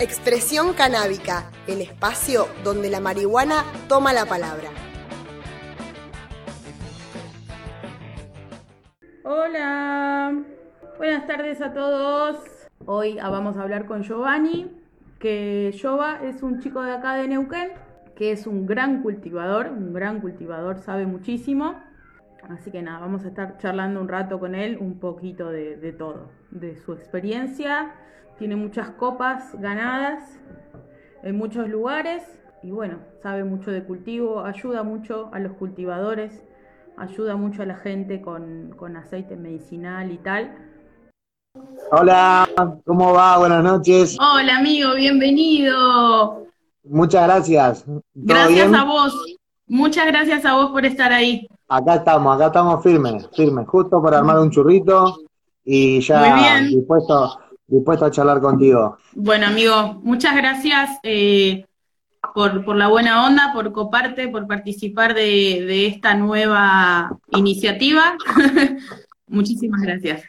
Expresión 0.00 0.74
canábica, 0.74 1.50
el 1.66 1.80
espacio 1.80 2.46
donde 2.62 2.88
la 2.88 3.00
marihuana 3.00 3.64
toma 3.88 4.12
la 4.12 4.26
palabra. 4.26 4.68
Hola, 9.24 10.40
buenas 10.98 11.26
tardes 11.26 11.60
a 11.60 11.72
todos. 11.72 12.38
Hoy 12.86 13.16
vamos 13.16 13.56
a 13.56 13.62
hablar 13.62 13.86
con 13.86 14.04
Giovanni, 14.04 14.70
que 15.18 15.76
Jova 15.82 16.20
es 16.22 16.44
un 16.44 16.60
chico 16.60 16.80
de 16.82 16.92
acá 16.92 17.14
de 17.14 17.26
Neuquén, 17.26 17.72
que 18.14 18.30
es 18.30 18.46
un 18.46 18.66
gran 18.66 19.02
cultivador, 19.02 19.66
un 19.66 19.92
gran 19.92 20.20
cultivador, 20.20 20.78
sabe 20.78 21.06
muchísimo. 21.06 21.74
Así 22.48 22.70
que 22.70 22.82
nada, 22.82 23.00
vamos 23.00 23.24
a 23.24 23.28
estar 23.28 23.58
charlando 23.58 24.00
un 24.00 24.06
rato 24.06 24.38
con 24.38 24.54
él, 24.54 24.78
un 24.80 25.00
poquito 25.00 25.50
de 25.50 25.92
todo, 25.98 26.30
de 26.52 26.76
su 26.76 26.92
experiencia. 26.92 27.96
Tiene 28.38 28.54
muchas 28.54 28.90
copas 28.90 29.52
ganadas 29.58 30.22
en 31.24 31.36
muchos 31.36 31.68
lugares 31.68 32.22
y 32.62 32.70
bueno, 32.70 32.98
sabe 33.20 33.42
mucho 33.42 33.72
de 33.72 33.82
cultivo, 33.82 34.44
ayuda 34.44 34.84
mucho 34.84 35.28
a 35.32 35.40
los 35.40 35.52
cultivadores, 35.54 36.44
ayuda 36.96 37.34
mucho 37.36 37.62
a 37.62 37.66
la 37.66 37.76
gente 37.76 38.20
con, 38.20 38.74
con 38.76 38.96
aceite 38.96 39.36
medicinal 39.36 40.12
y 40.12 40.18
tal. 40.18 40.56
Hola, 41.90 42.48
¿cómo 42.84 43.12
va? 43.12 43.38
Buenas 43.38 43.64
noches. 43.64 44.16
Hola 44.20 44.58
amigo, 44.58 44.94
bienvenido. 44.94 46.46
Muchas 46.84 47.24
gracias. 47.26 47.84
¿Todo 47.84 48.02
Gracias 48.14 48.68
bien? 48.70 48.74
a 48.74 48.84
vos. 48.84 49.36
Muchas 49.66 50.06
gracias 50.06 50.44
a 50.44 50.54
vos 50.54 50.70
por 50.70 50.86
estar 50.86 51.12
ahí. 51.12 51.48
Acá 51.68 51.96
estamos, 51.96 52.36
acá 52.36 52.46
estamos 52.46 52.82
firmes, 52.84 53.28
firmes, 53.34 53.66
justo 53.66 54.00
para 54.00 54.18
armar 54.18 54.38
un 54.38 54.50
churrito 54.50 55.18
y 55.64 56.00
ya 56.00 56.20
Muy 56.20 56.40
bien. 56.40 56.86
Dispuesto, 57.68 58.04
a 58.04 58.10
charlar 58.10 58.40
contigo. 58.40 58.98
Bueno, 59.14 59.46
amigo, 59.46 60.00
muchas 60.02 60.34
gracias 60.34 60.98
eh, 61.02 61.64
por, 62.34 62.64
por 62.64 62.76
la 62.76 62.88
buena 62.88 63.26
onda, 63.26 63.52
por 63.52 63.70
coparte, 63.72 64.28
por 64.28 64.46
participar 64.46 65.14
de, 65.14 65.64
de 65.66 65.86
esta 65.86 66.14
nueva 66.14 67.16
iniciativa. 67.30 68.16
Muchísimas 69.28 69.82
gracias. 69.82 70.22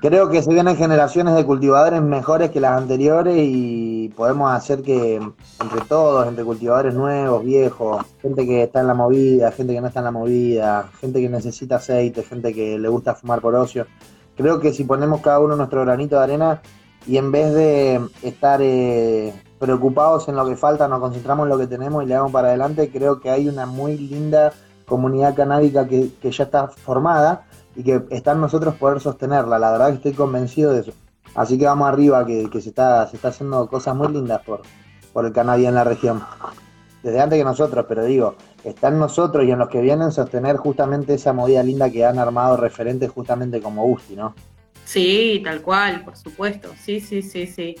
Creo 0.00 0.28
que 0.28 0.42
se 0.42 0.52
vienen 0.52 0.76
generaciones 0.76 1.34
de 1.34 1.44
cultivadores 1.44 2.02
mejores 2.02 2.50
que 2.50 2.60
las 2.60 2.80
anteriores 2.80 3.34
y 3.38 4.12
podemos 4.14 4.52
hacer 4.52 4.82
que 4.82 5.16
entre 5.16 5.80
todos, 5.88 6.28
entre 6.28 6.44
cultivadores 6.44 6.94
nuevos, 6.94 7.42
viejos, 7.42 8.04
gente 8.20 8.44
que 8.46 8.64
está 8.64 8.82
en 8.82 8.88
la 8.88 8.94
movida, 8.94 9.50
gente 9.52 9.72
que 9.72 9.80
no 9.80 9.86
está 9.86 10.00
en 10.00 10.04
la 10.04 10.10
movida, 10.10 10.90
gente 11.00 11.20
que 11.20 11.30
necesita 11.30 11.76
aceite, 11.76 12.22
gente 12.22 12.52
que 12.52 12.78
le 12.78 12.88
gusta 12.88 13.14
fumar 13.14 13.40
por 13.40 13.54
ocio, 13.54 13.86
creo 14.36 14.60
que 14.60 14.72
si 14.72 14.84
ponemos 14.84 15.20
cada 15.20 15.40
uno 15.40 15.56
nuestro 15.56 15.82
granito 15.82 16.16
de 16.16 16.22
arena 16.22 16.62
y 17.06 17.16
en 17.16 17.32
vez 17.32 17.54
de 17.54 18.00
estar 18.22 18.60
eh, 18.62 19.32
preocupados 19.58 20.28
en 20.28 20.36
lo 20.36 20.46
que 20.46 20.56
falta, 20.56 20.88
nos 20.88 21.00
concentramos 21.00 21.44
en 21.44 21.50
lo 21.50 21.58
que 21.58 21.66
tenemos 21.66 22.02
y 22.02 22.06
le 22.06 22.14
damos 22.14 22.32
para 22.32 22.48
adelante, 22.48 22.90
creo 22.90 23.20
que 23.20 23.30
hay 23.30 23.48
una 23.48 23.66
muy 23.66 23.96
linda 23.96 24.52
comunidad 24.86 25.34
canábica 25.34 25.86
que, 25.86 26.10
que 26.20 26.30
ya 26.30 26.44
está 26.44 26.68
formada 26.68 27.46
y 27.74 27.82
que 27.82 28.04
está 28.10 28.32
en 28.32 28.40
nosotros 28.40 28.74
poder 28.76 29.00
sostenerla. 29.00 29.58
La 29.58 29.72
verdad 29.72 29.88
que 29.88 29.96
estoy 29.96 30.12
convencido 30.12 30.72
de 30.72 30.80
eso. 30.80 30.92
Así 31.34 31.58
que 31.58 31.66
vamos 31.66 31.88
arriba, 31.88 32.24
que, 32.24 32.48
que 32.50 32.60
se, 32.60 32.70
está, 32.70 33.06
se 33.08 33.16
está 33.16 33.28
haciendo 33.28 33.68
cosas 33.68 33.94
muy 33.94 34.08
lindas 34.08 34.40
por, 34.42 34.62
por 35.12 35.26
el 35.26 35.32
cannabis 35.32 35.68
en 35.68 35.74
la 35.74 35.84
región. 35.84 36.22
Desde 37.06 37.20
antes 37.20 37.38
que 37.38 37.44
nosotros, 37.44 37.86
pero 37.88 38.04
digo, 38.04 38.34
está 38.64 38.88
en 38.88 38.98
nosotros 38.98 39.44
y 39.44 39.52
en 39.52 39.60
los 39.60 39.68
que 39.68 39.80
vienen 39.80 40.10
sostener 40.10 40.56
justamente 40.56 41.14
esa 41.14 41.32
movida 41.32 41.62
linda 41.62 41.88
que 41.88 42.04
han 42.04 42.18
armado 42.18 42.56
referentes 42.56 43.08
justamente 43.12 43.60
como 43.60 43.84
Gusti, 43.84 44.16
¿no? 44.16 44.34
Sí, 44.84 45.40
tal 45.44 45.62
cual, 45.62 46.02
por 46.04 46.16
supuesto. 46.16 46.72
Sí, 46.76 46.98
sí, 46.98 47.22
sí, 47.22 47.46
sí. 47.46 47.76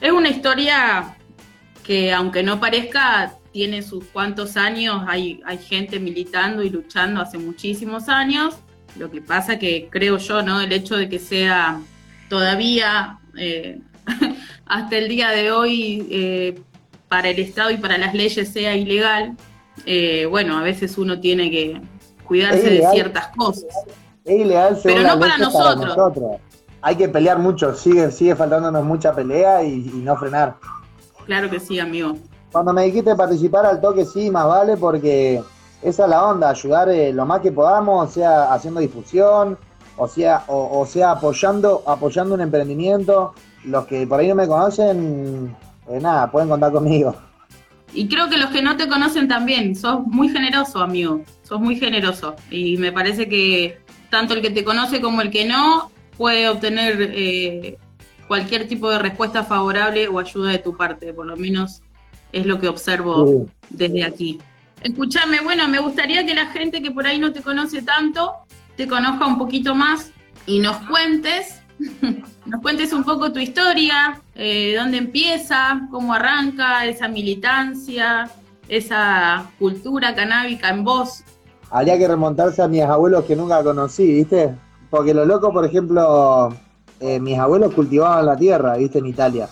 Es 0.00 0.10
una 0.10 0.30
historia 0.30 1.14
que, 1.84 2.10
aunque 2.10 2.42
no 2.42 2.58
parezca, 2.58 3.34
tiene 3.52 3.82
sus 3.82 4.02
cuantos 4.06 4.56
años. 4.56 5.04
Hay, 5.06 5.42
hay 5.44 5.58
gente 5.58 6.00
militando 6.00 6.62
y 6.62 6.70
luchando 6.70 7.20
hace 7.20 7.36
muchísimos 7.36 8.08
años. 8.08 8.56
Lo 8.96 9.10
que 9.10 9.20
pasa 9.20 9.58
que 9.58 9.88
creo 9.90 10.16
yo, 10.16 10.40
¿no? 10.40 10.58
El 10.58 10.72
hecho 10.72 10.96
de 10.96 11.10
que 11.10 11.18
sea 11.18 11.82
todavía 12.30 13.18
eh, 13.36 13.78
hasta 14.64 14.96
el 14.96 15.08
día 15.10 15.28
de 15.32 15.52
hoy 15.52 16.08
eh, 16.10 16.62
para 17.10 17.28
el 17.28 17.40
Estado 17.40 17.72
y 17.72 17.76
para 17.76 17.98
las 17.98 18.14
leyes 18.14 18.48
sea 18.52 18.76
ilegal, 18.76 19.36
eh, 19.84 20.26
bueno, 20.30 20.56
a 20.56 20.62
veces 20.62 20.96
uno 20.96 21.18
tiene 21.18 21.50
que 21.50 21.82
cuidarse 22.24 22.70
de 22.70 22.86
ciertas 22.92 23.26
cosas. 23.36 23.64
Es 24.24 24.40
ilegal 24.40 24.78
Pero 24.80 25.02
no 25.02 25.18
para 25.18 25.36
nosotros. 25.36 26.38
Hay 26.82 26.94
que 26.94 27.08
pelear 27.08 27.40
mucho, 27.40 27.74
sigue, 27.74 28.12
sigue 28.12 28.36
faltándonos 28.36 28.84
mucha 28.84 29.12
pelea 29.12 29.64
y, 29.64 29.90
y 29.92 30.02
no 30.04 30.16
frenar. 30.16 30.54
Claro 31.26 31.50
que 31.50 31.58
sí, 31.58 31.80
amigo. 31.80 32.14
Cuando 32.52 32.72
me 32.72 32.84
dijiste 32.84 33.16
participar 33.16 33.66
al 33.66 33.80
toque, 33.80 34.04
sí, 34.04 34.30
más 34.30 34.46
vale, 34.46 34.76
porque 34.76 35.42
esa 35.82 36.04
es 36.04 36.10
la 36.10 36.24
onda, 36.24 36.50
ayudar 36.50 36.90
eh, 36.90 37.12
lo 37.12 37.26
más 37.26 37.40
que 37.40 37.50
podamos, 37.50 38.08
o 38.08 38.12
sea, 38.12 38.52
haciendo 38.52 38.78
difusión, 38.78 39.58
o 39.96 40.06
sea, 40.06 40.44
o, 40.46 40.80
o 40.80 40.86
sea, 40.86 41.10
apoyando, 41.10 41.82
apoyando 41.86 42.36
un 42.36 42.40
emprendimiento. 42.40 43.34
Los 43.64 43.86
que 43.86 44.06
por 44.06 44.20
ahí 44.20 44.28
no 44.28 44.36
me 44.36 44.46
conocen, 44.46 45.56
eh, 45.88 45.98
nada, 46.00 46.30
pueden 46.30 46.48
contar 46.48 46.72
conmigo. 46.72 47.16
Y 47.92 48.06
creo 48.08 48.28
que 48.28 48.36
los 48.36 48.50
que 48.50 48.62
no 48.62 48.76
te 48.76 48.88
conocen 48.88 49.26
también, 49.26 49.74
sos 49.74 50.06
muy 50.06 50.28
generoso, 50.28 50.80
amigo. 50.80 51.24
Sos 51.42 51.60
muy 51.60 51.76
generoso. 51.76 52.36
Y 52.50 52.76
me 52.76 52.92
parece 52.92 53.28
que 53.28 53.80
tanto 54.10 54.34
el 54.34 54.42
que 54.42 54.50
te 54.50 54.62
conoce 54.64 55.00
como 55.00 55.22
el 55.22 55.30
que 55.30 55.44
no 55.44 55.90
puede 56.16 56.48
obtener 56.48 56.96
eh, 57.00 57.78
cualquier 58.28 58.68
tipo 58.68 58.88
de 58.90 58.98
respuesta 59.00 59.42
favorable 59.42 60.06
o 60.06 60.20
ayuda 60.20 60.52
de 60.52 60.58
tu 60.58 60.76
parte. 60.76 61.12
Por 61.12 61.26
lo 61.26 61.36
menos 61.36 61.82
es 62.32 62.46
lo 62.46 62.60
que 62.60 62.68
observo 62.68 63.26
Sí. 63.26 63.50
desde 63.70 64.04
aquí. 64.04 64.38
Escúchame, 64.82 65.40
bueno, 65.40 65.66
me 65.68 65.80
gustaría 65.80 66.24
que 66.24 66.34
la 66.34 66.46
gente 66.46 66.80
que 66.80 66.90
por 66.92 67.06
ahí 67.06 67.18
no 67.18 67.32
te 67.32 67.42
conoce 67.42 67.82
tanto 67.82 68.32
te 68.76 68.86
conozca 68.86 69.26
un 69.26 69.36
poquito 69.36 69.74
más 69.74 70.10
y 70.46 70.58
nos 70.60 70.76
cuentes, 70.88 71.59
nos 72.46 72.60
cuentes 72.60 72.92
un 72.92 73.04
poco 73.04 73.32
tu 73.32 73.38
historia, 73.38 74.20
eh, 74.34 74.74
dónde 74.76 74.98
empieza, 74.98 75.88
cómo 75.90 76.14
arranca 76.14 76.84
esa 76.86 77.08
militancia, 77.08 78.30
esa 78.68 79.50
cultura 79.58 80.14
canábica 80.14 80.68
en 80.68 80.84
vos. 80.84 81.24
Habría 81.70 81.98
que 81.98 82.08
remontarse 82.08 82.62
a 82.62 82.68
mis 82.68 82.82
abuelos 82.82 83.24
que 83.24 83.36
nunca 83.36 83.62
conocí, 83.62 84.06
¿viste? 84.06 84.54
Porque 84.90 85.14
lo 85.14 85.24
loco, 85.24 85.52
por 85.52 85.64
ejemplo, 85.64 86.54
eh, 86.98 87.20
mis 87.20 87.38
abuelos 87.38 87.72
cultivaban 87.74 88.26
la 88.26 88.36
tierra, 88.36 88.76
¿viste? 88.76 88.98
En 88.98 89.06
Italia. 89.06 89.48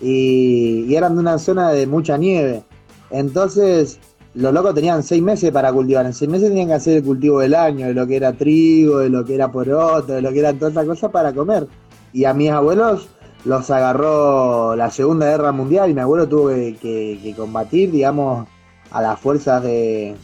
Y, 0.00 0.84
y 0.86 0.96
eran 0.96 1.14
de 1.14 1.20
una 1.20 1.38
zona 1.38 1.70
de 1.70 1.86
mucha 1.86 2.16
nieve. 2.16 2.64
Entonces, 3.10 3.98
los 4.34 4.52
locos 4.52 4.74
tenían 4.74 5.02
seis 5.02 5.22
meses 5.22 5.50
para 5.50 5.72
cultivar. 5.72 6.06
En 6.06 6.14
seis 6.14 6.30
meses 6.30 6.48
tenían 6.48 6.68
que 6.68 6.74
hacer 6.74 6.98
el 6.98 7.04
cultivo 7.04 7.40
del 7.40 7.54
año, 7.54 7.86
de 7.88 7.94
lo 7.94 8.06
que 8.06 8.16
era 8.16 8.32
trigo, 8.32 8.98
de 8.98 9.10
lo 9.10 9.24
que 9.24 9.34
era 9.34 9.52
poroto, 9.52 10.12
de 10.14 10.22
lo 10.22 10.32
que 10.32 10.38
eran 10.38 10.58
todas 10.58 10.72
esas 10.72 10.86
cosas 10.86 11.10
para 11.10 11.32
comer. 11.32 11.66
Y 12.12 12.24
a 12.24 12.32
mis 12.34 12.50
abuelos 12.50 13.08
los 13.44 13.70
agarró 13.70 14.74
la 14.76 14.90
Segunda 14.90 15.26
Guerra 15.26 15.52
Mundial 15.52 15.90
y 15.90 15.94
mi 15.94 16.00
abuelo 16.00 16.28
tuvo 16.28 16.48
que, 16.48 17.34
combatir, 17.36 17.90
digamos, 17.90 18.46
a 18.90 19.02
las 19.02 19.18
fuerzas 19.18 19.62
de, 19.62 20.14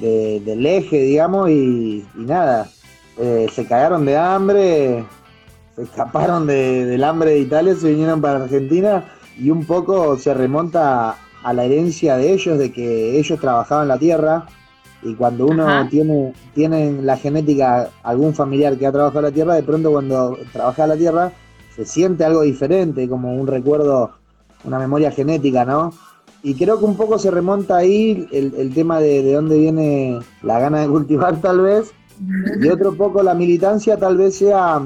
de- 0.00 0.40
del 0.44 0.66
eje, 0.66 1.00
digamos, 1.02 1.50
y, 1.50 2.04
y 2.16 2.20
nada, 2.24 2.68
eh, 3.16 3.46
se 3.54 3.64
cagaron 3.66 4.04
de 4.04 4.16
hambre, 4.16 5.04
se 5.76 5.82
escaparon 5.82 6.46
de- 6.46 6.84
del 6.86 7.04
hambre 7.04 7.30
de 7.30 7.38
Italia, 7.40 7.74
se 7.76 7.90
vinieron 7.90 8.20
para 8.20 8.42
Argentina 8.42 9.04
y 9.38 9.50
un 9.50 9.64
poco 9.64 10.18
se 10.18 10.34
remonta 10.34 11.16
a 11.44 11.52
la 11.52 11.64
herencia 11.64 12.16
de 12.16 12.32
ellos, 12.32 12.58
de 12.58 12.72
que 12.72 13.18
ellos 13.18 13.38
trabajaban 13.38 13.86
la 13.86 13.98
tierra 13.98 14.46
y 15.02 15.14
cuando 15.14 15.46
uno 15.46 15.80
Ajá. 15.80 15.88
tiene, 15.88 16.32
tiene 16.54 16.88
en 16.88 17.06
la 17.06 17.16
genética 17.18 17.90
algún 18.02 18.34
familiar 18.34 18.76
que 18.78 18.86
ha 18.86 18.92
trabajado 18.92 19.22
la 19.22 19.30
tierra, 19.30 19.54
de 19.54 19.62
pronto 19.62 19.92
cuando 19.92 20.38
trabaja 20.52 20.86
la 20.86 20.96
tierra 20.96 21.32
se 21.76 21.84
siente 21.84 22.24
algo 22.24 22.42
diferente, 22.42 23.08
como 23.08 23.34
un 23.34 23.46
recuerdo, 23.46 24.12
una 24.64 24.78
memoria 24.78 25.10
genética, 25.10 25.64
¿no? 25.64 25.92
Y 26.42 26.54
creo 26.54 26.78
que 26.78 26.84
un 26.84 26.96
poco 26.96 27.18
se 27.18 27.30
remonta 27.30 27.76
ahí 27.76 28.26
el, 28.32 28.54
el 28.56 28.72
tema 28.72 29.00
de, 29.00 29.22
de 29.22 29.34
dónde 29.34 29.58
viene 29.58 30.20
la 30.42 30.58
gana 30.60 30.80
de 30.80 30.88
cultivar 30.88 31.36
tal 31.42 31.60
vez, 31.60 31.92
y 32.62 32.68
otro 32.68 32.94
poco 32.94 33.22
la 33.22 33.34
militancia 33.34 33.98
tal 33.98 34.16
vez 34.16 34.38
sea, 34.38 34.80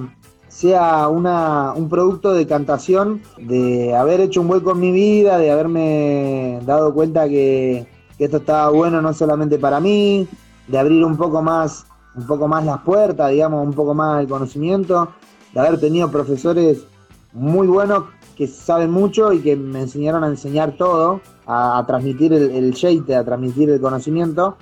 sea 0.48 1.08
una, 1.08 1.72
un 1.74 1.88
producto 1.88 2.32
de 2.32 2.46
cantación, 2.46 3.22
de 3.38 3.94
haber 3.94 4.20
hecho 4.20 4.40
un 4.40 4.50
hueco 4.50 4.72
en 4.72 4.80
mi 4.80 4.92
vida, 4.92 5.38
de 5.38 5.50
haberme 5.50 6.60
dado 6.64 6.92
cuenta 6.92 7.28
que, 7.28 7.86
esto 8.18 8.38
estaba 8.38 8.70
bueno 8.70 9.00
no 9.00 9.12
solamente 9.14 9.58
para 9.58 9.78
mí, 9.78 10.26
de 10.66 10.78
abrir 10.78 11.04
un 11.04 11.16
poco 11.16 11.40
más, 11.40 11.86
un 12.16 12.26
poco 12.26 12.48
más 12.48 12.64
las 12.64 12.80
puertas, 12.80 13.30
digamos, 13.30 13.64
un 13.64 13.72
poco 13.72 13.94
más 13.94 14.20
el 14.20 14.28
conocimiento, 14.28 15.08
de 15.52 15.60
haber 15.60 15.78
tenido 15.78 16.10
profesores 16.10 16.84
muy 17.32 17.68
buenos 17.68 18.04
que 18.36 18.48
saben 18.48 18.90
mucho 18.90 19.32
y 19.32 19.40
que 19.40 19.54
me 19.54 19.82
enseñaron 19.82 20.24
a 20.24 20.28
enseñar 20.28 20.76
todo, 20.76 21.20
a, 21.46 21.84
transmitir 21.86 22.32
el, 22.32 22.50
el 22.50 23.14
a 23.14 23.24
transmitir 23.24 23.70
el 23.70 23.80
conocimiento, 23.80 24.56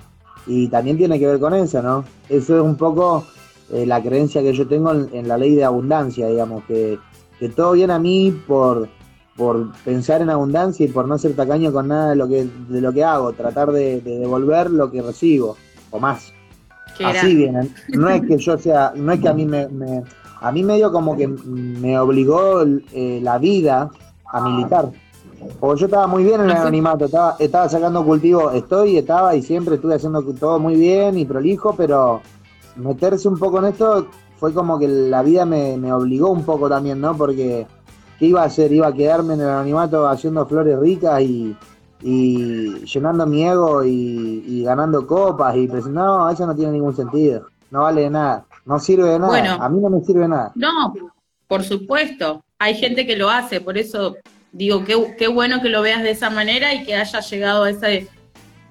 y 0.47 0.67
también 0.69 0.97
tiene 0.97 1.19
que 1.19 1.27
ver 1.27 1.39
con 1.39 1.53
eso, 1.53 1.81
¿no? 1.81 2.05
Eso 2.29 2.55
es 2.55 2.61
un 2.61 2.75
poco 2.75 3.25
eh, 3.71 3.85
la 3.85 4.01
creencia 4.01 4.41
que 4.41 4.53
yo 4.53 4.67
tengo 4.67 4.91
en, 4.93 5.09
en 5.13 5.27
la 5.27 5.37
ley 5.37 5.55
de 5.55 5.63
abundancia, 5.65 6.27
digamos, 6.27 6.63
que, 6.65 6.97
que 7.39 7.49
todo 7.49 7.73
viene 7.73 7.93
a 7.93 7.99
mí 7.99 8.31
por, 8.47 8.87
por 9.35 9.71
pensar 9.83 10.21
en 10.21 10.29
abundancia 10.29 10.85
y 10.85 10.89
por 10.89 11.07
no 11.07 11.17
ser 11.17 11.35
tacaño 11.35 11.71
con 11.71 11.87
nada 11.89 12.11
de 12.11 12.15
lo 12.15 12.27
que, 12.27 12.47
de 12.69 12.81
lo 12.81 12.91
que 12.93 13.03
hago, 13.03 13.33
tratar 13.33 13.71
de, 13.71 14.01
de 14.01 14.19
devolver 14.19 14.71
lo 14.71 14.89
que 14.89 15.01
recibo, 15.01 15.55
o 15.91 15.99
más. 15.99 16.33
Así 17.05 17.35
vienen. 17.35 17.71
No 17.89 18.09
es 18.09 18.21
que 18.23 18.37
yo 18.37 18.57
sea, 18.57 18.93
no 18.95 19.11
es 19.11 19.19
que 19.19 19.29
a 19.29 19.33
mí 19.33 19.45
me, 19.45 19.67
me- 19.67 20.03
a 20.39 20.51
mí 20.51 20.63
medio 20.63 20.91
como 20.91 21.15
que 21.17 21.27
me 21.27 21.97
obligó 21.99 22.61
eh, 22.63 23.19
la 23.23 23.37
vida 23.39 23.89
a 24.31 24.41
militar. 24.49 24.89
Porque 25.59 25.81
yo 25.81 25.85
estaba 25.87 26.07
muy 26.07 26.23
bien 26.23 26.41
en 26.41 26.45
el 26.47 26.51
anonimato, 26.61 27.05
estaba, 27.05 27.35
estaba 27.39 27.69
sacando 27.69 28.03
cultivo, 28.03 28.51
estoy, 28.51 28.97
estaba 28.97 29.35
y 29.35 29.41
siempre 29.43 29.75
estuve 29.75 29.95
haciendo 29.95 30.23
todo 30.33 30.59
muy 30.59 30.75
bien 30.75 31.17
y 31.17 31.25
prolijo, 31.25 31.73
pero 31.75 32.21
meterse 32.77 33.27
un 33.27 33.37
poco 33.37 33.59
en 33.59 33.65
esto 33.65 34.07
fue 34.39 34.53
como 34.53 34.77
que 34.79 34.87
la 34.87 35.23
vida 35.23 35.45
me, 35.45 35.77
me 35.77 35.91
obligó 35.91 36.29
un 36.29 36.43
poco 36.43 36.69
también, 36.69 37.01
¿no? 37.01 37.15
Porque 37.17 37.65
¿qué 38.19 38.25
iba 38.25 38.41
a 38.43 38.45
hacer? 38.45 38.71
Iba 38.71 38.87
a 38.87 38.93
quedarme 38.93 39.33
en 39.33 39.41
el 39.41 39.49
anonimato 39.49 40.07
haciendo 40.07 40.45
flores 40.45 40.79
ricas 40.79 41.21
y, 41.21 41.55
y 42.01 42.85
llenando 42.85 43.25
mi 43.25 43.43
ego 43.43 43.83
y, 43.83 44.43
y 44.47 44.63
ganando 44.63 45.05
copas 45.07 45.55
y 45.55 45.67
pues 45.67 45.87
no, 45.87 46.29
eso 46.29 46.45
no 46.45 46.55
tiene 46.55 46.73
ningún 46.73 46.95
sentido, 46.95 47.47
no 47.71 47.81
vale 47.81 48.01
de 48.01 48.09
nada, 48.11 48.45
no 48.65 48.79
sirve 48.79 49.09
de 49.09 49.19
nada, 49.19 49.29
Bueno. 49.31 49.57
a 49.59 49.69
mí 49.69 49.79
no 49.81 49.89
me 49.89 50.01
sirve 50.01 50.21
de 50.21 50.27
nada. 50.29 50.51
No, 50.55 50.93
por 51.47 51.63
supuesto. 51.63 52.43
Hay 52.59 52.75
gente 52.75 53.05
que 53.05 53.15
lo 53.15 53.29
hace, 53.29 53.61
por 53.61 53.77
eso 53.77 54.15
digo, 54.51 54.83
qué, 54.83 55.15
qué 55.17 55.27
bueno 55.27 55.61
que 55.61 55.69
lo 55.69 55.81
veas 55.83 56.01
de 56.01 56.11
esa 56.11 56.29
manera 56.29 56.73
y 56.73 56.83
que 56.83 56.95
hayas 56.95 57.29
llegado 57.29 57.63
a 57.63 57.69
ese 57.69 58.07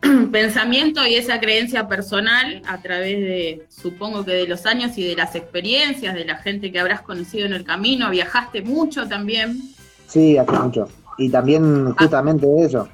pensamiento 0.33 1.07
y 1.07 1.15
esa 1.15 1.41
creencia 1.41 1.89
personal 1.89 2.63
a 2.67 2.79
través 2.79 3.19
de, 3.19 3.67
supongo 3.69 4.25
que 4.25 4.33
de 4.33 4.47
los 4.47 4.67
años 4.67 4.97
y 4.99 5.05
de 5.05 5.17
las 5.17 5.35
experiencias, 5.35 6.15
de 6.15 6.25
la 6.25 6.37
gente 6.37 6.71
que 6.71 6.81
habrás 6.81 7.03
conocido 7.03 7.47
en 7.47 7.53
el 7.53 7.65
camino. 7.65 8.11
Viajaste 8.11 8.63
mucho 8.63 9.07
también. 9.07 9.61
Sí, 10.07 10.37
hace 10.37 10.53
mucho. 10.53 10.89
Y 11.19 11.31
también 11.31 11.95
justamente 11.95 12.47
eso, 12.63 12.89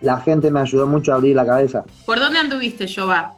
la 0.00 0.20
gente 0.20 0.50
me 0.50 0.60
ayudó 0.60 0.86
mucho 0.86 1.12
a 1.12 1.16
abrir 1.16 1.34
la 1.34 1.44
cabeza. 1.44 1.84
¿Por 2.04 2.18
dónde 2.18 2.38
anduviste, 2.38 2.86
Jova? 2.92 3.34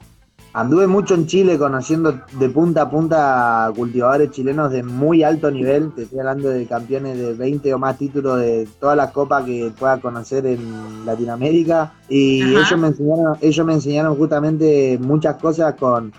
Anduve 0.59 0.89
mucho 0.89 1.15
en 1.15 1.29
Chile 1.29 1.57
conociendo 1.57 2.21
de 2.33 2.49
punta 2.49 2.83
a 2.83 2.91
punta 2.91 3.71
cultivadores 3.77 4.33
chilenos 4.33 4.73
de 4.73 4.83
muy 4.83 5.23
alto 5.23 5.53
nivel. 5.53 5.93
Te 5.93 6.03
estoy 6.03 6.19
hablando 6.19 6.49
de 6.49 6.67
campeones 6.67 7.17
de 7.17 7.33
20 7.35 7.73
o 7.75 7.79
más 7.79 7.97
títulos 7.97 8.41
de 8.41 8.67
todas 8.81 8.97
las 8.97 9.13
copas 9.13 9.45
que 9.45 9.71
pueda 9.79 10.01
conocer 10.01 10.45
en 10.47 11.07
Latinoamérica. 11.07 11.93
Y 12.09 12.43
Ajá. 12.43 12.67
ellos 12.67 12.81
me 12.81 12.89
enseñaron, 12.89 13.37
ellos 13.41 13.67
me 13.67 13.73
enseñaron 13.75 14.17
justamente 14.17 14.99
muchas 15.01 15.37
cosas 15.37 15.77
con, 15.77 16.13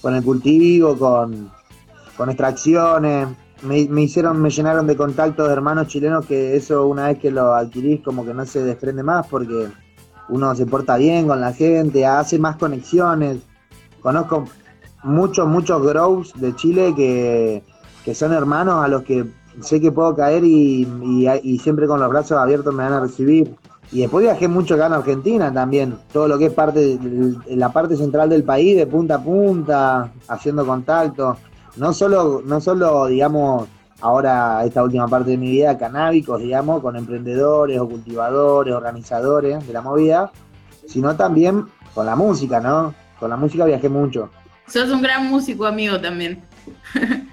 con 0.00 0.14
el 0.14 0.22
cultivo, 0.22 0.96
con, 0.96 1.50
con 2.16 2.30
extracciones. 2.30 3.26
Me, 3.62 3.88
me 3.88 4.02
hicieron, 4.02 4.40
me 4.40 4.50
llenaron 4.50 4.86
de 4.86 4.96
contactos 4.96 5.48
de 5.48 5.52
hermanos 5.52 5.88
chilenos 5.88 6.26
que 6.26 6.54
eso 6.54 6.86
una 6.86 7.08
vez 7.08 7.18
que 7.18 7.32
lo 7.32 7.54
adquirís 7.54 8.02
como 8.02 8.24
que 8.24 8.34
no 8.34 8.46
se 8.46 8.62
desprende 8.62 9.02
más 9.02 9.26
porque 9.26 9.66
uno 10.28 10.54
se 10.54 10.64
porta 10.64 10.96
bien 10.96 11.26
con 11.26 11.40
la 11.40 11.52
gente, 11.52 12.06
hace 12.06 12.38
más 12.38 12.54
conexiones. 12.54 13.49
Conozco 14.00 14.44
muchos, 15.02 15.46
muchos 15.48 15.82
grows 15.82 16.32
de 16.40 16.54
Chile 16.56 16.94
que, 16.96 17.62
que 18.04 18.14
son 18.14 18.32
hermanos 18.32 18.84
a 18.84 18.88
los 18.88 19.02
que 19.02 19.26
sé 19.60 19.80
que 19.80 19.92
puedo 19.92 20.14
caer 20.14 20.44
y, 20.44 20.86
y- 21.42 21.58
siempre 21.58 21.86
con 21.86 22.00
los 22.00 22.08
brazos 22.08 22.38
abiertos 22.38 22.74
me 22.74 22.84
van 22.84 22.92
a 22.94 23.00
recibir. 23.00 23.54
Y 23.92 24.00
después 24.02 24.22
viajé 24.22 24.46
mucho 24.46 24.74
acá 24.76 24.86
en 24.86 24.92
Argentina 24.92 25.52
también, 25.52 25.98
todo 26.12 26.28
lo 26.28 26.38
que 26.38 26.46
es 26.46 26.52
parte 26.52 26.96
la 27.48 27.72
parte 27.72 27.96
central 27.96 28.28
del 28.28 28.44
país, 28.44 28.76
de 28.76 28.86
punta 28.86 29.16
a 29.16 29.22
punta, 29.22 30.12
haciendo 30.28 30.64
contacto. 30.64 31.36
No 31.76 31.92
solo, 31.92 32.40
no 32.44 32.60
solo 32.60 33.06
digamos, 33.06 33.66
ahora 34.00 34.64
esta 34.64 34.84
última 34.84 35.08
parte 35.08 35.30
de 35.32 35.38
mi 35.38 35.50
vida, 35.50 35.76
canábicos, 35.76 36.40
digamos, 36.40 36.80
con 36.80 36.94
emprendedores 36.96 37.80
o 37.80 37.88
cultivadores, 37.88 38.74
organizadores 38.74 39.66
de 39.66 39.72
la 39.72 39.80
movida, 39.82 40.30
sino 40.86 41.16
también 41.16 41.66
con 41.92 42.06
la 42.06 42.14
música, 42.14 42.60
¿no? 42.60 42.94
Con 43.20 43.30
la 43.30 43.36
música 43.36 43.64
viajé 43.66 43.88
mucho. 43.88 44.30
Sos 44.66 44.90
un 44.90 45.02
gran 45.02 45.28
músico, 45.28 45.66
amigo, 45.66 46.00
también. 46.00 46.42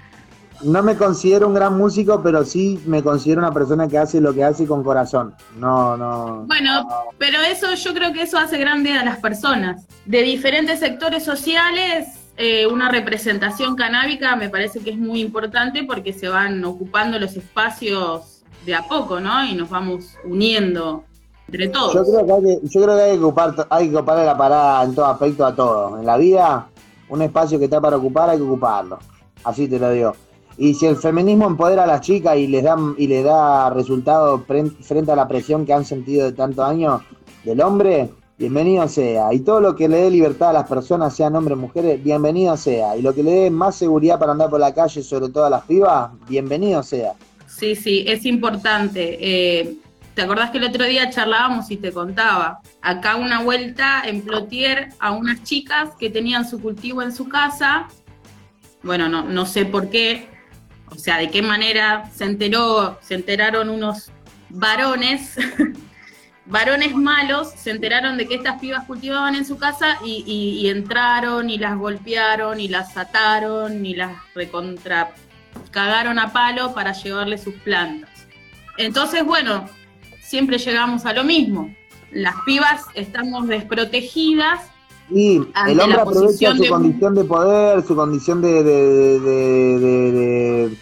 No 0.60 0.82
me 0.82 0.96
considero 0.96 1.46
un 1.46 1.54
gran 1.54 1.78
músico, 1.78 2.20
pero 2.20 2.44
sí 2.44 2.80
me 2.84 3.00
considero 3.00 3.40
una 3.40 3.52
persona 3.52 3.86
que 3.86 3.96
hace 3.96 4.20
lo 4.20 4.34
que 4.34 4.42
hace 4.42 4.66
con 4.66 4.82
corazón. 4.82 5.32
No, 5.56 5.96
no. 5.96 6.46
Bueno, 6.48 6.88
pero 7.16 7.40
eso 7.42 7.74
yo 7.74 7.94
creo 7.94 8.12
que 8.12 8.22
eso 8.22 8.38
hace 8.38 8.58
grande 8.58 8.92
a 8.92 9.04
las 9.04 9.18
personas. 9.18 9.86
De 10.04 10.22
diferentes 10.22 10.80
sectores 10.80 11.24
sociales, 11.24 12.08
eh, 12.36 12.66
una 12.66 12.88
representación 12.90 13.76
canábica 13.76 14.34
me 14.34 14.48
parece 14.48 14.80
que 14.80 14.90
es 14.90 14.98
muy 14.98 15.20
importante 15.20 15.84
porque 15.84 16.12
se 16.12 16.28
van 16.28 16.64
ocupando 16.64 17.20
los 17.20 17.36
espacios 17.36 18.42
de 18.66 18.74
a 18.74 18.82
poco, 18.82 19.20
¿no? 19.20 19.44
Y 19.44 19.54
nos 19.54 19.70
vamos 19.70 20.16
uniendo 20.24 21.04
entre 21.48 21.68
todos. 21.68 21.94
Yo 21.94 22.04
creo 22.04 22.26
que 22.26 22.32
hay 22.32 22.42
que, 22.42 22.68
yo 22.68 22.82
creo 22.82 22.96
que 22.96 23.02
hay 23.02 23.18
que 23.18 23.24
ocupar, 23.24 23.66
hay 23.70 23.90
que 23.90 23.96
ocupar 23.96 24.24
la 24.24 24.36
parada 24.36 24.84
en 24.84 24.94
todo 24.94 25.06
aspecto 25.06 25.46
a 25.46 25.54
todo. 25.54 25.98
En 25.98 26.06
la 26.06 26.16
vida, 26.16 26.68
un 27.08 27.22
espacio 27.22 27.58
que 27.58 27.64
está 27.64 27.80
para 27.80 27.96
ocupar, 27.96 28.30
hay 28.30 28.36
que 28.36 28.44
ocuparlo. 28.44 28.98
Así 29.44 29.66
te 29.66 29.78
lo 29.78 29.90
digo. 29.90 30.12
Y 30.58 30.74
si 30.74 30.86
el 30.86 30.96
feminismo 30.96 31.46
empodera 31.46 31.84
a 31.84 31.86
las 31.86 32.00
chicas 32.00 32.36
y 32.36 32.48
les 32.48 32.64
da, 32.64 32.76
y 32.96 33.06
les 33.06 33.24
da 33.24 33.70
resultados 33.70 34.40
pren- 34.46 34.76
frente 34.82 35.12
a 35.12 35.16
la 35.16 35.28
presión 35.28 35.64
que 35.64 35.72
han 35.72 35.84
sentido 35.84 36.26
de 36.26 36.32
tantos 36.32 36.64
años 36.64 37.00
del 37.44 37.60
hombre, 37.60 38.10
bienvenido 38.36 38.88
sea. 38.88 39.32
Y 39.32 39.40
todo 39.40 39.60
lo 39.60 39.76
que 39.76 39.88
le 39.88 39.98
dé 39.98 40.10
libertad 40.10 40.50
a 40.50 40.52
las 40.52 40.68
personas, 40.68 41.14
sean 41.14 41.36
hombres 41.36 41.56
o 41.56 41.60
mujeres, 41.60 42.02
bienvenido 42.02 42.56
sea. 42.56 42.96
Y 42.96 43.02
lo 43.02 43.14
que 43.14 43.22
le 43.22 43.30
dé 43.32 43.50
más 43.50 43.76
seguridad 43.76 44.18
para 44.18 44.32
andar 44.32 44.50
por 44.50 44.58
la 44.60 44.74
calle, 44.74 45.02
sobre 45.02 45.28
todo 45.28 45.44
a 45.44 45.50
las 45.50 45.62
pibas, 45.62 46.10
bienvenido 46.28 46.82
sea. 46.82 47.12
Sí, 47.46 47.74
sí, 47.76 48.04
es 48.06 48.26
importante. 48.26 49.16
Eh, 49.20 49.76
¿Te 50.18 50.24
acordás 50.24 50.50
que 50.50 50.58
el 50.58 50.64
otro 50.64 50.84
día 50.84 51.10
charlábamos 51.10 51.70
y 51.70 51.76
te 51.76 51.92
contaba? 51.92 52.60
Acá 52.82 53.14
una 53.14 53.40
vuelta 53.40 54.02
en 54.04 54.22
Plotier 54.22 54.88
a 54.98 55.12
unas 55.12 55.44
chicas 55.44 55.90
que 55.96 56.10
tenían 56.10 56.44
su 56.44 56.60
cultivo 56.60 57.02
en 57.02 57.14
su 57.14 57.28
casa. 57.28 57.86
Bueno, 58.82 59.08
no, 59.08 59.22
no 59.22 59.46
sé 59.46 59.64
por 59.64 59.90
qué, 59.90 60.28
o 60.90 60.96
sea, 60.96 61.18
de 61.18 61.30
qué 61.30 61.40
manera 61.40 62.10
se 62.12 62.24
enteró, 62.24 62.98
se 63.00 63.14
enteraron 63.14 63.70
unos 63.70 64.10
varones, 64.48 65.36
varones 66.46 66.96
malos, 66.96 67.52
se 67.52 67.70
enteraron 67.70 68.16
de 68.16 68.26
que 68.26 68.34
estas 68.34 68.58
pibas 68.58 68.86
cultivaban 68.86 69.36
en 69.36 69.44
su 69.46 69.56
casa 69.56 69.98
y, 70.04 70.24
y- 70.26 70.66
y 70.66 70.68
entraron 70.68 71.48
y 71.48 71.58
las 71.58 71.76
golpearon 71.78 72.58
y 72.58 72.66
las 72.66 72.96
ataron 72.96 73.86
y 73.86 73.94
las 73.94 74.16
recontra 74.34 75.12
cagaron 75.70 76.18
a 76.18 76.32
palo 76.32 76.74
para 76.74 76.90
llevarle 76.92 77.38
sus 77.38 77.54
plantas. 77.54 78.10
Entonces, 78.78 79.24
bueno, 79.24 79.68
siempre 80.28 80.58
llegamos 80.58 81.06
a 81.06 81.12
lo 81.12 81.24
mismo. 81.24 81.74
Las 82.12 82.34
pibas 82.44 82.84
estamos 82.94 83.46
desprotegidas. 83.48 84.60
Y 85.10 85.40
el 85.66 85.80
hombre 85.80 86.00
aprovecha 86.00 86.54
su 86.54 86.62
de 86.62 86.68
condición 86.68 87.14
de 87.14 87.24
poder, 87.24 87.82
su 87.82 87.96
condición 87.96 88.42
de, 88.42 88.62
de, 88.62 89.20
de, 89.20 90.76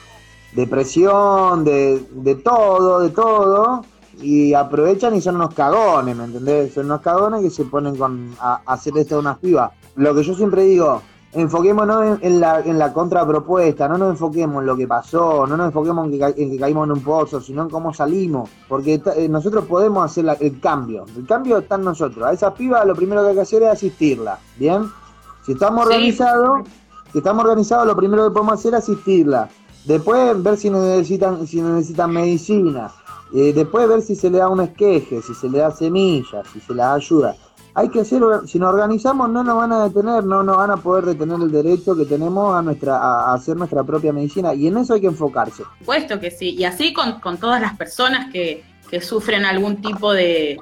de- 0.53 0.67
presión, 0.67 1.65
de, 1.65 2.05
de 2.11 2.35
todo, 2.35 3.01
de 3.01 3.11
todo, 3.11 3.85
y 4.21 4.53
aprovechan 4.55 5.15
y 5.15 5.21
son 5.21 5.37
unos 5.37 5.55
cagones, 5.55 6.17
¿me 6.17 6.25
entendés? 6.25 6.75
Son 6.75 6.87
unos 6.87 7.03
cagones 7.03 7.43
que 7.43 7.51
se 7.51 7.65
ponen 7.67 7.95
con, 7.97 8.35
a, 8.41 8.63
a 8.67 8.73
hacer 8.73 8.95
esto 8.99 9.17
a 9.17 9.19
unas 9.21 9.39
pibas. 9.39 9.71
Lo 9.95 10.13
que 10.15 10.25
yo 10.25 10.35
siempre 10.35 10.63
digo, 10.65 11.03
enfoquémonos 11.37 12.03
en, 12.05 12.19
en 12.23 12.41
la, 12.41 12.61
en 12.61 12.79
la 12.79 12.93
contrapropuesta, 12.93 13.87
no 13.89 13.99
nos 13.99 14.11
enfoquemos 14.11 14.61
en 14.63 14.67
lo 14.67 14.77
que 14.77 14.89
pasó, 14.89 15.47
no 15.47 15.57
nos 15.57 15.67
enfoquemos 15.67 16.07
en 16.07 16.13
que, 16.13 16.19
ca- 16.19 16.35
en 16.37 16.51
que 16.51 16.59
caímos 16.59 16.87
en 16.87 16.93
un 16.93 17.03
pozo, 17.03 17.41
sino 17.41 17.63
en 17.63 17.69
cómo 17.71 17.93
salimos, 17.95 18.49
porque 18.69 19.01
eh, 19.17 19.29
nosotros 19.29 19.65
podemos 19.67 20.05
hacer 20.05 20.25
la- 20.25 20.33
el 20.35 20.59
cambio, 20.61 21.05
el 21.17 21.27
cambio 21.27 21.59
está 21.59 21.75
en 21.77 21.85
nosotros, 21.85 22.25
a 22.27 22.33
esa 22.33 22.53
piba 22.55 22.85
lo 22.85 22.95
primero 22.95 23.23
que 23.23 23.29
hay 23.29 23.35
que 23.35 23.41
hacer 23.43 23.63
es 23.63 23.69
asistirla, 23.71 24.39
¿bien? 24.59 24.85
Si 25.45 25.53
estamos 25.53 25.87
Sí. 25.87 25.93
organizados, 25.93 26.67
si 27.13 27.19
estamos 27.19 27.45
organizados, 27.45 27.87
lo 27.87 27.95
primero 27.97 28.25
que 28.25 28.31
podemos 28.33 28.55
hacer 28.55 28.75
es 28.75 28.81
asistirla, 28.81 29.49
después 29.85 30.43
ver 30.43 30.57
si 30.57 30.71
necesitan, 30.71 31.47
si 31.47 31.61
necesitan 31.63 32.11
medicina, 32.13 32.91
eh, 33.35 33.53
después 33.53 33.89
ver 33.89 34.03
si 34.03 34.15
se 34.17 34.31
le 34.31 34.39
da 34.39 34.49
un 34.49 34.61
esqueje, 34.61 35.21
si 35.23 35.35
se 35.35 35.49
le 35.49 35.59
da 35.59 35.71
semillas, 35.71 36.47
si 36.53 36.61
se 36.61 36.75
da 36.75 36.95
ayuda. 36.95 37.35
Hay 37.79 37.91
que 37.91 38.07
ser, 38.07 38.23
si 38.47 38.59
nos 38.59 38.73
organizamos 38.73 39.29
no 39.29 39.45
nos 39.45 39.59
van 39.59 39.71
a 39.71 39.85
detener, 39.85 40.25
no 40.25 40.43
nos 40.43 40.57
van 40.57 40.71
a 40.71 40.79
poder 40.79 41.05
detener 41.05 41.39
el 41.43 41.53
derecho 41.53 41.95
que 41.95 42.07
tenemos 42.07 42.55
a 42.55 42.63
nuestra 42.63 42.97
a 42.97 43.35
hacer 43.35 43.55
nuestra 43.55 43.85
propia 43.85 44.15
medicina 44.15 44.55
y 44.55 44.67
en 44.67 44.79
eso 44.79 44.95
hay 44.95 45.03
que 45.03 45.09
enfocarse. 45.09 45.63
Puesto 45.85 46.19
que 46.19 46.31
sí, 46.31 46.55
y 46.55 46.65
así 46.65 46.95
con, 46.95 47.21
con 47.21 47.37
todas 47.37 47.61
las 47.61 47.77
personas 47.77 48.33
que, 48.33 48.65
que 48.91 49.03
sufren 49.03 49.45
algún 49.45 49.83
tipo 49.83 50.15
de, 50.15 50.59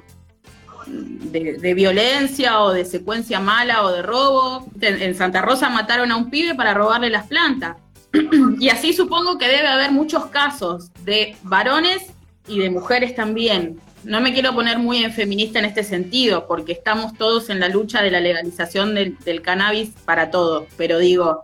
de, 0.87 1.75
violencia 1.75 2.61
o 2.62 2.73
de 2.73 2.85
secuencia 2.85 3.38
mala 3.38 3.85
o 3.85 3.92
de 3.92 4.02
robo. 4.02 4.66
En, 4.80 5.14
Santa 5.14 5.40
Rosa 5.40 5.68
mataron 5.71 6.11
a 6.11 6.16
un 6.16 6.30
pibe 6.30 6.54
para 6.54 6.75
robarle 6.75 7.11
las 7.11 7.26
plantas. 7.26 7.76
y 8.61 8.68
así 8.68 8.92
supongo 8.92 9.38
que 9.38 9.47
debe 9.47 9.68
haber 9.68 9.92
muchos 9.92 10.26
casos 10.26 10.90
de 11.04 11.37
varones 11.42 12.02
y 12.49 12.59
de 12.59 12.71
mujeres 12.71 13.14
también. 13.14 13.80
No 14.04 14.20
me 14.20 14.32
quiero 14.32 14.54
poner 14.54 14.78
muy 14.78 15.02
en 15.02 15.12
feminista 15.12 15.58
en 15.58 15.64
este 15.64 15.82
sentido, 15.82 16.46
porque 16.46 16.73
estamos 16.73 17.14
todos 17.14 17.49
en 17.49 17.58
la 17.58 17.68
lucha 17.68 18.02
de 18.02 18.11
la 18.11 18.20
legalización 18.20 18.94
del, 18.94 19.42
cannabis 19.42 19.90
para 20.04 20.30
todos, 20.30 20.64
pero 20.76 20.99
digo, 20.99 21.40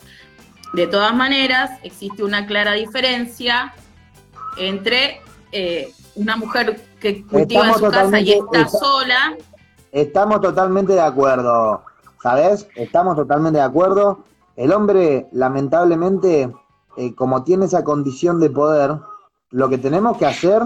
de 0.75 0.87
todas 0.87 1.14
maneras, 1.14 1.71
existe 1.83 2.23
una 2.23 2.47
clara 2.47 2.73
diferencia 2.73 3.73
entre 4.59 5.21
eh, 5.52 5.93
una 6.17 6.37
mujer 6.37 6.81
que 7.00 7.25
cultiva 7.26 7.69
en 7.69 7.75
su 7.75 7.90
casa 7.90 8.21
y 8.21 8.33
está, 8.33 8.69
sola. 8.69 9.37
Estamos 9.90 10.40
totalmente 10.40 10.93
de 10.93 11.00
acuerdo, 11.00 11.83
¿sabes? 12.23 12.69
Estamos 12.76 13.17
totalmente 13.17 13.59
de 13.59 13.64
acuerdo. 13.64 14.25
El 14.55 14.73
hombre, 14.73 15.29
lamentablemente, 15.33 16.52
eh, 16.97 17.14
como 17.14 17.43
tiene 17.43 17.64
esa 17.64 17.83
condición 17.83 18.38
de 18.38 18.50
poder, 18.50 18.97
lo 19.50 19.69
que 19.69 19.79
tenemos 19.79 20.19
que 20.19 20.26
hacer 20.26 20.62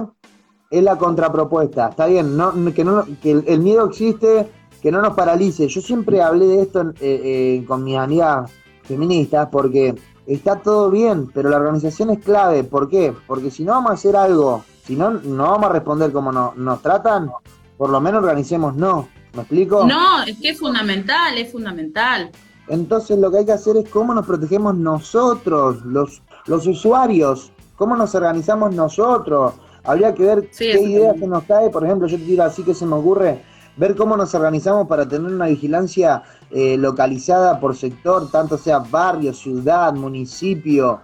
es 0.79 0.85
la 0.85 0.97
contrapropuesta. 0.97 1.89
Está 1.89 2.07
bien, 2.07 2.37
no, 2.37 2.53
que, 2.73 2.85
no, 2.85 3.05
que 3.23 3.43
el, 3.47 3.61
miedo 3.61 3.87
existe, 3.87 4.51
que 4.83 4.91
no 4.91 5.01
nos 5.01 5.15
paralice. 5.15 5.69
Yo 5.69 5.81
siempre 5.81 6.23
hablé 6.23 6.47
de 6.47 6.63
esto 6.63 6.81
eh, 6.81 6.95
eh, 7.01 7.65
con 7.67 7.85
mis 7.85 7.97
amigas 7.97 8.51
feministas 8.83 9.49
porque 9.51 9.95
está 10.27 10.57
todo 10.57 10.91
bien, 10.91 11.31
pero 11.33 11.49
la 11.49 11.57
organización 11.57 12.11
es 12.11 12.19
clave. 12.19 12.65
¿Por 12.65 12.89
qué? 12.89 13.15
Porque 13.27 13.51
si 13.51 13.65
no 13.65 13.73
vamos 13.73 13.91
a 13.91 13.95
hacer 13.95 14.17
algo 14.17 14.65
si 14.87 14.97
no, 14.97 15.11
no 15.11 15.51
vamos 15.51 15.71
a 15.71 15.73
responder 15.73 16.13
como 16.13 16.31
nos 16.33 16.83
tratan, 16.83 17.31
por 17.77 17.91
lo 17.91 18.01
menos 18.01 18.23
organicemos 18.23 18.75
no. 18.77 19.09
¿Me 19.33 19.41
explico? 19.41 19.85
No, 19.85 20.23
es 20.23 20.39
que 20.39 20.51
es 20.51 20.59
fundamental, 20.59 21.37
es 21.37 21.51
fundamental. 21.51 22.31
Entonces 22.69 23.19
lo 23.19 23.31
que 23.31 23.39
hay 23.39 23.47
que 23.47 23.53
hacer 23.53 23.77
es 23.77 23.89
cómo 23.89 24.15
nos 24.15 24.27
protegemos 24.27 24.77
nosotros, 24.77 25.85
los, 25.85 26.23
los 26.47 26.67
usuarios, 26.67 27.51
cómo 27.77 27.97
nos 27.97 28.15
organizamos 28.15 28.75
nosotros. 28.75 29.55
Habría 29.85 30.15
que 30.15 30.23
ver 30.23 30.51
qué 30.57 30.81
idea 30.81 31.15
se 31.15 31.27
nos 31.27 31.45
cae, 31.45 31.71
por 31.71 31.85
ejemplo, 31.85 32.09
yo 32.09 32.17
te 32.17 32.25
digo 32.25 32.43
así 32.43 32.63
que 32.63 32.75
se 32.75 32.87
me 32.87 32.95
ocurre, 32.97 33.43
ver 33.77 33.95
cómo 33.95 34.17
nos 34.17 34.35
organizamos 34.35 34.89
para 34.89 35.07
tener 35.07 35.31
una 35.31 35.47
vigilancia 35.47 36.23
eh, 36.51 36.77
localizada 36.79 37.61
por 37.61 37.77
sector, 37.77 38.31
tanto 38.31 38.57
sea 38.57 38.79
barrio, 38.79 39.35
ciudad, 39.35 39.93
municipio, 39.95 41.01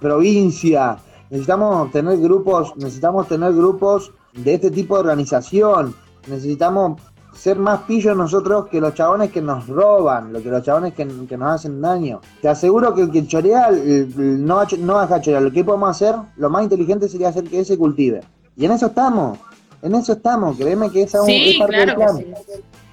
provincia, 0.00 0.98
necesitamos 1.30 1.90
tener 1.90 2.18
grupos, 2.18 2.76
necesitamos 2.76 3.26
tener 3.26 3.52
grupos 3.54 4.12
de 4.34 4.54
este 4.54 4.70
tipo 4.70 4.94
de 4.94 5.00
organización, 5.00 5.94
necesitamos 6.28 7.00
ser 7.34 7.58
más 7.58 7.80
pillos 7.82 8.16
nosotros 8.16 8.68
que 8.68 8.80
los 8.80 8.94
chabones 8.94 9.30
que 9.30 9.40
nos 9.40 9.66
roban, 9.66 10.32
lo 10.32 10.42
que 10.42 10.50
los 10.50 10.62
chabones 10.62 10.94
que, 10.94 11.04
nos 11.04 11.54
hacen 11.54 11.80
daño. 11.80 12.20
Te 12.40 12.48
aseguro 12.48 12.94
que 12.94 13.02
el 13.02 13.10
que 13.10 13.26
chorea 13.26 13.70
no, 13.70 14.56
va, 14.56 14.66
no 14.78 14.94
va 14.94 15.02
a 15.04 15.20
chorear. 15.20 15.42
Lo 15.42 15.52
que 15.52 15.64
podemos 15.64 15.90
hacer, 15.90 16.14
lo 16.36 16.50
más 16.50 16.62
inteligente 16.62 17.08
sería 17.08 17.28
hacer 17.28 17.44
que 17.44 17.60
ese 17.60 17.78
cultive. 17.78 18.20
Y 18.56 18.64
en 18.64 18.72
eso 18.72 18.86
estamos. 18.86 19.38
En 19.82 19.94
eso 19.94 20.12
estamos. 20.12 20.56
Créeme 20.56 20.90
que 20.90 21.02
esa 21.02 21.24
sí, 21.24 21.50
es 21.50 21.58
parte 21.58 21.76
del 21.76 21.94
plan. 21.94 22.24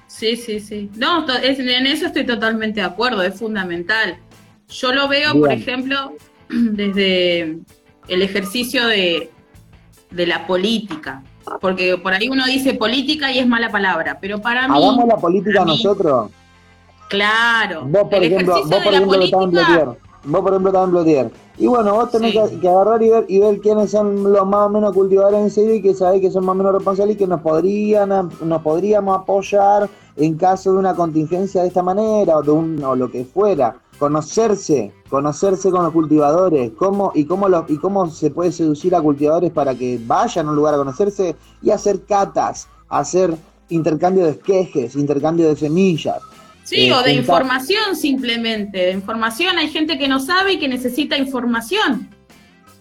Sí. 0.06 0.36
sí, 0.36 0.60
sí, 0.60 0.90
No, 0.96 1.24
en 1.28 1.86
eso 1.86 2.06
estoy 2.06 2.26
totalmente 2.26 2.80
de 2.80 2.86
acuerdo. 2.86 3.22
Es 3.22 3.38
fundamental. 3.38 4.18
Yo 4.68 4.92
lo 4.92 5.08
veo, 5.08 5.32
por 5.38 5.52
ejemplo, 5.52 6.14
desde 6.48 7.58
el 8.08 8.22
ejercicio 8.22 8.86
de, 8.86 9.30
la 10.10 10.46
política. 10.46 11.22
Porque 11.60 11.96
por 11.98 12.12
ahí 12.12 12.28
uno 12.28 12.46
dice 12.46 12.74
política 12.74 13.32
y 13.32 13.38
es 13.38 13.46
mala 13.46 13.70
palabra, 13.70 14.18
pero 14.20 14.40
para 14.40 14.68
mí... 14.68 14.76
Hagamos 14.76 15.06
la 15.06 15.16
política 15.16 15.64
nosotros. 15.64 16.30
Claro. 17.08 17.84
Vos, 17.86 18.04
por 18.04 18.22
ejemplo, 18.22 18.54
vos, 18.66 18.82
por 18.82 18.94
ejemplo, 18.94 19.18
política... 19.18 19.42
en 19.42 19.50
Blotier. 19.50 19.88
Vos, 20.22 20.42
por 20.42 20.52
ejemplo, 20.52 20.70
estás 20.70 21.06
en. 21.06 21.32
Y 21.56 21.66
bueno, 21.66 21.94
vos 21.94 22.10
tenés 22.10 22.32
que, 22.32 22.68
agarrar 22.68 23.02
y 23.02 23.08
ver, 23.08 23.24
y 23.28 23.38
ver 23.38 23.58
quiénes 23.60 23.90
son 23.90 24.32
los 24.32 24.46
más 24.46 24.66
o 24.66 24.68
menos 24.68 24.92
cultivadores 24.92 25.40
en 25.40 25.50
serio 25.50 25.74
y 25.74 25.82
que 25.82 25.94
sabés 25.94 26.20
que 26.20 26.30
son 26.30 26.44
más 26.44 26.54
o 26.54 26.56
menos 26.56 26.72
responsables 26.74 27.16
y 27.16 27.18
que 27.18 27.26
nos, 27.26 27.40
podrían, 27.40 28.08
nos 28.08 28.62
podríamos 28.62 29.18
apoyar 29.18 29.88
en 30.16 30.36
caso 30.36 30.72
de 30.72 30.78
una 30.78 30.94
contingencia 30.94 31.62
de 31.62 31.68
esta 31.68 31.82
manera 31.82 32.36
o, 32.36 32.42
de 32.42 32.50
un, 32.50 32.84
o 32.84 32.94
lo 32.94 33.10
que 33.10 33.24
fuera 33.24 33.76
conocerse, 34.00 34.92
conocerse 35.10 35.70
con 35.70 35.84
los 35.84 35.92
cultivadores, 35.92 36.72
cómo 36.78 37.12
y 37.14 37.26
cómo 37.26 37.46
y 37.68 37.76
cómo 37.76 38.10
se 38.10 38.30
puede 38.30 38.50
seducir 38.50 38.94
a 38.94 39.02
cultivadores 39.02 39.52
para 39.52 39.74
que 39.74 40.00
vayan 40.06 40.46
a 40.46 40.50
un 40.50 40.56
lugar 40.56 40.72
a 40.72 40.78
conocerse 40.78 41.36
y 41.62 41.70
hacer 41.70 42.06
catas, 42.06 42.66
hacer 42.88 43.36
intercambio 43.68 44.24
de 44.24 44.30
esquejes, 44.30 44.96
intercambio 44.96 45.48
de 45.48 45.56
semillas. 45.56 46.16
Sí, 46.64 46.86
eh, 46.86 46.94
o 46.94 47.02
de 47.02 47.12
información 47.12 47.94
simplemente, 47.94 48.78
de 48.78 48.92
información. 48.92 49.58
Hay 49.58 49.68
gente 49.68 49.98
que 49.98 50.08
no 50.08 50.18
sabe 50.18 50.54
y 50.54 50.58
que 50.58 50.66
necesita 50.66 51.18
información. 51.18 52.08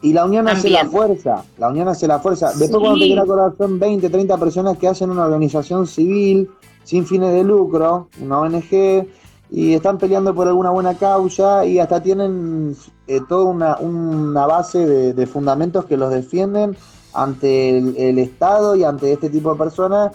Y 0.01 0.13
la 0.13 0.23
unión 0.23 0.47
hace 0.47 0.69
la 0.69 0.85
fuerza, 0.85 1.43
la 1.57 1.67
unión 1.67 1.89
hace 1.89 2.07
la 2.07 2.19
fuerza. 2.19 2.53
Después 2.53 2.79
cuando 2.79 2.97
te 2.97 3.05
quiera 3.07 3.23
acordar 3.23 3.51
son 3.57 3.77
20, 3.77 4.09
30 4.09 4.37
personas 4.37 4.77
que 4.77 4.87
hacen 4.87 5.09
una 5.09 5.25
organización 5.25 5.85
civil 5.85 6.49
sin 6.85 7.05
fines 7.05 7.33
de 7.33 7.43
lucro, 7.43 8.07
una 8.21 8.39
ONG, 8.39 9.05
y 9.51 9.73
están 9.73 9.97
peleando 9.97 10.33
por 10.35 10.47
alguna 10.47 10.69
buena 10.69 10.95
causa 10.95 11.65
y 11.65 11.79
hasta 11.79 12.01
tienen 12.01 12.75
eh, 13.07 13.19
toda 13.27 13.45
una, 13.45 13.77
una 13.77 14.45
base 14.45 14.85
de, 15.13 15.27
fundamentos 15.27 15.85
que 15.85 15.97
los 15.97 16.11
defienden 16.11 16.77
ante 17.13 17.77
el, 17.77 18.19
Estado 18.19 18.75
y 18.75 18.83
ante 18.83 19.11
este 19.11 19.29
tipo 19.29 19.51
de 19.51 19.57
personas 19.57 20.11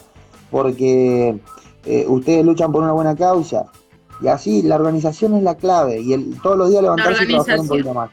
porque 0.50 1.40
eh, 1.84 2.04
ustedes 2.06 2.44
luchan 2.44 2.70
por 2.70 2.82
una 2.82 2.92
buena 2.92 3.16
causa. 3.16 3.66
Y 4.20 4.28
así 4.28 4.62
la 4.62 4.76
organización 4.76 5.34
es 5.34 5.42
la 5.42 5.56
clave 5.56 6.00
y 6.00 6.12
el, 6.12 6.40
todos 6.40 6.56
los 6.56 6.70
días 6.70 6.82
levantarse 6.82 7.24
y 7.24 7.26
trabajar 7.26 7.58
un 7.58 7.68
poquito 7.68 7.94
más. 7.94 8.10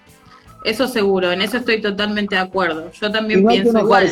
Eso 0.63 0.87
seguro, 0.87 1.31
en 1.31 1.41
eso 1.41 1.57
estoy 1.57 1.81
totalmente 1.81 2.35
de 2.35 2.41
acuerdo. 2.41 2.91
Yo 2.91 3.11
también 3.11 3.45
pienso 3.45 3.77
igual. 3.79 4.11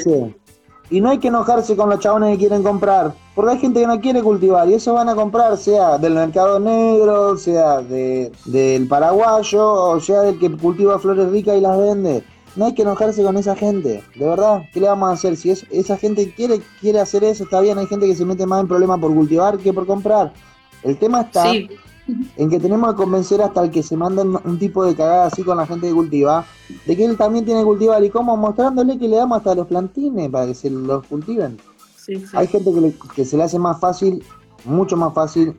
Y 0.90 1.02
no 1.02 1.10
hay 1.10 1.20
que 1.20 1.28
enojarse 1.28 1.76
con 1.76 1.90
los 1.90 2.00
chabones 2.00 2.32
que 2.32 2.40
quieren 2.40 2.64
comprar, 2.64 3.14
porque 3.36 3.52
hay 3.52 3.60
gente 3.60 3.82
que 3.82 3.88
no 3.88 4.00
quiere 4.00 4.24
cultivar 4.24 4.68
y 4.68 4.74
eso 4.74 4.94
van 4.94 5.08
a 5.10 5.16
comprar, 5.16 5.56
sea 5.58 5.98
del 6.00 6.16
mercado 6.16 6.60
negro, 6.60 7.38
sea 7.38 7.82
de, 7.82 8.32
del 8.46 8.88
paraguayo, 8.88 9.72
o 9.72 10.00
sea 10.00 10.22
del 10.22 10.40
que 10.40 10.50
cultiva 10.52 10.98
flores 10.98 11.30
ricas 11.30 11.58
y 11.58 11.62
las 11.62 11.78
vende. 11.78 12.24
No 12.56 12.66
hay 12.66 12.74
que 12.74 12.82
enojarse 12.82 13.24
con 13.24 13.38
esa 13.38 13.56
gente, 13.56 14.04
de 14.16 14.26
verdad. 14.26 14.64
¿Qué 14.74 14.80
le 14.80 14.88
vamos 14.88 15.10
a 15.10 15.14
hacer? 15.14 15.38
Si 15.38 15.52
es, 15.52 15.66
esa 15.70 15.96
gente 15.98 16.34
quiere, 16.34 16.60
quiere 16.82 17.00
hacer 17.00 17.24
eso, 17.24 17.44
está 17.44 17.62
bien. 17.62 17.78
Hay 17.78 17.86
gente 17.86 18.08
que 18.08 18.16
se 18.16 18.26
mete 18.26 18.46
más 18.48 18.62
en 18.62 18.68
problemas 18.68 19.00
por 19.00 19.14
cultivar 19.14 19.58
que 19.60 19.72
por 19.72 19.86
comprar. 19.86 20.34
El 20.84 20.98
tema 20.98 21.22
está 21.22 21.52
en 22.38 22.50
que 22.50 22.60
tenemos 22.60 22.92
que 22.92 22.98
convencer 22.98 23.42
hasta 23.42 23.64
el 23.64 23.72
que 23.72 23.84
se 23.84 23.96
manda 23.98 24.24
un 24.24 24.60
tipo 24.60 24.84
de 24.86 24.96
cagada 24.96 25.26
así 25.28 25.44
con 25.44 25.58
la 25.58 25.66
gente 25.66 25.88
que 25.88 25.94
cultiva, 25.94 26.46
de 26.86 26.96
que 26.96 27.06
él 27.06 27.18
también 27.18 27.46
tiene 27.46 27.62
que 27.62 27.66
cultivar 27.66 28.04
y 28.04 28.10
cómo 28.10 28.36
mostrándole 28.38 28.98
que 28.98 29.08
le 29.08 29.18
damos 29.18 29.38
hasta 29.38 29.56
los 29.56 29.68
plantines 29.68 30.30
para 30.30 30.48
que 30.48 30.56
se 30.56 30.70
los 30.70 31.06
cultiven. 31.08 31.58
Hay 32.34 32.48
gente 32.48 32.72
que, 32.74 32.94
que 33.16 33.26
se 33.26 33.38
le 33.38 33.44
hace 33.44 33.60
más 33.60 33.80
fácil, 33.80 34.24
mucho 34.66 34.98
más 34.98 35.14
fácil 35.14 35.56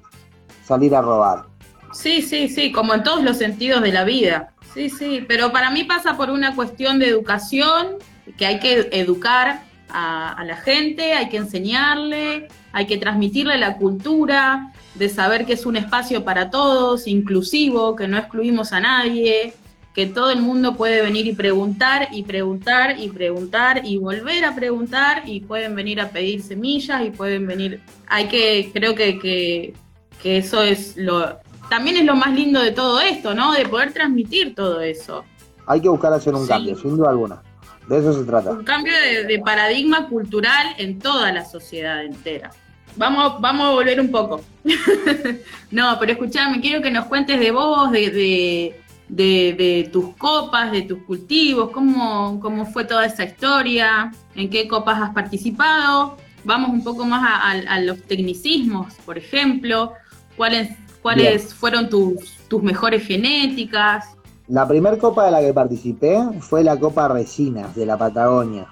salir 0.64 0.94
a 0.94 1.02
robar. 1.02 1.44
Sí, 1.92 2.22
sí, 2.22 2.48
sí, 2.48 2.72
como 2.72 2.94
en 2.94 3.02
todos 3.02 3.22
los 3.22 3.36
sentidos 3.36 3.82
de 3.82 3.92
la 3.92 4.04
vida. 4.04 4.52
Sí, 4.74 4.90
sí, 4.90 5.24
pero 5.26 5.52
para 5.52 5.70
mí 5.70 5.84
pasa 5.84 6.16
por 6.16 6.30
una 6.30 6.54
cuestión 6.54 6.98
de 6.98 7.08
educación, 7.08 7.96
que 8.36 8.46
hay 8.46 8.60
que 8.60 8.88
educar 8.92 9.62
a, 9.92 10.42
la 10.44 10.56
gente, 10.56 11.12
hay 11.14 11.28
que 11.28 11.36
enseñarle, 11.36 12.48
hay 12.72 12.86
que 12.86 12.98
transmitirle 12.98 13.58
la 13.58 13.76
cultura, 13.76 14.72
de 14.94 15.08
saber 15.08 15.46
que 15.46 15.54
es 15.54 15.66
un 15.66 15.76
espacio 15.76 16.24
para 16.24 16.50
todos, 16.50 17.06
inclusivo, 17.06 17.96
que 17.96 18.08
no 18.08 18.18
excluimos 18.18 18.72
a 18.72 18.80
nadie, 18.80 19.54
que 19.94 20.06
todo 20.06 20.30
el 20.30 20.40
mundo 20.40 20.76
puede 20.76 21.02
venir 21.02 21.26
y 21.26 21.32
preguntar 21.32 22.08
y 22.12 22.22
preguntar 22.22 22.98
y 22.98 23.08
preguntar 23.08 23.82
y 23.84 23.98
volver 23.98 24.44
a 24.44 24.54
preguntar 24.54 25.22
y 25.26 25.40
pueden 25.40 25.74
venir 25.74 26.00
a 26.00 26.10
pedir 26.10 26.42
semillas 26.42 27.04
y 27.04 27.10
pueden 27.10 27.46
venir, 27.46 27.80
hay 28.06 28.28
que, 28.28 28.70
creo 28.72 28.94
que, 28.94 29.18
que, 29.18 29.74
que 30.22 30.38
eso 30.38 30.62
es 30.62 30.96
lo, 30.96 31.38
también 31.68 31.96
es 31.96 32.04
lo 32.04 32.16
más 32.16 32.34
lindo 32.34 32.60
de 32.60 32.72
todo 32.72 33.00
esto, 33.00 33.34
¿no? 33.34 33.52
De 33.52 33.66
poder 33.66 33.92
transmitir 33.92 34.54
todo 34.54 34.80
eso. 34.80 35.24
Hay 35.66 35.80
que 35.80 35.88
buscar 35.88 36.12
hacer 36.12 36.34
un 36.34 36.46
cambio, 36.46 36.76
sin 36.76 36.96
duda 36.96 37.10
alguna. 37.10 37.42
De 37.90 37.98
eso 37.98 38.12
se 38.12 38.24
trata. 38.24 38.52
Un 38.52 38.62
cambio 38.62 38.92
de, 39.26 39.38
paradigma 39.44 40.06
cultural 40.08 40.74
en 40.78 41.00
toda 41.00 41.32
la 41.32 41.44
sociedad 41.44 42.04
entera. 42.04 42.50
Vamos, 42.96 43.40
vamos 43.40 43.66
a 43.66 43.70
volver 43.72 44.00
un 44.00 44.10
poco. 44.10 44.40
no, 45.72 45.96
pero 45.98 46.12
escuchame, 46.12 46.60
quiero 46.60 46.80
que 46.80 46.90
nos 46.92 47.06
cuentes 47.06 47.40
de 47.40 47.50
vos, 47.50 47.90
de, 47.90 48.74
de, 49.08 49.90
tus 49.92 50.14
copas, 50.16 50.70
de 50.70 50.82
tus 50.82 51.02
cultivos, 51.02 51.70
cómo, 51.70 52.38
cómo 52.40 52.64
fue 52.64 52.84
toda 52.84 53.06
esa 53.06 53.24
historia, 53.24 54.12
en 54.36 54.48
qué 54.48 54.68
copas 54.68 55.00
has 55.02 55.10
participado 55.10 56.16
vamos 56.44 56.70
un 56.70 56.82
poco 56.82 57.04
más 57.04 57.22
a, 57.22 57.50
a- 57.50 57.74
a 57.74 57.80
los 57.80 58.00
tecnicismos, 58.02 58.94
por 59.04 59.18
ejemplo, 59.18 59.92
cuáles, 60.36 60.70
cuáles 61.02 61.52
fueron 61.54 61.88
tus, 61.88 62.36
tus 62.48 62.62
mejores 62.62 63.06
genéticas. 63.06 64.16
La 64.50 64.66
primera 64.66 64.98
copa 64.98 65.26
de 65.26 65.30
la 65.30 65.40
que 65.40 65.54
participé 65.54 66.18
fue 66.40 66.64
la 66.64 66.76
Copa 66.76 67.06
Resinas 67.06 67.72
de 67.76 67.86
la 67.86 67.96
Patagonia, 67.96 68.66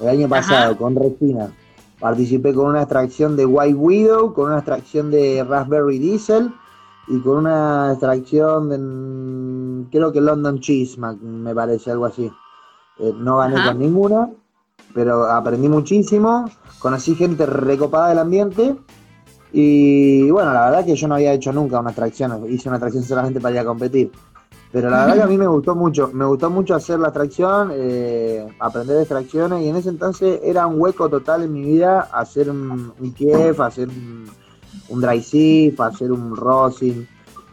el 0.00 0.08
año 0.08 0.26
pasado, 0.26 0.74
con 0.78 0.96
Resinas. 0.96 1.50
Participé 2.00 2.54
con 2.54 2.68
una 2.68 2.80
extracción 2.80 3.36
de 3.36 3.44
White 3.44 3.74
Widow, 3.74 4.32
con 4.32 4.46
una 4.46 4.56
extracción 4.56 5.10
de 5.10 5.44
Raspberry 5.44 5.98
Diesel 5.98 6.50
y 7.08 7.20
con 7.20 7.38
una 7.38 7.90
extracción 7.90 8.70
de, 8.70 8.78
mm, 8.78 9.90
creo 9.90 10.12
que 10.12 10.22
London 10.22 10.60
Cheese, 10.60 10.96
me 10.96 11.54
parece, 11.54 11.90
algo 11.90 12.06
así. 12.06 12.32
Eh, 12.98 13.12
no 13.14 13.36
gané 13.36 13.56
Ajá. 13.56 13.72
con 13.72 13.80
ninguna, 13.80 14.30
pero 14.94 15.26
aprendí 15.26 15.68
muchísimo, 15.68 16.46
conocí 16.78 17.14
gente 17.14 17.44
recopada 17.44 18.08
del 18.08 18.20
ambiente 18.20 18.76
y 19.52 20.30
bueno, 20.30 20.52
la 20.54 20.70
verdad 20.70 20.86
que 20.86 20.96
yo 20.96 21.06
no 21.06 21.16
había 21.16 21.32
hecho 21.32 21.52
nunca 21.52 21.80
una 21.80 21.90
extracción, 21.90 22.50
hice 22.50 22.68
una 22.70 22.76
extracción 22.76 23.04
solamente 23.04 23.40
para 23.40 23.54
ir 23.56 23.60
a 23.60 23.64
competir. 23.66 24.10
Pero 24.70 24.90
la 24.90 25.00
verdad 25.00 25.14
que 25.14 25.22
a 25.22 25.26
mí 25.26 25.38
me 25.38 25.46
gustó 25.46 25.74
mucho, 25.74 26.10
me 26.12 26.26
gustó 26.26 26.50
mucho 26.50 26.74
hacer 26.74 26.98
la 26.98 27.08
extracción, 27.08 27.70
eh, 27.72 28.46
aprender 28.58 28.96
de 28.96 29.02
extracciones 29.02 29.62
y 29.62 29.68
en 29.68 29.76
ese 29.76 29.88
entonces 29.88 30.40
era 30.42 30.66
un 30.66 30.78
hueco 30.78 31.08
total 31.08 31.44
en 31.44 31.52
mi 31.54 31.62
vida 31.62 32.08
hacer 32.12 32.50
un, 32.50 32.92
Kiev, 33.16 33.62
hacer 33.62 33.88
un, 33.88 34.26
un 34.90 35.00
dry 35.00 35.22
sieve, 35.22 35.74
hacer 35.78 36.12
un 36.12 36.36
rosin. 36.36 37.08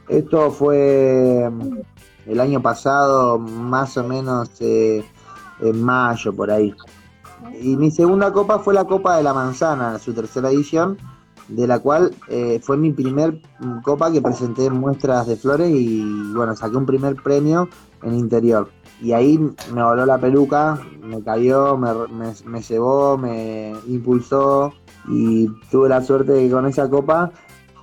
Esto 0.10 0.52
fue 0.52 1.50
mm, 1.50 2.32
el 2.32 2.40
año 2.42 2.62
pasado, 2.62 3.40
más 3.40 3.96
o 3.98 4.04
menos 4.04 4.50
eh, 4.60 5.04
en 5.62 5.84
mayo 5.84 6.34
por 6.34 6.52
ahí. 6.52 6.74
Y 7.62 7.78
mi 7.78 7.92
segunda 7.92 8.34
copa 8.34 8.60
fue 8.60 8.74
la 8.74 8.84
Copa 8.84 9.16
de 9.16 9.24
la 9.24 9.34
Manzana, 9.34 10.00
su 10.00 10.14
tercera 10.14 10.50
edición, 10.50 10.98
de 11.48 11.68
la 11.68 11.80
cual 11.80 12.14
eh, 12.28 12.60
fue 12.62 12.78
mi 12.78 12.92
primer 12.92 13.40
mm, 13.60 13.82
copa 13.82 14.12
que 14.12 14.22
presenté 14.22 14.66
en 14.66 14.74
muestras 14.74 15.28
de 15.28 15.36
flores 15.36 15.70
y 15.70 16.34
bueno, 16.34 16.56
saqué 16.56 16.76
un 16.78 16.86
primer 16.86 17.16
premio 17.16 17.70
en 18.04 18.16
interior. 18.16 18.70
Y 19.02 19.12
ahí 19.12 19.38
me 19.38 19.84
voló 19.84 20.06
la 20.06 20.18
peluca, 20.18 20.80
me 21.02 21.22
cayó, 21.22 21.78
me, 21.78 21.90
me, 22.08 22.34
me 22.46 22.62
cebó, 22.62 23.18
me 23.18 23.74
impulsó 23.88 24.74
y 25.08 25.48
tuve 25.70 25.90
la 25.90 26.02
suerte 26.02 26.32
de 26.32 26.46
que 26.46 26.52
con 26.52 26.66
esa 26.66 26.90
copa 26.90 27.32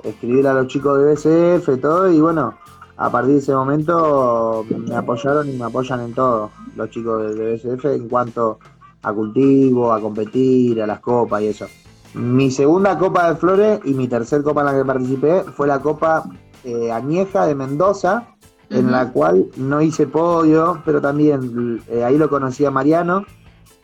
escribir 0.02 0.46
a 0.46 0.54
los 0.54 0.66
chicos 0.66 0.98
de 0.98 1.12
BCF, 1.12 1.80
todo, 1.80 2.10
y 2.10 2.20
bueno, 2.20 2.54
a 2.96 3.10
partir 3.10 3.34
de 3.34 3.38
ese 3.38 3.54
momento 3.54 4.64
me 4.68 4.94
apoyaron 4.94 5.48
y 5.48 5.52
me 5.52 5.64
apoyan 5.64 6.00
en 6.00 6.14
todo 6.14 6.50
los 6.76 6.90
chicos 6.90 7.34
de 7.34 7.54
BCF 7.54 7.84
en 7.86 8.08
cuanto 8.08 8.58
a 9.02 9.12
cultivo, 9.12 9.92
a 9.92 10.00
competir, 10.00 10.80
a 10.82 10.86
las 10.86 11.00
copas 11.00 11.42
y 11.42 11.48
eso. 11.48 11.66
Mi 12.14 12.50
segunda 12.50 12.98
Copa 12.98 13.28
de 13.30 13.36
Flores 13.36 13.80
y 13.84 13.94
mi 13.94 14.06
tercer 14.06 14.42
Copa 14.42 14.60
en 14.60 14.66
la 14.66 14.74
que 14.74 14.84
participé 14.84 15.44
fue 15.44 15.66
la 15.66 15.80
Copa 15.80 16.24
eh, 16.64 16.92
Añeja 16.92 17.46
de 17.46 17.54
Mendoza, 17.54 18.28
en 18.68 18.90
la 18.90 19.10
cual 19.12 19.48
no 19.56 19.80
hice 19.82 20.06
podio, 20.06 20.82
pero 20.84 21.00
también 21.00 21.82
eh, 21.88 22.04
ahí 22.04 22.16
lo 22.16 22.28
conocí 22.28 22.64
a 22.64 22.70
Mariano 22.70 23.24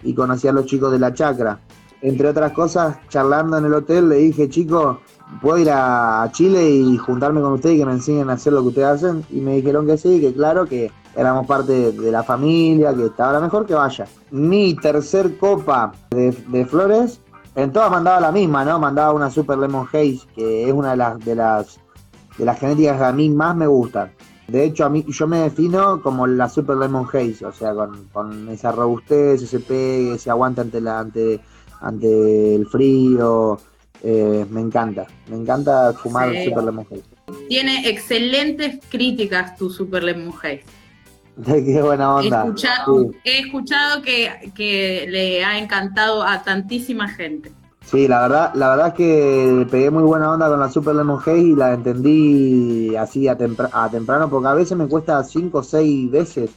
y 0.03 0.15
conocí 0.15 0.49
a 0.49 0.53
los 0.53 0.67
chicos 0.67 0.93
de 0.93 0.99
la 0.99 1.13
chacra. 1.13 1.61
Entre 2.01 2.29
otras 2.29 2.53
cosas, 2.53 2.97
charlando 3.09 3.59
en 3.59 3.65
el 3.65 3.75
hotel, 3.75 4.09
le 4.09 4.17
dije, 4.17 4.49
chicos, 4.49 4.99
¿puedo 5.43 5.59
ir 5.59 5.71
a 5.71 6.29
Chile 6.33 6.71
y 6.71 6.97
juntarme 6.97 7.41
con 7.41 7.55
ustedes 7.55 7.77
y 7.77 7.79
que 7.81 7.87
me 7.87 7.93
enseñen 7.93 8.31
a 8.31 8.35
hacer 8.35 8.53
lo 8.53 8.63
que 8.63 8.69
ustedes 8.69 8.89
hacen? 8.89 9.25
Y 9.31 9.41
me 9.41 9.57
dijeron 9.57 9.87
que 9.87 9.99
sí, 9.99 10.21
que 10.21 10.33
claro, 10.33 10.65
que 10.67 10.93
éramos 11.17 11.47
parte 11.47 11.93
de, 11.93 12.13
la 12.13 12.23
familia, 12.23 12.95
que 12.95 13.07
estaba 13.07 13.41
mejor 13.41 13.67
que 13.67 13.75
vaya. 13.75 14.07
Mi 14.31 14.75
tercer 14.75 15.37
copa 15.39 15.93
de, 16.11 16.31
de 16.31 16.67
flores, 16.67 17.21
en 17.55 17.73
todas 17.73 17.91
mandaba 17.91 18.21
la 18.21 18.33
misma, 18.33 18.65
¿no? 18.65 18.79
Mandaba 18.79 19.13
una 19.13 19.31
Super 19.31 19.59
Lemon 19.59 19.87
Haze, 19.93 20.21
que 20.35 20.69
es 20.69 20.73
una 20.73 20.93
de 20.93 20.97
las, 20.97 21.25
de 21.25 21.35
las, 21.35 21.81
de 22.37 22.45
las 22.45 22.59
genéticas 22.59 22.99
que 22.99 23.05
a 23.05 23.13
mí 23.13 23.29
más 23.31 23.57
me 23.57 23.67
gustan. 23.67 24.13
De 24.47 24.65
hecho, 24.65 24.87
a 24.87 24.89
mí 24.89 25.05
yo 25.09 25.27
me 25.27 25.41
defino 25.41 26.01
como 26.01 26.27
la 26.27 26.49
Super 26.49 26.77
Lemon 26.77 27.07
Haze, 27.13 27.45
o 27.45 27.53
sea, 27.53 27.75
con, 27.75 28.05
con 28.13 28.49
esa 28.49 28.73
robustez, 28.73 29.43
ese 29.43 29.61
pegue, 29.61 30.15
ese 30.15 30.31
aguante 30.31 30.63
ante, 30.63 30.81
la, 30.81 31.01
ante, 31.01 31.41
ante 31.81 32.55
el 32.55 32.67
frío. 32.67 33.59
eh, 34.03 34.47
me 34.49 34.61
encanta, 34.61 35.07
me 35.29 35.37
encanta 35.37 35.93
fumar 35.93 36.31
Sí. 36.33 36.45
Super 36.47 36.65
Lemon 36.65 36.87
Haze. 36.91 37.03
Tiene 37.49 37.89
excelentes 37.89 38.79
críticas 38.89 39.57
tu 39.57 39.69
Super 39.71 40.05
Lemon 40.05 40.33
Haze. 40.43 40.63
Qué 41.45 41.83
buena 41.83 42.05
He 42.05 42.27
onda. 42.27 42.45
escuchado, 42.45 43.01
Sí. 43.01 43.19
he 43.25 43.39
escuchado 43.41 44.03
que, 44.03 44.53
que 44.55 45.07
le 45.09 45.45
ha 45.45 45.59
encantado 45.59 46.23
a 46.23 46.43
tantísima 46.43 47.09
gente. 47.09 47.53
Sí, 47.85 48.07
la 48.07 48.21
verdad, 48.23 48.53
la 48.55 48.69
verdad 48.71 48.89
es 48.89 48.95
que 48.95 49.67
pegué 49.71 49.91
muy 49.91 50.03
buena 50.03 50.31
onda 50.33 50.49
con 50.49 50.61
la 50.61 50.69
Super 50.69 50.95
Lemon 50.95 51.19
Haze 51.21 51.39
y 51.39 51.55
la 51.55 51.73
entendí 51.73 52.95
así 52.97 53.29
a, 53.29 53.39
tempra- 53.39 53.71
a 53.73 53.89
temprano, 53.89 54.29
porque 54.29 54.49
a 54.49 54.55
veces 54.55 54.77
me 54.77 54.87
cuesta 54.89 55.23
5 55.25 55.59
o 55.59 55.63
6 55.63 56.11
veces 56.11 56.51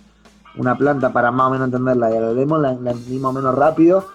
una 0.57 0.75
planta 0.77 1.13
para 1.13 1.31
más 1.31 1.47
o 1.47 1.51
menos 1.51 1.67
entenderla. 1.67 2.11
Y 2.11 2.17
a 2.17 2.21
la 2.21 2.33
Lemon 2.33 2.61
la, 2.61 2.73
la 2.73 2.91
entendí 2.91 3.17
más 3.17 3.29
o 3.29 3.33
menos 3.33 3.55
rápido. 3.55 4.05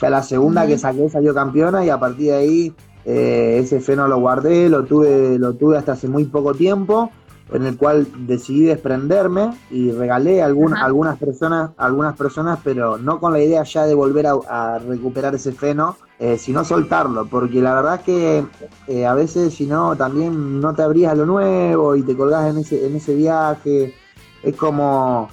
Ya 0.00 0.08
la 0.08 0.22
segunda 0.22 0.66
que 0.66 0.78
saqué 0.78 1.10
salió 1.10 1.34
campeona 1.34 1.84
y 1.84 1.90
a 1.90 2.00
partir 2.00 2.28
de 2.28 2.34
ahí 2.36 2.72
eh, 3.04 3.58
ese 3.62 3.80
feno 3.80 4.08
lo 4.08 4.18
guardé, 4.20 4.70
lo 4.70 4.84
tuve, 4.84 5.38
lo 5.38 5.52
tuve 5.52 5.76
hasta 5.76 5.92
hace 5.92 6.08
muy 6.08 6.24
poco 6.24 6.54
tiempo, 6.54 7.10
en 7.52 7.66
el 7.66 7.76
cual 7.76 8.06
decidí 8.26 8.64
desprenderme 8.64 9.50
y 9.70 9.90
regalé 9.92 10.42
a 10.42 10.46
algún- 10.46 10.74
algunas 10.74 11.18
personas, 11.18 11.70
algunas 11.76 12.16
personas, 12.16 12.58
pero 12.64 12.98
no 12.98 13.20
con 13.20 13.32
la 13.32 13.40
idea 13.40 13.62
ya 13.62 13.86
de 13.86 13.94
volver 13.94 14.26
a, 14.26 14.34
a 14.48 14.78
recuperar 14.78 15.34
ese 15.34 15.52
feno, 15.52 15.96
eh, 16.18 16.38
sino 16.38 16.64
soltarlo, 16.64 17.26
porque 17.26 17.60
la 17.60 17.74
verdad 17.74 17.96
es 17.96 18.00
que 18.02 18.44
eh, 18.86 19.06
a 19.06 19.14
veces 19.14 19.54
si 19.54 19.66
no 19.66 19.96
también 19.96 20.60
no 20.60 20.74
te 20.74 20.82
abrías 20.82 21.12
a 21.12 21.16
lo 21.16 21.26
nuevo 21.26 21.96
y 21.96 22.02
te 22.02 22.16
colgás 22.16 22.50
en 22.50 22.58
ese, 22.58 22.86
en 22.86 22.96
ese 22.96 23.14
viaje, 23.14 23.94
es 24.42 24.56
como 24.56 25.28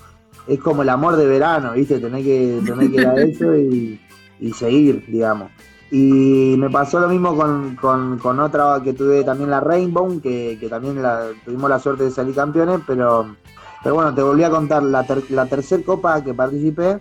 es 0.47 0.60
como 0.60 0.82
el 0.82 0.89
amor 0.89 1.15
de 1.15 1.27
verano, 1.27 1.73
¿viste? 1.73 1.99
Tener 1.99 2.23
que, 2.23 2.60
tener 2.65 2.89
que 2.89 2.95
ir 2.97 3.05
a 3.08 3.15
eso 3.21 3.55
y, 3.55 3.99
y 4.39 4.51
seguir, 4.53 5.05
digamos. 5.08 5.51
Y 5.91 6.56
me 6.58 6.69
pasó 6.69 6.99
lo 6.99 7.08
mismo 7.08 7.36
con, 7.36 7.75
con, 7.75 8.19
con 8.19 8.39
otra 8.39 8.80
que 8.84 8.93
tuve 8.93 9.23
también 9.23 9.49
la 9.49 9.60
Rainbow, 9.60 10.21
que, 10.21 10.58
que 10.60 10.69
también 10.69 11.02
la, 11.02 11.30
tuvimos 11.43 11.69
la 11.69 11.80
suerte 11.80 12.04
de 12.04 12.12
salir 12.12 12.36
campeones, 12.36 12.82
pero, 12.86 13.36
pero 13.84 13.95
bueno, 13.95 14.13
te 14.13 14.21
volví 14.21 14.43
a 14.43 14.52
contar, 14.52 14.84
la, 14.84 15.04
ter- 15.08 15.30
la 15.32 15.47
tercera 15.47 15.82
copa 15.84 16.23
que 16.23 16.34
participé 16.36 16.99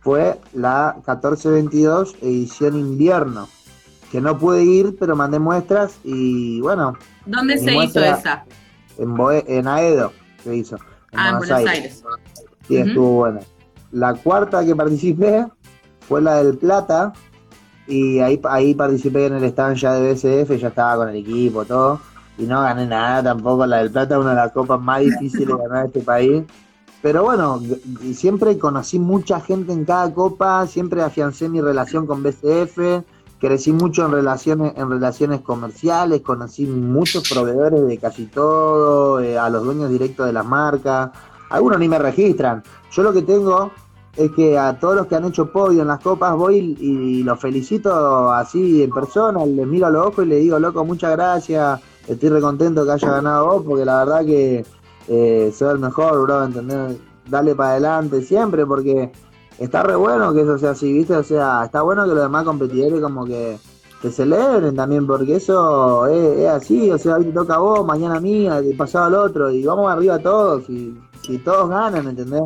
fue 0.00 0.38
la 0.52 0.92
1422 0.96 2.16
edición 2.20 2.76
invierno, 2.78 3.48
que 4.12 4.20
no 4.20 4.36
pude 4.38 4.64
ir, 4.64 4.96
pero 5.00 5.16
mandé 5.16 5.38
muestras 5.38 5.98
y 6.04 6.60
bueno, 6.60 6.98
¿Dónde 7.24 7.56
se 7.56 7.74
hizo 7.74 8.00
esa? 8.04 8.44
en, 8.98 9.14
Boe- 9.16 9.44
en 9.46 9.66
Aedo 9.66 10.12
se 10.44 10.56
hizo. 10.56 10.76
en 11.12 11.18
Ah, 11.20 11.28
en 11.30 11.38
Buenos 11.38 11.56
Aires. 11.58 12.04
Sí, 12.68 12.76
Ujú. 12.78 12.88
estuvo 12.88 13.12
buena. 13.14 13.40
La 13.92 14.14
cuarta 14.14 14.62
que 14.64 14.76
participé 14.76 15.46
fue 16.06 16.20
la 16.20 16.36
del 16.42 16.56
Plata. 16.58 17.12
Y 17.90 18.20
ahí, 18.20 18.40
ahí 18.44 18.72
participé 18.72 19.26
en 19.26 19.34
el 19.34 19.44
stand 19.44 19.76
ya 19.76 19.94
de 19.94 20.12
BCF, 20.12 20.60
ya 20.60 20.68
estaba 20.68 20.96
con 20.98 21.08
el 21.08 21.16
equipo, 21.16 21.64
todo. 21.64 22.00
Y 22.38 22.44
no 22.44 22.62
gané 22.62 22.86
nada 22.86 23.20
tampoco. 23.20 23.66
La 23.66 23.78
del 23.78 23.90
Plata 23.90 24.16
una 24.16 24.30
de 24.30 24.36
las 24.36 24.52
copas 24.52 24.80
más 24.80 25.00
difíciles 25.00 25.48
de 25.48 25.56
ganar 25.56 25.80
en 25.80 25.86
este 25.86 26.00
país. 26.00 26.44
Pero 27.02 27.24
bueno, 27.24 27.60
siempre 28.14 28.58
conocí 28.58 29.00
mucha 29.00 29.40
gente 29.40 29.72
en 29.72 29.84
cada 29.84 30.12
copa, 30.14 30.66
siempre 30.68 31.02
afiancé 31.02 31.48
mi 31.48 31.60
relación 31.60 32.06
con 32.06 32.22
BCF, 32.22 33.02
crecí 33.40 33.72
mucho 33.72 34.04
en 34.04 34.12
relaciones, 34.12 34.74
en 34.76 34.88
relaciones 34.88 35.40
comerciales, 35.40 36.20
conocí 36.20 36.66
muchos 36.66 37.28
proveedores 37.28 37.88
de 37.88 37.98
casi 37.98 38.26
todo, 38.26 39.18
eh, 39.20 39.36
a 39.36 39.50
los 39.50 39.64
dueños 39.64 39.90
directos 39.90 40.26
de 40.26 40.32
las 40.32 40.46
marcas. 40.46 41.10
Algunos 41.48 41.80
ni 41.80 41.88
me 41.88 41.98
registran. 41.98 42.62
Yo 42.92 43.02
lo 43.02 43.12
que 43.12 43.22
tengo 43.22 43.72
es 44.16 44.30
que 44.32 44.58
a 44.58 44.78
todos 44.78 44.96
los 44.96 45.06
que 45.06 45.14
han 45.14 45.24
hecho 45.24 45.52
podio 45.52 45.82
en 45.82 45.88
las 45.88 46.00
copas 46.00 46.34
voy 46.34 46.76
y, 46.80 47.22
los 47.22 47.38
felicito 47.38 48.30
así 48.32 48.82
en 48.82 48.90
persona, 48.90 49.44
les 49.46 49.66
miro 49.66 49.86
a 49.86 49.90
los 49.90 50.06
ojos 50.08 50.24
y 50.24 50.28
les 50.28 50.40
digo, 50.40 50.58
loco, 50.58 50.84
muchas 50.84 51.12
gracias, 51.12 51.80
estoy 52.08 52.28
recontento 52.28 52.84
que 52.84 52.92
haya 52.92 53.10
ganado 53.10 53.46
vos, 53.46 53.62
porque 53.66 53.84
la 53.84 54.04
verdad 54.04 54.24
que 54.24 54.64
eh, 55.08 55.52
soy 55.56 55.72
el 55.72 55.78
mejor, 55.78 56.22
bro, 56.22 56.44
¿entendés? 56.44 56.98
Dale 57.28 57.54
para 57.54 57.70
adelante 57.70 58.22
siempre, 58.22 58.66
porque 58.66 59.12
está 59.58 59.82
re 59.82 59.94
bueno 59.94 60.32
que 60.32 60.40
eso 60.42 60.58
sea 60.58 60.70
así, 60.70 60.92
¿viste? 60.92 61.16
O 61.16 61.22
sea, 61.22 61.64
está 61.64 61.82
bueno 61.82 62.04
que 62.04 62.10
los 62.14 62.22
demás 62.22 62.44
competidores 62.44 63.00
como 63.00 63.24
que, 63.24 63.58
que 64.02 64.10
celebren 64.10 64.74
también, 64.74 65.06
porque 65.06 65.36
eso 65.36 66.06
es, 66.08 66.48
así, 66.48 66.90
o 66.90 66.98
sea, 66.98 67.16
hoy 67.16 67.26
te 67.26 67.32
toca 67.32 67.54
a 67.54 67.58
vos, 67.58 67.86
mañana 67.86 68.16
a 68.16 68.20
mí, 68.20 68.48
pasado 68.76 69.04
al 69.06 69.14
otro, 69.14 69.50
y 69.50 69.64
vamos 69.64 69.90
arriba 69.90 70.18
todos, 70.18 70.68
y, 70.68 70.98
y 71.28 71.38
todos 71.38 71.68
ganan, 71.68 72.08
¿entendés? 72.08 72.42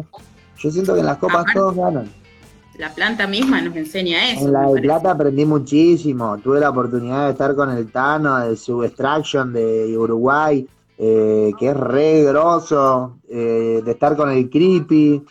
Yo 0.65 0.71
siento 0.71 0.95
que 0.95 1.01
en 1.01 1.07
las 1.07 1.19
copas 1.19 1.37
Aparte- 1.43 1.59
todos 1.59 1.77
ganan. 1.77 2.09
La 2.79 2.93
planta 2.93 3.27
misma 3.29 3.61
nos 3.61 3.77
enseña 3.77 4.31
eso. 4.33 4.47
En 4.47 4.53
la 4.53 4.69
de 4.73 4.81
plata 4.81 5.11
aprendí 5.13 5.45
muchísimo. 5.45 6.39
Tuve 6.39 6.59
la 6.59 6.71
oportunidad 6.71 7.27
de 7.27 7.33
estar 7.33 7.55
con 7.55 7.71
el 7.71 7.93
Tano 7.93 8.39
de 8.41 8.57
Subextraction 8.57 9.53
de 9.53 9.97
Uruguay, 9.97 10.67
eh, 10.99 11.53
que 11.59 11.69
es 11.69 11.77
re 11.77 12.25
grosso, 12.25 13.19
eh, 13.29 13.83
de 13.85 13.91
estar 13.93 14.17
con 14.17 14.31
el 14.31 14.49
Creepy. 14.51 15.23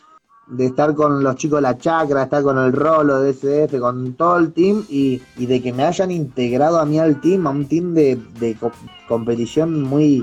de 0.46 0.66
estar 0.66 0.94
con 0.94 1.24
los 1.24 1.36
chicos 1.38 1.58
de 1.60 1.62
la 1.64 1.78
chacra, 1.78 2.18
de 2.20 2.24
estar 2.26 2.44
con 2.44 2.58
el 2.60 2.74
rolo 2.74 3.22
de 3.22 3.30
SF, 3.32 3.80
con 3.80 4.14
todo 4.14 4.38
el 4.38 4.52
team 4.52 4.84
y, 4.90 5.20
y 5.38 5.46
de 5.46 5.62
que 5.64 5.72
me 5.72 5.84
hayan 5.84 6.12
integrado 6.12 6.80
a 6.80 6.86
mí 6.86 7.00
al 7.00 7.20
team, 7.22 7.48
a 7.48 7.50
un 7.50 7.66
team 7.66 7.94
de, 7.94 8.20
de 8.40 8.54
co- 8.56 8.72
competición 9.08 9.82
muy, 9.82 10.22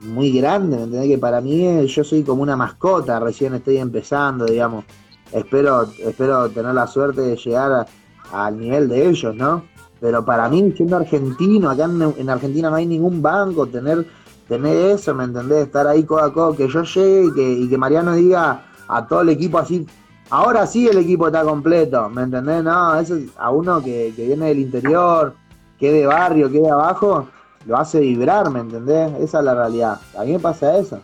muy 0.00 0.30
grande, 0.32 0.76
¿me 0.76 0.84
entendés? 0.84 1.08
Que 1.08 1.18
para 1.18 1.40
mí 1.40 1.66
eh, 1.66 1.86
yo 1.86 2.04
soy 2.04 2.22
como 2.22 2.42
una 2.42 2.56
mascota, 2.56 3.18
recién 3.20 3.54
estoy 3.54 3.78
empezando, 3.78 4.44
digamos. 4.44 4.84
Espero, 5.32 5.86
espero 5.98 6.48
tener 6.50 6.74
la 6.74 6.86
suerte 6.86 7.22
de 7.22 7.36
llegar 7.36 7.86
al 8.32 8.58
nivel 8.58 8.88
de 8.88 9.08
ellos, 9.08 9.34
¿no? 9.34 9.64
Pero 10.00 10.24
para 10.24 10.48
mí, 10.48 10.72
siendo 10.76 10.96
argentino, 10.96 11.70
acá 11.70 11.84
en, 11.84 12.14
en 12.16 12.30
Argentina 12.30 12.70
no 12.70 12.76
hay 12.76 12.86
ningún 12.86 13.22
banco, 13.22 13.66
tener, 13.66 14.06
tener 14.46 14.76
eso, 14.92 15.14
¿me 15.14 15.24
entendés? 15.24 15.66
Estar 15.66 15.86
ahí 15.86 16.04
codo 16.04 16.20
a 16.20 16.32
codo, 16.32 16.54
que 16.54 16.68
yo 16.68 16.82
llegue 16.82 17.24
y 17.24 17.32
que, 17.32 17.52
y 17.52 17.68
que 17.68 17.78
Mariano 17.78 18.12
diga 18.14 18.66
a 18.86 19.06
todo 19.06 19.22
el 19.22 19.30
equipo 19.30 19.58
así, 19.58 19.86
ahora 20.30 20.66
sí 20.66 20.86
el 20.86 20.98
equipo 20.98 21.26
está 21.26 21.42
completo, 21.42 22.08
¿me 22.10 22.22
entendés? 22.22 22.62
No, 22.62 22.98
eso 22.98 23.16
es 23.16 23.30
a 23.38 23.50
uno 23.50 23.82
que, 23.82 24.12
que 24.14 24.26
viene 24.26 24.46
del 24.46 24.60
interior, 24.60 25.34
que 25.78 25.90
de 25.90 26.06
barrio, 26.06 26.50
que 26.50 26.60
de 26.60 26.70
abajo, 26.70 27.28
lo 27.66 27.76
hace 27.76 28.00
vibrar, 28.00 28.50
¿me 28.50 28.60
entendés? 28.60 29.12
Esa 29.20 29.38
es 29.40 29.44
la 29.44 29.54
realidad. 29.54 30.00
A 30.16 30.24
mí 30.24 30.32
me 30.32 30.38
pasa 30.38 30.78
eso. 30.78 31.00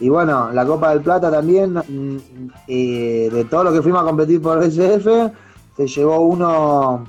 Y 0.00 0.08
bueno, 0.08 0.50
la 0.52 0.64
Copa 0.64 0.90
del 0.90 1.02
Plata 1.02 1.30
también, 1.30 1.74
mm, 1.74 2.16
eh, 2.68 3.28
de 3.32 3.44
todo 3.44 3.64
lo 3.64 3.72
que 3.72 3.82
fuimos 3.82 4.02
a 4.02 4.04
competir 4.04 4.40
por 4.40 4.62
SF, 4.62 5.32
se 5.76 5.86
llevó 5.86 6.20
uno 6.20 7.04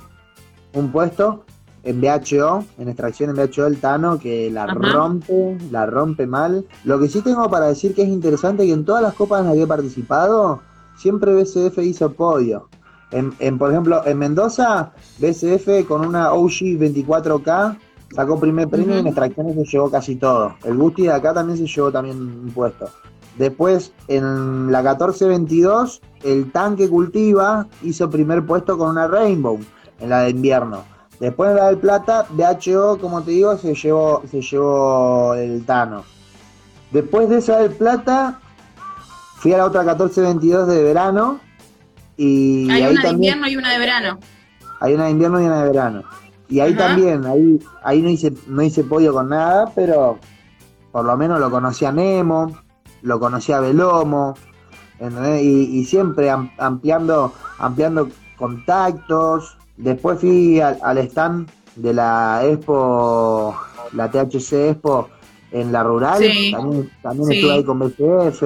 un 0.74 0.92
puesto 0.92 1.44
en 1.82 2.00
BHO, 2.00 2.64
en 2.78 2.88
extracción 2.88 3.30
en 3.30 3.36
BHO 3.36 3.66
el 3.66 3.80
Tano, 3.80 4.18
que 4.18 4.50
la 4.50 4.64
Ajá. 4.64 4.74
rompe, 4.74 5.56
la 5.70 5.86
rompe 5.86 6.26
mal. 6.26 6.66
Lo 6.84 6.98
que 6.98 7.08
sí 7.08 7.22
tengo 7.22 7.48
para 7.48 7.66
decir 7.66 7.94
que 7.94 8.02
es 8.02 8.08
interesante 8.08 8.66
que 8.66 8.72
en 8.72 8.84
todas 8.84 9.02
las 9.02 9.14
copas 9.14 9.40
en 9.40 9.46
las 9.46 9.54
que 9.54 9.62
he 9.62 9.66
participado, 9.66 10.60
siempre 10.96 11.32
BCF 11.32 11.78
hizo 11.78 12.12
podio. 12.12 12.68
En, 13.12 13.32
en, 13.38 13.58
por 13.58 13.70
ejemplo, 13.70 14.02
en 14.04 14.18
Mendoza, 14.18 14.92
BCF 15.18 15.86
con 15.88 16.06
una 16.06 16.32
OG 16.32 16.78
24K 16.78 17.76
sacó 18.14 18.38
primer 18.38 18.68
premio 18.68 18.96
y 18.96 19.00
en 19.00 19.06
extracciones 19.06 19.54
se 19.54 19.64
llevó 19.64 19.90
casi 19.90 20.16
todo. 20.16 20.54
El 20.64 20.76
Gusti 20.76 21.02
de 21.02 21.12
acá 21.12 21.32
también 21.32 21.58
se 21.58 21.66
llevó 21.66 21.90
también 21.90 22.18
un 22.18 22.52
puesto. 22.54 22.88
Después, 23.36 23.92
en 24.08 24.70
la 24.70 24.80
1422, 24.82 26.02
el 26.24 26.50
tanque 26.52 26.88
cultiva 26.88 27.66
hizo 27.82 28.10
primer 28.10 28.44
puesto 28.44 28.76
con 28.76 28.90
una 28.90 29.06
Rainbow 29.06 29.58
en 30.00 30.10
la 30.10 30.22
de 30.22 30.30
invierno. 30.30 30.84
Después 31.20 31.50
en 31.50 31.56
la 31.56 31.66
del 31.66 31.78
plata, 31.78 32.26
BHO, 32.30 32.98
como 32.98 33.22
te 33.22 33.32
digo, 33.32 33.56
se 33.58 33.74
llevó, 33.74 34.22
se 34.30 34.40
llevó 34.40 35.34
el 35.34 35.64
Tano. 35.64 36.02
Después 36.90 37.28
de 37.28 37.38
esa 37.38 37.58
del 37.58 37.72
plata, 37.72 38.40
fui 39.36 39.52
a 39.52 39.58
la 39.58 39.66
otra 39.66 39.82
1422 39.82 40.66
de 40.66 40.82
verano. 40.82 41.40
Y 42.16 42.68
Hay 42.70 42.82
ahí 42.82 42.92
una 42.92 43.02
de 43.02 43.08
invierno 43.10 43.48
y 43.48 43.56
una 43.56 43.72
de 43.72 43.78
verano. 43.78 44.18
hay 44.80 44.94
una 44.94 45.04
de 45.04 45.10
invierno 45.10 45.40
y 45.40 45.44
una 45.44 45.62
de 45.62 45.68
verano. 45.70 46.02
Y 46.50 46.60
ahí 46.60 46.72
Ajá. 46.74 46.88
también, 46.88 47.24
ahí, 47.26 47.58
ahí 47.84 48.02
no 48.02 48.10
hice, 48.10 48.32
no 48.48 48.60
hice 48.62 48.84
podio 48.84 49.12
con 49.14 49.28
nada, 49.30 49.70
pero 49.74 50.18
por 50.92 51.04
lo 51.04 51.16
menos 51.16 51.38
lo 51.40 51.50
conocí 51.50 51.84
a 51.84 51.92
Nemo, 51.92 52.52
lo 53.02 53.18
conocí 53.20 53.52
a 53.52 53.60
Belomo, 53.60 54.34
¿entendés? 54.98 55.42
Y, 55.42 55.78
y 55.78 55.84
siempre 55.84 56.28
am- 56.28 56.50
ampliando, 56.58 57.32
ampliando 57.58 58.08
contactos. 58.36 59.56
Después 59.76 60.18
fui 60.20 60.60
al, 60.60 60.78
al 60.82 60.98
stand 60.98 61.48
de 61.76 61.94
la 61.94 62.42
Expo, 62.44 63.54
la 63.92 64.10
THC 64.10 64.52
Expo 64.70 65.08
en 65.52 65.72
la 65.72 65.82
rural, 65.82 66.18
Sí. 66.22 66.50
también, 66.52 66.90
también 67.02 67.28
Sí. 67.28 67.34
estuve 67.36 67.52
ahí 67.52 67.64
con 67.64 67.78
BCF, 67.78 68.42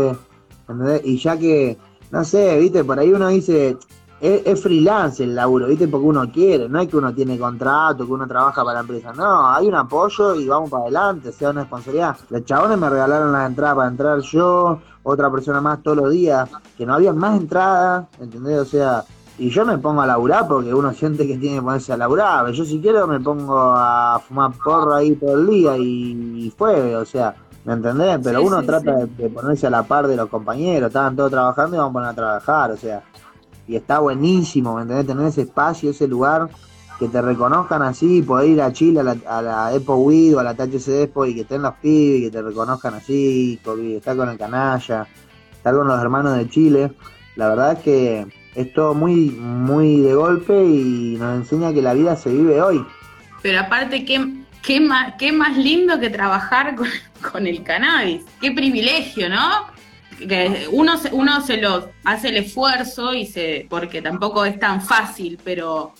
¿entendés? 0.69 1.01
Y 1.05 1.19
ya 1.19 1.37
que, 1.37 1.77
no 2.11 2.25
sé, 2.25 2.59
viste, 2.59 2.85
por 2.85 2.99
ahí 2.99 3.13
uno 3.13 3.29
dice, 3.29 3.77
es, 4.21 4.43
es 4.47 4.63
freelance 4.63 5.23
el 5.25 5.35
laburo, 5.35 5.67
¿viste? 5.67 5.89
Porque 5.89 6.07
uno 6.07 6.31
quiere, 6.33 6.69
no 6.69 6.81
es 6.81 6.89
que 6.89 6.97
uno 6.97 7.13
tiene 7.15 7.39
contrato, 7.39 8.07
que 8.07 8.13
uno 8.13 8.27
trabaja 8.27 8.63
para 8.65 8.75
la 8.75 8.81
empresa, 8.81 9.13
no, 9.13 9.49
hay 9.49 9.67
un 9.69 9.75
apoyo 9.75 10.35
y 10.35 10.47
vamos 10.49 10.71
para 10.71 10.85
adelante, 10.85 11.33
sea 11.33 11.51
una 11.51 11.63
responsabilidad. 11.63 12.17
Los 12.31 12.45
chabones 12.45 12.79
me 12.79 12.89
regalaron 12.89 13.33
las 13.33 13.49
entradas 13.49 13.77
para 13.77 13.89
entrar 13.89 14.21
yo, 14.21 14.81
otra 15.03 15.31
persona 15.31 15.61
más 15.61 15.83
todos 15.83 15.97
los 15.99 16.11
días, 16.13 16.49
que 16.77 16.87
no 16.87 16.95
había 16.95 17.13
más 17.13 17.39
entradas, 17.41 18.07
¿entendés? 18.19 18.59
O 18.61 18.65
sea, 18.65 19.05
y 19.37 19.51
yo 19.51 19.67
me 19.67 19.79
pongo 19.79 20.01
a 20.01 20.07
laburar 20.07 20.47
porque 20.47 20.73
uno 20.73 20.93
siente 20.93 21.27
que 21.27 21.37
tiene 21.37 21.57
que 21.57 21.63
ponerse 21.63 21.93
a 21.93 21.97
laburar, 21.97 22.51
yo 22.53 22.65
si 22.65 22.81
quiero 22.81 23.07
me 23.07 23.21
pongo 23.21 23.73
a 23.77 24.21
fumar 24.27 24.53
porro 24.65 24.95
ahí 24.95 25.17
todo 25.17 25.35
el 25.39 25.47
día 25.49 25.77
y, 25.77 26.47
y 26.47 26.51
fue, 26.57 26.95
o 26.97 27.05
sea, 27.05 27.35
¿me 27.65 27.73
entendés? 27.75 28.21
Pero 28.23 28.41
Sí, 28.41 28.47
uno 28.47 28.61
sí, 28.61 28.67
trata 28.67 28.95
sí. 29.01 29.11
De, 29.17 29.25
de 29.25 29.31
ponerse 29.31 29.67
a 29.67 29.71
la 29.71 29.83
par 29.83 30.07
de 30.07 30.17
los 30.17 30.29
compañeros, 30.29 30.87
estaban 30.89 31.17
todos 31.17 31.31
trabajando 31.33 31.77
y 31.77 31.79
vamos 31.79 31.91
a 31.91 31.95
poner 31.95 32.09
a 32.11 32.15
trabajar, 32.15 32.71
o 32.73 32.77
sea, 32.77 33.03
y 33.67 33.77
está 33.77 33.99
buenísimo, 33.99 34.77
¿me 34.77 34.83
entendés? 34.83 35.07
Tener 35.07 35.27
ese 35.27 35.43
espacio, 35.43 35.91
ese 35.91 36.07
lugar, 36.09 36.49
que 36.99 37.09
te 37.09 37.21
reconozcan 37.21 37.83
así, 37.83 38.23
poder 38.23 38.51
ir 38.51 38.63
a 38.63 38.73
Chile, 38.73 39.01
a 39.01 39.03
la, 39.03 39.17
a 39.27 39.43
la 39.43 39.75
Expo 39.75 39.97
Wid 39.97 40.37
o 40.37 40.41
a 40.41 40.45
la 40.45 40.55
THC 40.55 41.03
Expo 41.03 41.27
y 41.27 41.35
que 41.35 41.41
estén 41.43 41.63
los 41.63 41.75
pibes, 41.75 42.21
y 42.21 42.23
que 42.25 42.31
te 42.31 42.43
reconozcan 42.43 42.95
así, 42.95 43.59
porque 43.65 43.97
estar 43.97 44.17
con 44.17 44.29
el 44.29 44.39
canalla, 44.39 45.07
estar 45.53 45.75
con 45.75 45.89
los 45.89 46.01
hermanos 46.01 46.37
de 46.37 46.49
Chile, 46.49 46.93
la 47.37 47.49
verdad 47.49 47.73
es 47.73 47.79
que 47.81 48.27
es 48.55 48.73
todo 48.73 48.95
muy, 48.95 49.31
muy 49.31 50.01
de 50.01 50.15
golpe 50.15 50.65
y 50.65 51.17
nos 51.19 51.37
enseña 51.37 51.73
que 51.73 51.83
la 51.83 51.95
vida 51.95 52.15
se 52.17 52.31
vive 52.31 52.63
hoy. 52.63 52.85
Pero 53.43 53.61
aparte, 53.61 54.05
¿qué, 54.05 54.45
qué, 54.63 54.81
más, 54.81 55.15
qué 55.19 55.33
más 55.33 55.57
lindo 55.57 55.99
que 56.01 56.11
trabajar 56.11 56.77
con 57.33 57.47
el 57.47 57.63
cannabis. 57.63 58.23
Qué 58.41 58.53
privilegio, 58.53 59.29
¿no? 59.29 59.74
Que 60.19 60.69
uno, 60.71 60.97
se- 60.97 61.13
uno 61.13 61.41
se 61.41 61.57
lo 61.59 61.91
hace 62.05 62.29
el 62.29 62.37
esfuerzo 62.39 63.15
y 63.15 63.27
se 63.27 63.67
porque 63.69 64.01
tampoco 64.03 64.45
es 64.45 64.59
tan 64.59 64.81
fácil, 64.81 65.39
pero 65.45 65.93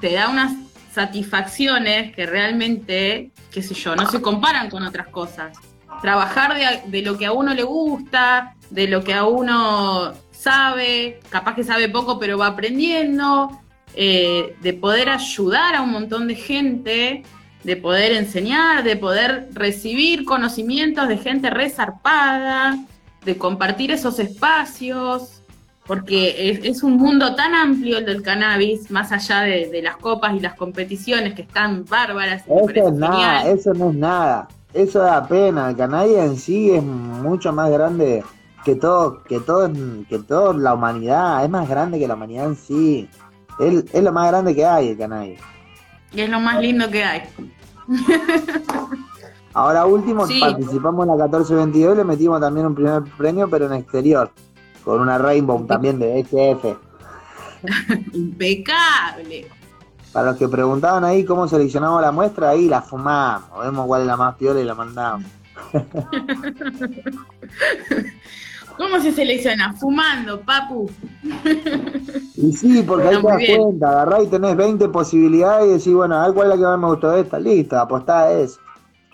te 0.00 0.12
da 0.12 0.28
unas 0.28 0.52
satisfacciones 0.92 2.14
que 2.14 2.26
realmente, 2.26 3.30
qué 3.50 3.62
sé 3.62 3.74
yo, 3.74 3.94
no 3.96 4.10
se 4.10 4.20
comparan 4.20 4.68
con 4.70 4.82
otras 4.82 5.08
cosas. 5.08 5.56
Trabajar 6.00 6.54
de, 6.54 6.90
de 6.90 7.02
lo 7.02 7.16
que 7.18 7.26
a 7.26 7.32
uno 7.32 7.54
le 7.54 7.62
gusta, 7.62 8.54
de 8.70 8.88
lo 8.88 9.04
que 9.04 9.14
a 9.14 9.24
uno 9.24 10.12
sabe, 10.30 11.20
capaz 11.28 11.54
que 11.54 11.62
sabe 11.64 11.88
poco 11.88 12.18
pero 12.18 12.38
va 12.38 12.48
aprendiendo, 12.48 13.60
eh, 13.94 14.56
de 14.62 14.72
poder 14.72 15.10
ayudar 15.10 15.76
a 15.76 15.82
un 15.82 15.92
montón 15.92 16.26
de 16.26 16.34
gente, 16.34 17.22
de 17.62 17.76
poder 17.76 18.12
enseñar, 18.12 18.82
de 18.82 18.96
poder 18.96 19.48
recibir 19.52 20.24
conocimientos 20.24 21.06
de 21.08 21.18
gente 21.18 21.50
resarpada, 21.50 22.78
de 23.24 23.38
compartir 23.38 23.90
esos 23.90 24.18
espacios, 24.18 25.42
porque 25.86 26.50
es, 26.50 26.64
es 26.64 26.82
un 26.82 26.96
mundo 26.96 27.34
tan 27.34 27.54
amplio 27.54 27.98
el 27.98 28.06
del 28.06 28.22
cannabis, 28.22 28.90
más 28.90 29.12
allá 29.12 29.40
de, 29.40 29.68
de 29.68 29.82
las 29.82 29.96
copas 29.96 30.34
y 30.34 30.40
las 30.40 30.54
competiciones 30.54 31.34
que 31.34 31.42
están 31.42 31.84
bárbaras. 31.84 32.44
Eso 32.46 32.88
es 32.88 32.92
nada, 32.94 33.48
eso 33.48 33.74
no 33.74 33.90
es 33.90 33.96
nada. 33.96 34.48
Eso 34.74 35.00
da 35.00 35.26
pena. 35.26 35.70
El 35.70 35.76
canalla 35.76 36.24
en 36.24 36.36
sí 36.36 36.70
es 36.70 36.82
mucho 36.82 37.52
más 37.52 37.70
grande 37.70 38.24
que 38.64 38.74
todo, 38.74 39.22
que 39.24 39.40
todo, 39.40 39.70
que 40.08 40.18
toda 40.20 40.54
la 40.54 40.74
humanidad. 40.74 41.44
Es 41.44 41.50
más 41.50 41.68
grande 41.68 41.98
que 41.98 42.08
la 42.08 42.14
humanidad 42.14 42.46
en 42.46 42.56
sí. 42.56 43.08
Es, 43.58 43.84
es 43.92 44.02
lo 44.02 44.12
más 44.12 44.28
grande 44.28 44.54
que 44.54 44.64
hay 44.64 44.88
el 44.88 44.98
canalla. 44.98 45.38
Y 46.12 46.20
es 46.20 46.30
lo 46.30 46.40
más 46.40 46.60
lindo 46.60 46.90
que 46.90 47.04
hay. 47.04 47.22
Ahora 49.54 49.84
último, 49.86 50.26
Sí. 50.26 50.40
participamos 50.40 51.02
en 51.04 51.08
la 51.08 51.24
1422 51.24 51.94
y 51.94 51.96
le 51.98 52.04
metimos 52.04 52.40
también 52.40 52.66
un 52.66 52.74
primer 52.74 53.02
premio, 53.16 53.48
pero 53.50 53.66
en 53.66 53.74
exterior. 53.74 54.30
Con 54.84 55.00
una 55.00 55.18
Rainbow 55.18 55.64
también 55.66 55.98
de 55.98 56.24
XF. 56.24 56.76
Impecable. 58.14 59.46
Para 60.12 60.30
los 60.30 60.36
que 60.36 60.48
preguntaban 60.48 61.04
ahí 61.04 61.24
cómo 61.24 61.46
seleccionamos 61.48 62.02
la 62.02 62.12
muestra, 62.12 62.50
ahí 62.50 62.68
la 62.68 62.82
fumamos. 62.82 63.48
Vemos 63.62 63.86
cuál 63.86 64.02
es 64.02 64.06
la 64.08 64.16
más 64.16 64.34
piola 64.36 64.60
y 64.60 64.64
la 64.64 64.74
mandamos. 64.74 65.26
¿Cómo 68.76 69.00
se 69.00 69.12
selecciona? 69.12 69.72
Fumando, 69.74 70.40
papu. 70.40 70.90
Y 72.34 72.52
sí, 72.52 72.82
porque 72.86 73.08
ahí 73.08 73.20
te 73.20 73.28
das 73.28 73.42
cuenta, 73.58 73.90
agarrás 73.90 74.24
y 74.24 74.26
tenés 74.28 74.56
20 74.56 74.88
posibilidades 74.88 75.66
y 75.66 75.72
decís, 75.74 75.94
bueno, 75.94 76.16
a 76.16 76.26
ver 76.26 76.34
cuál 76.34 76.52
es 76.52 76.58
la 76.58 76.62
que 76.62 76.62
más 76.70 76.78
me 76.78 76.86
gustó 76.86 77.10
de 77.10 77.20
esta, 77.20 77.38
listo, 77.38 77.78
apostá 77.78 78.22
a 78.22 78.32
eso. 78.32 78.60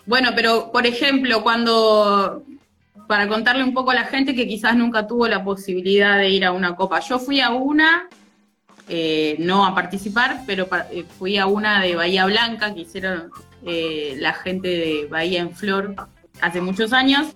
Bueno, 0.09 0.31
pero 0.35 0.73
por 0.73 0.87
ejemplo, 0.87 1.43
cuando, 1.43 2.43
para 3.07 3.29
contarle 3.29 3.63
un 3.63 3.75
poco 3.75 3.91
a 3.91 3.95
la 3.95 4.05
gente 4.05 4.35
que 4.35 4.49
quizás 4.49 4.75
nunca 4.75 5.07
tuvo 5.07 5.29
la 5.29 5.45
posibilidad 5.45 6.17
de 6.17 6.31
ir 6.31 6.47
a 6.47 6.53
una 6.53 6.77
copa, 6.77 7.01
yo 7.01 7.19
fui 7.19 7.43
a 7.43 7.51
una, 7.51 8.09
eh, 8.89 9.37
no 9.39 9.67
a 9.67 9.75
participar, 9.75 10.45
pero 10.47 10.67
eh, 10.93 11.05
fui 11.19 11.37
a 11.37 11.45
una 11.45 11.83
de 11.83 11.95
Bahía 11.95 12.25
Blanca 12.25 12.73
que 12.73 12.81
hicieron 12.81 13.31
eh, 13.67 14.17
la 14.19 14.33
gente 14.33 14.69
de 14.69 15.09
Bahía 15.11 15.43
en 15.43 15.55
Flor 15.55 15.95
hace 16.41 16.63
muchos 16.63 16.95
años, 16.95 17.27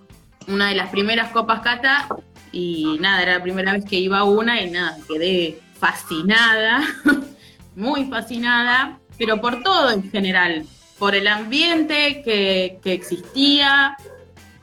una 0.48 0.70
de 0.70 0.74
las 0.74 0.88
primeras 0.88 1.30
copas 1.30 1.60
cata, 1.60 2.08
y 2.52 2.96
nada, 3.00 3.20
era 3.20 3.34
la 3.34 3.42
primera 3.42 3.74
vez 3.74 3.84
que 3.84 3.96
iba 3.96 4.20
a 4.20 4.24
una 4.24 4.62
y 4.62 4.70
nada, 4.70 4.96
quedé 5.06 5.60
fascinada, 5.78 6.80
muy 7.76 8.06
fascinada, 8.06 8.98
pero 9.18 9.42
por 9.42 9.62
todo 9.62 9.90
en 9.90 10.10
general, 10.10 10.64
por 11.02 11.16
el 11.16 11.26
ambiente 11.26 12.22
que, 12.22 12.78
que 12.80 12.92
existía, 12.92 13.96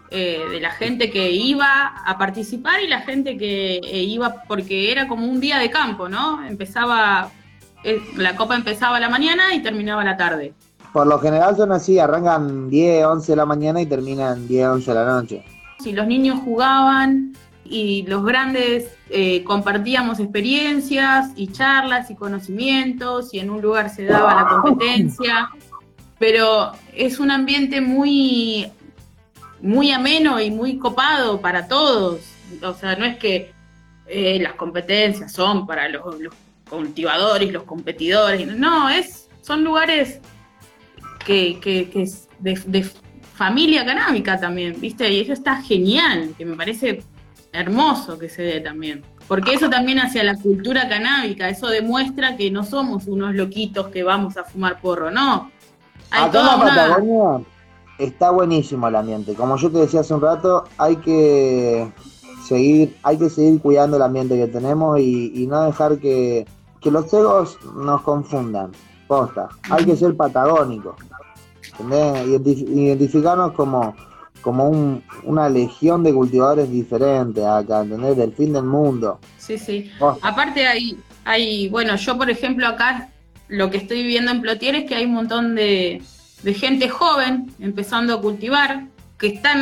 eh, 0.09 0.39
de 0.49 0.61
la 0.61 0.71
gente 0.71 1.11
que 1.11 1.31
iba 1.31 1.87
a 2.05 2.17
participar 2.17 2.79
y 2.81 2.87
la 2.87 3.01
gente 3.01 3.35
que 3.35 3.81
eh, 3.83 4.03
iba 4.03 4.43
porque 4.47 4.89
era 4.89 5.09
como 5.09 5.25
un 5.27 5.41
día 5.41 5.59
de 5.59 5.69
campo, 5.69 6.07
¿no? 6.07 6.41
Empezaba, 6.47 7.29
eh, 7.83 7.99
la 8.15 8.37
copa 8.37 8.55
empezaba 8.55 8.95
a 8.95 8.99
la 9.01 9.09
mañana 9.09 9.53
y 9.53 9.61
terminaba 9.61 10.01
a 10.01 10.05
la 10.05 10.15
tarde. 10.15 10.53
Por 10.93 11.07
lo 11.07 11.19
general 11.19 11.57
son 11.57 11.73
así, 11.73 11.99
arrancan 11.99 12.69
10, 12.69 13.05
11 13.05 13.33
de 13.33 13.35
la 13.35 13.45
mañana 13.45 13.81
y 13.81 13.85
terminan 13.85 14.47
10, 14.47 14.67
11 14.67 14.91
de 14.91 14.95
la 14.95 15.05
noche. 15.05 15.45
Si 15.79 15.91
los 15.91 16.07
niños 16.07 16.39
jugaban 16.45 17.33
y 17.65 18.03
los 18.03 18.23
grandes 18.23 18.95
eh, 19.09 19.43
compartíamos 19.43 20.21
experiencias 20.21 21.31
y 21.35 21.47
charlas 21.47 22.09
y 22.09 22.15
conocimientos 22.15 23.33
y 23.33 23.39
en 23.39 23.49
un 23.49 23.61
lugar 23.61 23.89
se 23.89 24.05
daba 24.05 24.35
la 24.35 24.47
competencia, 24.47 25.49
pero 26.19 26.73
es 26.93 27.19
un 27.19 27.31
ambiente 27.31 27.81
muy, 27.81 28.71
muy 29.61 29.91
ameno 29.91 30.39
y 30.39 30.51
muy 30.51 30.77
copado 30.77 31.41
para 31.41 31.67
todos. 31.67 32.21
O 32.61 32.73
sea, 32.73 32.95
no 32.95 33.05
es 33.05 33.17
que 33.17 33.51
eh, 34.07 34.39
las 34.41 34.53
competencias 34.53 35.31
son 35.31 35.65
para 35.65 35.87
los, 35.89 36.03
cultivadores, 36.69 37.51
los 37.51 37.63
competidores, 37.63 38.45
no, 38.45 38.89
es, 38.89 39.27
son 39.41 39.63
lugares 39.63 40.19
que, 41.25 41.59
que, 41.59 41.89
que 41.89 42.03
es 42.03 42.27
de, 42.37 42.61
de 42.67 42.85
familia 43.33 43.85
canábica 43.85 44.39
también, 44.39 44.79
¿viste? 44.79 45.09
Y 45.11 45.21
eso 45.21 45.33
está 45.33 45.61
genial, 45.61 46.35
que 46.37 46.45
me 46.45 46.55
parece 46.55 47.01
hermoso 47.51 48.19
que 48.19 48.29
se 48.29 48.43
dé 48.43 48.59
también. 48.59 49.03
Porque 49.27 49.53
eso 49.53 49.69
también 49.69 49.99
hacia 49.99 50.23
la 50.23 50.35
cultura 50.35 50.89
canábica, 50.89 51.49
eso 51.49 51.67
demuestra 51.67 52.35
que 52.35 52.49
no 52.51 52.63
somos 52.63 53.05
unos 53.07 53.35
loquitos 53.35 53.87
que 53.89 54.03
vamos 54.03 54.37
a 54.37 54.43
fumar 54.43 54.81
porro, 54.81 55.11
no. 55.11 55.51
Hay 56.11 56.23
Acá 56.29 56.39
en 56.39 56.45
la 56.45 56.55
una... 56.55 56.65
Patagonia 56.65 57.45
está 57.97 58.31
buenísimo 58.31 58.87
el 58.87 58.95
ambiente. 58.95 59.33
Como 59.33 59.57
yo 59.57 59.69
te 59.71 59.79
decía 59.79 59.99
hace 60.01 60.13
un 60.13 60.21
rato, 60.21 60.63
hay 60.77 60.95
que 60.97 61.91
seguir, 62.47 62.97
hay 63.03 63.17
que 63.17 63.29
seguir 63.29 63.61
cuidando 63.61 63.97
el 63.97 64.03
ambiente 64.03 64.35
que 64.37 64.47
tenemos 64.47 64.99
y, 64.99 65.31
y 65.35 65.47
no 65.47 65.63
dejar 65.65 65.99
que, 65.99 66.45
que 66.81 66.91
los 66.91 67.13
egos 67.13 67.57
nos 67.75 68.01
confundan. 68.01 68.71
Posta. 69.07 69.49
Hay 69.69 69.85
que 69.85 69.95
ser 69.95 70.15
patagónicos. 70.15 70.95
¿entendés? 71.71 72.27
Identif- 72.27 72.67
identificarnos 72.69 73.51
como, 73.53 73.95
como 74.41 74.69
un- 74.69 75.03
una 75.23 75.49
legión 75.49 76.03
de 76.03 76.13
cultivadores 76.13 76.69
diferentes 76.71 77.43
acá, 77.43 77.81
¿entendés? 77.81 78.17
Del 78.17 78.33
fin 78.33 78.53
del 78.53 78.63
mundo. 78.63 79.19
Sí, 79.37 79.57
sí. 79.57 79.91
Posta. 79.99 80.27
Aparte 80.27 80.67
hay, 80.67 80.97
hay, 81.25 81.69
bueno, 81.69 81.95
yo 81.95 82.17
por 82.17 82.29
ejemplo 82.29 82.67
acá 82.67 83.09
lo 83.49 83.69
que 83.69 83.77
estoy 83.77 84.01
viviendo 84.03 84.31
en 84.31 84.41
Plotier 84.41 84.75
es 84.75 84.85
que 84.85 84.95
hay 84.95 85.05
un 85.05 85.13
montón 85.13 85.55
de, 85.55 86.01
de 86.43 86.53
gente 86.53 86.87
joven 86.89 87.51
empezando 87.59 88.13
a 88.15 88.21
cultivar, 88.21 88.85
que 89.17 89.27
están 89.27 89.61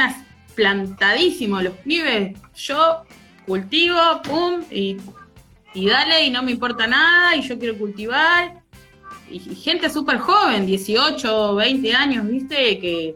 plantadísimos 0.55 1.63
los 1.63 1.73
pibes. 1.77 2.37
Yo 2.55 3.01
cultivo, 3.45 3.97
pum, 4.23 4.61
y, 4.71 4.97
y 5.73 5.87
dale, 5.87 6.25
y 6.25 6.29
no 6.31 6.43
me 6.43 6.51
importa 6.51 6.85
nada, 6.87 7.35
y 7.35 7.41
yo 7.41 7.57
quiero 7.57 7.77
cultivar. 7.77 8.61
Y, 9.29 9.35
y 9.51 9.55
gente 9.55 9.89
súper 9.89 10.19
joven, 10.19 10.65
18, 10.65 11.55
20 11.55 11.93
años, 11.95 12.27
¿viste? 12.27 12.79
Que, 12.79 13.15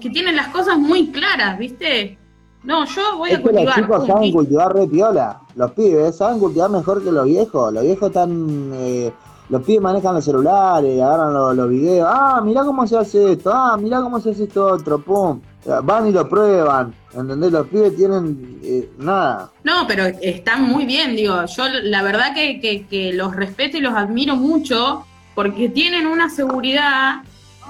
que 0.00 0.10
tienen 0.10 0.36
las 0.36 0.48
cosas 0.48 0.78
muy 0.78 1.08
claras, 1.08 1.58
¿viste? 1.58 2.18
No, 2.62 2.84
yo 2.86 3.16
voy 3.18 3.30
Es 3.30 3.36
a 3.36 3.38
que 3.38 3.44
los 3.44 3.52
cultivar. 3.52 3.74
chicos 3.76 3.98
pum, 3.98 4.06
saben 4.08 4.24
y- 4.24 4.32
cultivar 4.32 4.74
re 4.74 4.86
piola. 4.88 5.40
Los 5.54 5.70
pibes 5.72 6.16
saben 6.16 6.38
cultivar 6.40 6.70
mejor 6.70 7.02
que 7.04 7.12
los 7.12 7.24
viejos. 7.26 7.72
Los 7.72 7.82
viejos 7.84 8.08
están. 8.08 8.70
eh, 8.74 9.12
los 9.48 9.62
pibes 9.62 9.80
manejan 9.82 10.14
los 10.14 10.24
celulares, 10.24 11.00
agarran 11.00 11.32
los, 11.34 11.54
los 11.56 11.68
videos. 11.68 12.08
Ah, 12.10 12.40
mirá 12.44 12.62
cómo 12.64 12.86
se 12.86 12.96
hace 12.98 13.32
esto. 13.32 13.52
Ah, 13.52 13.76
mirá 13.76 14.00
cómo 14.00 14.18
se 14.20 14.30
hace 14.30 14.44
esto 14.44 14.66
otro. 14.66 14.98
Pum. 15.00 15.40
Van 15.84 16.06
y 16.06 16.12
lo 16.12 16.28
prueban. 16.28 16.94
¿Entendés? 17.14 17.50
Los 17.52 17.66
pibes 17.68 17.96
tienen. 17.96 18.58
eh, 18.62 18.88
nada. 18.98 19.50
No, 19.64 19.86
pero 19.86 20.04
están 20.06 20.62
muy 20.62 20.84
bien, 20.84 21.16
digo. 21.16 21.44
Yo 21.46 21.64
la 21.68 22.02
verdad 22.02 22.34
que, 22.34 22.60
que- 22.60 23.12
los 23.12 23.34
respeto 23.34 23.76
y 23.76 23.80
los 23.80 23.94
admiro 23.94 24.36
mucho 24.36 25.04
porque 25.34 25.68
tienen 25.68 26.06
una 26.06 26.28
seguridad 26.30 27.22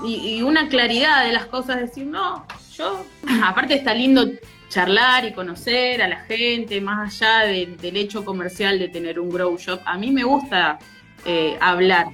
y, 0.05 0.15
y 0.37 0.43
una 0.43 0.69
claridad 0.69 1.25
de 1.25 1.33
las 1.33 1.47
cosas. 1.47 1.77
Decir, 1.79 2.07
no, 2.07 2.45
yo. 2.77 3.01
Aparte 3.45 3.75
está 3.75 3.95
lindo 3.95 4.25
charlar 4.69 5.25
y 5.25 5.33
conocer 5.33 6.03
a 6.03 6.09
la 6.09 6.17
gente, 6.21 6.81
más 6.81 7.15
allá 7.23 7.47
de- 7.47 7.77
del 7.81 7.97
hecho 7.97 8.25
comercial 8.25 8.79
de 8.79 8.89
tener 8.89 9.21
un 9.21 9.31
grow 9.31 9.57
shop. 9.57 9.81
A 9.85 9.97
mí 9.97 10.11
me 10.11 10.25
gusta 10.25 10.79
eh, 11.27 11.59
hablar 11.61 12.07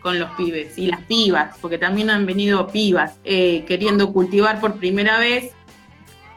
con 0.00 0.18
los 0.18 0.30
pibes 0.32 0.76
y 0.76 0.86
las 0.88 1.00
pibas, 1.02 1.56
porque 1.60 1.78
también 1.78 2.10
han 2.10 2.26
venido 2.26 2.66
pibas 2.68 3.18
eh, 3.24 3.64
queriendo 3.66 4.12
cultivar 4.12 4.60
por 4.60 4.74
primera 4.76 5.18
vez 5.18 5.52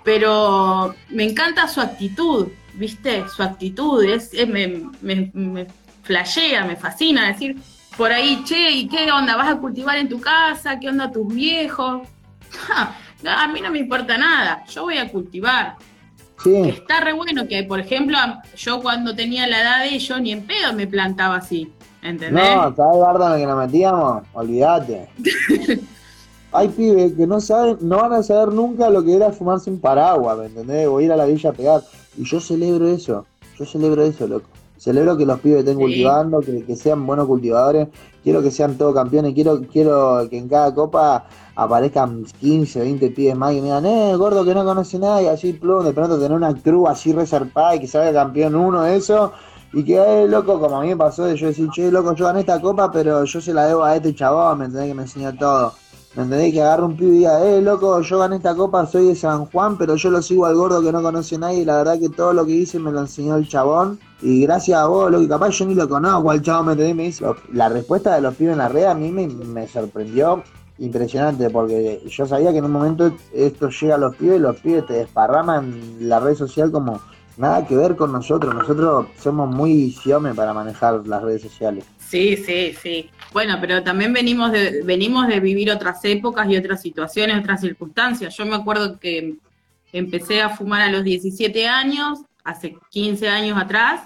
pero 0.04 0.96
me 1.10 1.26
encanta 1.26 1.68
su 1.68 1.82
actitud, 1.82 2.48
¿viste? 2.76 3.26
Su 3.28 3.44
actitud, 3.44 4.04
es, 4.06 4.34
es- 4.34 4.48
me, 4.48 4.68
me, 5.02 5.30
me 5.34 5.68
flashea, 6.04 6.64
me 6.64 6.76
fascina 6.78 7.28
decir 7.28 7.58
por 7.98 8.12
ahí, 8.12 8.42
che, 8.46 8.72
¿y 8.72 8.88
qué 8.88 9.12
onda? 9.12 9.36
¿Vas 9.36 9.50
a 9.50 9.58
cultivar 9.58 9.98
en 9.98 10.08
tu 10.08 10.22
casa? 10.22 10.80
¿Qué 10.80 10.88
onda 10.88 11.12
tus 11.12 11.28
viejos? 11.34 12.08
Ja, 13.24 13.44
a 13.44 13.48
mí 13.48 13.60
no 13.62 13.72
me 13.72 13.80
importa 13.80 14.16
nada, 14.16 14.64
yo 14.68 14.84
voy 14.84 14.98
a 15.00 15.10
cultivar. 15.10 15.76
Sí. 16.44 16.56
Está 16.70 17.00
re 17.00 17.14
bueno 17.14 17.48
que, 17.48 17.64
por 17.64 17.80
ejemplo, 17.80 18.16
yo 18.56 18.80
cuando 18.80 19.16
tenía 19.16 19.48
la 19.48 19.60
edad 19.62 19.80
de 19.82 19.96
ellos, 19.96 20.22
ni 20.22 20.32
en 20.32 20.44
pedo 20.46 20.72
me 20.74 20.86
plantaba 20.86 21.38
así, 21.38 21.68
¿entendés? 22.02 22.32
No, 22.56 22.76
¿sabes, 22.76 23.00
Barda, 23.00 23.26
en 23.28 23.32
lo 23.34 23.38
que 23.38 23.46
nos 23.48 23.58
metíamos? 23.66 24.24
Olvídate. 24.34 25.10
Hay 26.54 26.70
pibes 26.70 27.14
que 27.14 27.28
no 27.28 27.42
saben, 27.42 27.78
no 27.82 27.98
van 27.98 28.14
a 28.14 28.24
saber 28.24 28.54
nunca 28.54 28.90
lo 28.90 29.04
que 29.04 29.16
era 29.16 29.32
fumarse 29.32 29.70
un 29.70 29.80
paraguas, 29.80 30.38
¿me 30.38 30.46
entendés? 30.46 30.88
O 30.88 31.02
ir 31.02 31.12
a 31.12 31.18
la 31.18 31.26
villa 31.26 31.50
a 31.50 31.54
pegar. 31.54 31.82
Y 32.18 32.24
yo 32.24 32.40
celebro 32.40 32.88
eso, 32.88 33.26
yo 33.60 33.66
celebro 33.66 34.02
eso, 34.04 34.28
loco. 34.28 34.48
Celebro 34.78 35.18
que 35.18 35.26
los 35.26 35.40
pibes 35.40 35.60
estén 35.60 35.76
Sí. 35.76 35.82
cultivando, 35.82 36.40
que, 36.40 36.64
que 36.64 36.76
sean 36.76 37.06
buenos 37.06 37.26
cultivadores. 37.28 37.88
Quiero 38.24 38.42
que 38.42 38.52
sean 38.52 38.78
todos 38.78 38.94
campeones. 38.94 39.34
Quiero, 39.34 39.62
quiero 39.72 40.28
que 40.30 40.38
en 40.38 40.48
cada 40.48 40.74
copa 40.74 41.26
aparezcan 41.56 42.24
15, 42.40 42.80
20 42.82 43.10
pibes 43.10 43.36
más 43.36 43.54
y 43.54 43.58
me 43.58 43.64
digan, 43.64 43.86
eh, 43.86 44.16
gordo 44.16 44.46
que 44.46 44.54
no 44.54 44.64
conoce 44.64 45.00
nada. 45.00 45.22
Y 45.24 45.28
así, 45.28 45.54
plum, 45.54 45.84
de 45.84 45.94
pronto 45.94 46.18
tener 46.18 46.32
una 46.38 46.54
cruz 46.56 46.90
así 46.90 47.12
resarpada 47.12 47.76
y 47.76 47.80
que 47.82 47.88
salga 47.88 48.14
campeón 48.14 48.56
uno 48.56 48.84
de 48.84 48.96
eso. 48.98 49.34
Y 49.78 49.84
que, 49.84 49.94
eh, 49.96 50.28
loco, 50.28 50.60
como 50.60 50.80
a 50.80 50.82
mí 50.82 50.88
me 50.88 50.98
pasó 50.98 51.32
yo 51.36 51.46
decir, 51.46 51.70
che, 51.70 51.92
loco, 51.92 52.16
yo 52.16 52.26
gané 52.26 52.40
esta 52.40 52.60
copa, 52.60 52.92
pero 52.92 53.24
yo 53.26 53.40
se 53.40 53.54
la 53.54 53.68
debo 53.68 53.84
a 53.84 53.96
este 53.96 54.16
chabón, 54.16 54.58
¿me 54.58 54.66
entendés? 54.66 54.90
Que 54.90 54.96
me 54.96 55.04
enseñó 55.04 55.36
todo. 55.36 55.72
¿Me 56.16 56.24
entendés? 56.24 56.52
Que 56.52 56.64
agarre 56.64 56.86
un 56.86 56.98
pibe 56.98 57.12
y 57.12 57.18
diga, 57.20 57.46
eh, 57.46 57.62
loco, 57.62 58.02
yo 58.02 58.18
gané 58.18 58.38
esta 58.38 58.56
copa, 58.56 58.88
soy 58.88 59.10
de 59.10 59.16
San 59.16 59.46
Juan, 59.46 59.78
pero 59.78 59.96
yo 59.96 60.10
lo 60.10 60.20
sigo 60.24 60.48
al 60.48 60.56
gordo 60.56 60.82
que 60.82 60.92
no 60.92 61.04
conoce 61.04 61.38
nadie. 61.38 61.60
Y 61.60 61.66
la 61.66 61.78
verdad 61.78 62.00
que 62.00 62.10
todo 62.10 62.34
lo 62.34 62.44
que 62.44 62.54
hice 62.54 62.80
me 62.80 62.92
lo 62.92 63.02
enseñó 63.02 63.36
el 63.36 63.48
chabón. 63.48 64.00
Y 64.20 64.42
gracias 64.42 64.80
a 64.80 64.88
vos, 64.88 65.12
loco, 65.12 65.24
y 65.24 65.28
capaz 65.28 65.52
yo 65.52 65.68
ni 65.68 65.76
lo 65.76 65.88
conozco 65.88 66.32
al 66.32 66.42
chabón, 66.42 66.66
¿me 66.66 66.72
entendés? 66.72 66.96
Me 66.96 67.04
dice, 67.04 67.26
la 67.54 67.70
respuesta 67.70 68.16
de 68.16 68.22
los 68.22 68.34
pibes 68.34 68.54
en 68.54 68.58
la 68.58 68.70
red 68.70 68.86
a 68.86 68.96
mí 68.96 69.12
me, 69.12 69.28
me 69.28 69.68
sorprendió 69.68 70.42
impresionante, 70.80 71.52
porque 71.52 72.02
yo 72.08 72.26
sabía 72.26 72.52
que 72.52 72.58
en 72.58 72.66
un 72.66 72.72
momento 72.72 73.12
esto 73.32 73.70
llega 73.70 73.94
a 73.94 74.00
los 74.00 74.16
pibes 74.16 74.38
y 74.38 74.40
los 74.40 74.60
pibes 74.60 74.88
te 74.88 74.94
desparraman 74.94 75.80
la 76.00 76.20
red 76.20 76.34
social 76.34 76.72
como 76.72 77.00
nada 77.38 77.66
que 77.66 77.76
ver 77.76 77.96
con 77.96 78.12
nosotros. 78.12 78.54
Nosotros 78.54 79.08
somos 79.22 79.54
muy 79.54 79.92
siome 79.92 80.34
para 80.34 80.54
manejar 80.54 81.06
las 81.08 81.22
redes 81.22 81.42
sociales. 81.42 81.86
Sí, 82.00 82.38
sí, 82.38 82.74
sí. 82.82 83.10
Bueno, 83.34 83.58
pero 83.60 83.84
también 83.84 84.14
venimos 84.14 84.52
de, 84.52 84.82
venimos 84.84 85.28
de 85.28 85.40
vivir 85.40 85.72
otras 85.72 86.04
épocas 86.06 86.50
y 86.50 86.58
otras 86.58 86.82
situaciones, 86.82 87.40
otras 87.40 87.62
circunstancias. 87.62 88.36
Yo 88.38 88.46
me 88.46 88.56
acuerdo 88.56 88.98
que 89.00 89.36
empecé 89.92 90.42
a 90.42 90.50
fumar 90.50 90.82
a 90.82 90.90
los 90.92 91.04
17 91.04 91.68
años, 91.68 92.20
hace 92.44 92.78
15 92.90 93.28
años 93.30 93.58
atrás, 93.58 94.02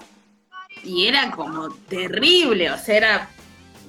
y 0.84 1.06
era 1.06 1.30
como 1.30 1.68
terrible, 1.88 2.70
o 2.70 2.78
sea, 2.78 2.96
era 2.96 3.28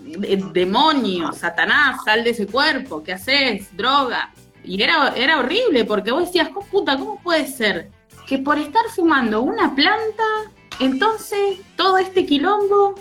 de- 0.04 0.44
demonio, 0.54 1.32
Satanás, 1.34 2.02
sal 2.06 2.24
de 2.24 2.32
ese 2.32 2.46
cuerpo, 2.46 3.04
¿qué 3.04 3.14
haces? 3.14 3.76
Droga. 3.76 4.32
Y 4.64 4.82
era, 4.82 5.14
era 5.16 5.40
horrible, 5.40 5.86
porque 5.86 6.12
vos 6.12 6.26
decías, 6.26 6.50
"¿Cómo, 6.50 6.66
puta, 6.68 6.98
¿cómo 6.98 7.20
puede 7.22 7.48
ser 7.48 7.90
que 8.28 8.38
por 8.40 8.58
estar 8.58 8.84
fumando 8.96 9.42
una 9.42 9.76
planta, 9.76 10.24
entonces 10.80 11.60
todo 11.76 11.98
este 11.98 12.26
quilombo 12.26 12.96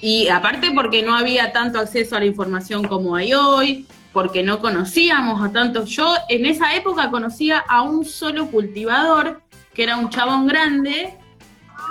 y 0.00 0.28
aparte 0.28 0.70
porque 0.74 1.02
no 1.02 1.16
había 1.16 1.52
tanto 1.52 1.78
acceso 1.78 2.16
a 2.16 2.20
la 2.20 2.26
información 2.26 2.86
como 2.86 3.16
hay 3.16 3.32
hoy, 3.34 3.86
porque 4.12 4.42
no 4.42 4.60
conocíamos 4.60 5.42
a 5.42 5.52
tantos. 5.52 5.90
Yo 5.90 6.14
en 6.28 6.46
esa 6.46 6.74
época 6.74 7.10
conocía 7.10 7.58
a 7.58 7.82
un 7.82 8.04
solo 8.04 8.46
cultivador, 8.46 9.40
que 9.74 9.82
era 9.82 9.96
un 9.96 10.10
chabón 10.10 10.46
grande, 10.46 11.18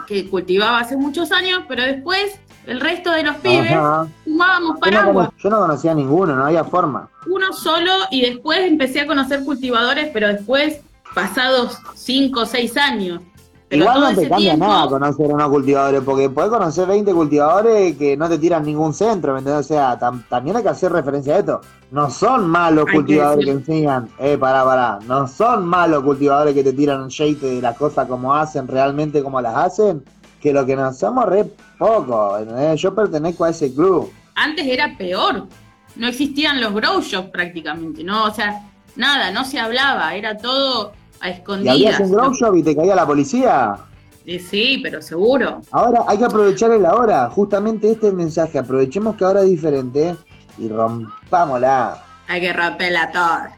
que 0.07 0.29
cultivaba 0.29 0.79
hace 0.79 0.97
muchos 0.97 1.31
años, 1.31 1.63
pero 1.67 1.83
después 1.83 2.39
el 2.65 2.79
resto 2.79 3.11
de 3.11 3.23
los 3.23 3.35
pibes 3.37 3.71
Ajá. 3.71 4.07
fumábamos 4.23 4.79
paraguas. 4.79 5.29
yo 5.37 5.49
no 5.49 5.59
conocía 5.59 5.91
a 5.91 5.95
ninguno, 5.95 6.35
no 6.35 6.45
había 6.45 6.63
forma. 6.63 7.09
Uno 7.27 7.53
solo 7.53 7.91
y 8.09 8.21
después 8.21 8.59
empecé 8.61 9.01
a 9.01 9.07
conocer 9.07 9.43
cultivadores, 9.43 10.09
pero 10.11 10.27
después, 10.27 10.81
pasados 11.15 11.79
cinco 11.95 12.41
o 12.41 12.45
seis 12.45 12.77
años. 12.77 13.21
Pero 13.67 13.81
Igual 13.81 13.99
no 14.01 14.07
te 14.09 14.29
cambia 14.29 14.51
tiempo- 14.51 14.67
nada 14.67 14.87
conocer 14.87 15.25
unos 15.25 15.49
cultivadores, 15.49 16.01
porque 16.05 16.29
puedes 16.29 16.51
conocer 16.51 16.87
20 16.87 17.11
cultivadores 17.13 17.97
que 17.97 18.15
no 18.15 18.29
te 18.29 18.37
tiran 18.37 18.63
ningún 18.63 18.93
centro, 18.93 19.33
¿me 19.33 19.39
entendés? 19.39 19.65
O 19.65 19.67
sea, 19.67 19.99
tam- 19.99 20.23
también 20.29 20.55
hay 20.55 20.61
que 20.61 20.69
hacer 20.69 20.91
referencia 20.91 21.35
a 21.35 21.39
esto. 21.39 21.61
No 21.89 22.11
son 22.11 22.47
malos 22.47 22.85
Hay 22.87 22.93
cultivadores 22.93 23.43
que, 23.43 23.51
enseñan, 23.51 24.07
eh, 24.19 24.37
pará, 24.37 24.63
pará, 24.63 24.99
no 25.07 25.27
son 25.27 25.65
malos 25.65 26.03
cultivadores 26.03 26.53
que 26.53 26.63
te 26.63 26.73
tiran 26.73 27.01
un 27.01 27.07
shade 27.07 27.55
de 27.55 27.59
las 27.61 27.75
cosas 27.75 28.07
como 28.07 28.35
hacen, 28.35 28.67
realmente 28.67 29.23
como 29.23 29.41
las 29.41 29.55
hacen, 29.55 30.05
que 30.39 30.53
lo 30.53 30.63
que 30.63 30.75
nos 30.75 30.99
somos 30.99 31.25
re 31.25 31.45
poco, 31.79 32.37
¿entendés? 32.37 32.79
Yo 32.79 32.93
pertenezco 32.93 33.45
a 33.45 33.49
ese 33.49 33.73
club. 33.73 34.11
Antes 34.35 34.67
era 34.67 34.95
peor. 34.95 35.47
No 35.95 36.07
existían 36.07 36.61
los 36.61 36.71
grow 36.71 37.01
shops 37.01 37.29
prácticamente, 37.31 38.03
¿no? 38.03 38.25
O 38.25 38.31
sea, 38.31 38.61
nada, 38.95 39.31
no 39.31 39.43
se 39.43 39.59
hablaba, 39.59 40.13
era 40.13 40.37
todo 40.37 40.91
a 41.19 41.29
Y 41.29 41.31
escondidas. 41.33 41.75
habías 41.75 41.99
un 41.99 42.33
shop 42.33 42.55
y 42.55 42.63
te 42.63 42.75
caía 42.75 42.95
la 42.95 43.05
policía. 43.05 43.77
Sí, 44.25 44.79
pero 44.81 45.01
seguro. 45.01 45.61
Ahora 45.71 46.03
hay 46.07 46.17
que 46.17 46.25
aprovechar 46.25 46.71
el 46.71 46.85
ahora. 46.85 47.29
Justamente 47.29 47.91
este 47.91 48.11
mensaje. 48.11 48.57
Aprovechemos 48.57 49.15
que 49.15 49.23
ahora 49.23 49.41
es 49.41 49.49
diferente 49.49 50.15
y 50.57 50.67
rompámosla. 50.67 52.03
Hay 52.27 52.41
que 52.41 52.53
romperla 52.53 53.11
toda. 53.11 53.57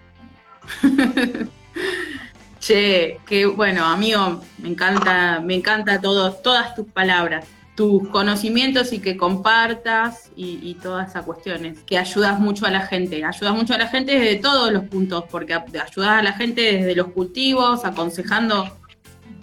che, 2.59 3.19
que 3.25 3.45
bueno, 3.45 3.85
amigo, 3.85 4.41
me 4.57 4.69
encanta, 4.69 5.39
me 5.39 5.55
encanta 5.55 6.01
todo, 6.01 6.33
todas 6.33 6.75
tus 6.75 6.85
palabras, 6.87 7.45
tus 7.77 8.09
conocimientos 8.09 8.91
y 8.91 8.97
que 8.97 9.15
compartas 9.15 10.31
y, 10.35 10.73
todas 10.81 11.11
esas 11.11 11.23
cuestiones, 11.25 11.79
que 11.83 11.99
ayudas 11.99 12.39
mucho 12.39 12.65
a 12.65 12.71
la 12.71 12.81
gente, 12.81 13.23
ayudas 13.23 13.53
mucho 13.53 13.75
a 13.75 13.77
la 13.77 13.87
gente 13.87 14.19
desde 14.19 14.37
todos 14.37 14.73
los 14.73 14.85
puntos, 14.85 15.25
porque 15.29 15.53
ayudas 15.53 16.09
a 16.09 16.23
la 16.23 16.33
gente 16.33 16.61
desde 16.61 16.95
los 16.95 17.09
cultivos, 17.09 17.85
aconsejando 17.85 18.67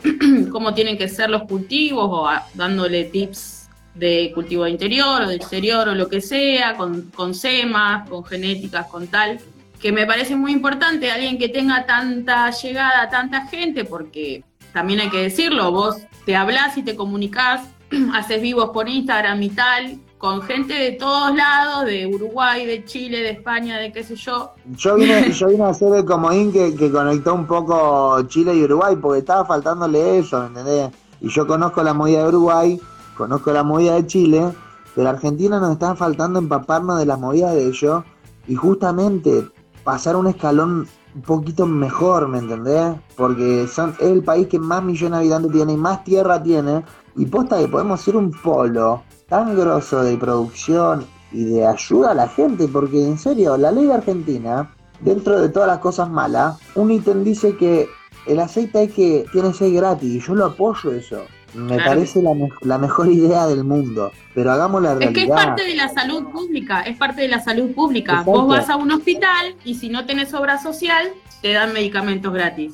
cómo 0.51 0.75
tienen 0.75 0.99
que 0.99 1.07
ser 1.07 1.31
los 1.31 1.45
cultivos 1.45 2.09
o 2.11 2.29
dándole 2.55 3.05
tips 3.05 3.69
de 3.95 4.33
cultivo 4.35 4.67
interior 4.67 5.23
o 5.23 5.29
de 5.29 5.37
exterior 5.37 5.89
o 5.89 5.95
lo 5.95 6.09
que 6.09 6.21
sea, 6.21 6.77
con, 6.77 7.13
con 7.13 7.37
semas, 7.37 8.09
con 8.09 8.25
genéticas, 8.25 8.89
con 8.89 9.07
tal, 9.07 9.39
que 9.81 9.93
me 9.93 10.07
parece 10.07 10.35
muy 10.35 10.51
importante 10.51 11.09
alguien 11.13 11.39
que 11.39 11.49
tenga 11.49 11.87
tanta 11.87 12.51
llegada 12.51 13.09
tanta 13.09 13.47
gente, 13.47 13.85
porque 13.85 14.43
también 14.73 14.99
hay 14.99 15.09
que 15.09 15.19
decirlo, 15.19 15.71
vos 15.71 15.99
te 16.27 16.35
hablas 16.35 16.77
y 16.77 16.83
te 16.83 16.97
comunicás, 16.97 17.69
haces 18.15 18.41
vivos 18.41 18.71
por 18.71 18.89
Instagram 18.89 19.43
y 19.43 19.51
tal, 19.51 19.99
con 20.19 20.43
gente 20.43 20.75
de 20.75 20.93
todos 20.93 21.35
lados, 21.35 21.85
de 21.85 22.07
Uruguay, 22.07 22.67
de 22.67 22.85
Chile, 22.85 23.21
de 23.21 23.31
España, 23.31 23.79
de 23.79 23.93
qué 23.93 24.03
sé 24.03 24.17
yo. 24.17 24.53
Yo 24.77 24.97
vine, 24.97 25.33
yo 25.33 25.49
vine 25.49 25.65
a 25.65 25.69
hacer 25.69 25.93
el 25.95 26.05
comodín 26.05 26.53
que, 26.53 26.75
que 26.75 26.91
conectó 26.91 27.35
un 27.35 27.47
poco 27.47 28.23
Chile 28.29 28.55
y 28.55 28.65
Uruguay, 28.65 28.97
porque 28.97 29.19
estaba 29.21 29.45
faltándole 29.45 30.19
eso, 30.19 30.41
¿me 30.41 30.47
¿entendés? 30.47 30.91
Y 31.21 31.29
yo 31.29 31.47
conozco 31.47 31.83
la 31.83 31.95
movida 31.95 32.23
de 32.23 32.29
Uruguay, 32.29 32.81
conozco 33.17 33.53
la 33.53 33.63
movida 33.63 33.95
de 33.95 34.07
Chile, 34.07 34.53
pero 34.95 35.09
Argentina 35.09 35.59
nos 35.59 35.73
está 35.73 35.95
faltando 35.95 36.39
empaparnos 36.39 36.99
de 36.99 37.07
las 37.07 37.19
movidas 37.19 37.55
de 37.55 37.67
ellos 37.67 38.05
y 38.47 38.55
justamente 38.55 39.49
pasar 39.83 40.17
un 40.17 40.27
escalón 40.27 40.87
un 41.15 41.23
poquito 41.23 41.67
mejor, 41.67 42.29
¿me 42.29 42.39
entendés? 42.39 42.95
Porque 43.17 43.69
son, 43.69 43.91
es 44.01 44.11
el 44.11 44.23
país 44.23 44.49
que 44.49 44.59
más 44.59 44.83
millones 44.83 45.13
de 45.13 45.17
habitantes 45.17 45.53
tiene 45.53 45.73
y 45.75 45.77
más 45.77 46.03
tierra 46.05 46.43
tiene, 46.43 46.85
y 47.17 47.27
posta 47.27 47.59
que 47.59 47.69
podemos 47.69 48.01
ser 48.01 48.17
un 48.17 48.31
polo 48.31 49.03
tan 49.29 49.57
grosso 49.57 50.03
de 50.03 50.17
producción 50.17 51.07
y 51.33 51.45
de 51.45 51.67
ayuda 51.67 52.13
a 52.13 52.15
la 52.15 52.29
gente, 52.29 52.69
porque 52.69 53.03
en 53.05 53.19
serio, 53.19 53.57
la 53.57 53.71
ley 53.73 53.87
de 53.87 53.95
Argentina, 53.95 54.75
dentro 55.01 55.41
de 55.41 55.49
todas 55.49 55.69
las 55.69 55.79
cosas 55.79 56.09
malas, 56.11 56.57
un 56.75 56.91
ítem 56.91 57.25
dice 57.25 57.57
que 57.57 57.89
el 58.27 58.39
aceite 58.41 58.79
hay 58.79 58.89
que, 58.89 59.27
tiene 59.33 59.49
que 59.49 59.55
ser 59.55 59.73
gratis, 59.73 60.11
y 60.15 60.21
yo 60.21 60.35
lo 60.35 60.47
apoyo 60.47 60.93
eso. 60.93 61.23
Me 61.55 61.77
Claro. 61.77 61.85
parece 61.91 62.21
la, 62.23 62.35
me- 62.35 62.49
la 62.63 62.79
mejor 62.79 63.07
idea 63.09 63.47
del 63.47 63.63
mundo, 63.65 64.11
pero 64.35 64.51
hagamos 64.51 64.83
la 64.83 64.93
Es 64.93 64.99
realidad. 64.99 65.15
que 65.15 65.23
es 65.23 65.31
parte 65.31 65.65
de 65.65 65.75
la 65.77 65.89
salud 65.89 66.25
pública, 66.33 66.81
es 66.83 66.97
parte 66.97 67.23
de 67.23 67.29
la 67.29 67.41
salud 67.41 67.71
pública. 67.73 68.13
Exacto. 68.13 68.31
Vos 68.33 68.49
vas 68.49 68.69
a 68.71 68.77
un 68.77 68.91
hospital 68.91 69.55
y 69.65 69.75
si 69.77 69.89
no 69.89 70.05
tenés 70.05 70.35
obra 70.35 70.61
social, 70.61 71.09
te 71.43 71.53
dan 71.53 71.73
medicamentos 71.73 72.33
gratis. 72.33 72.73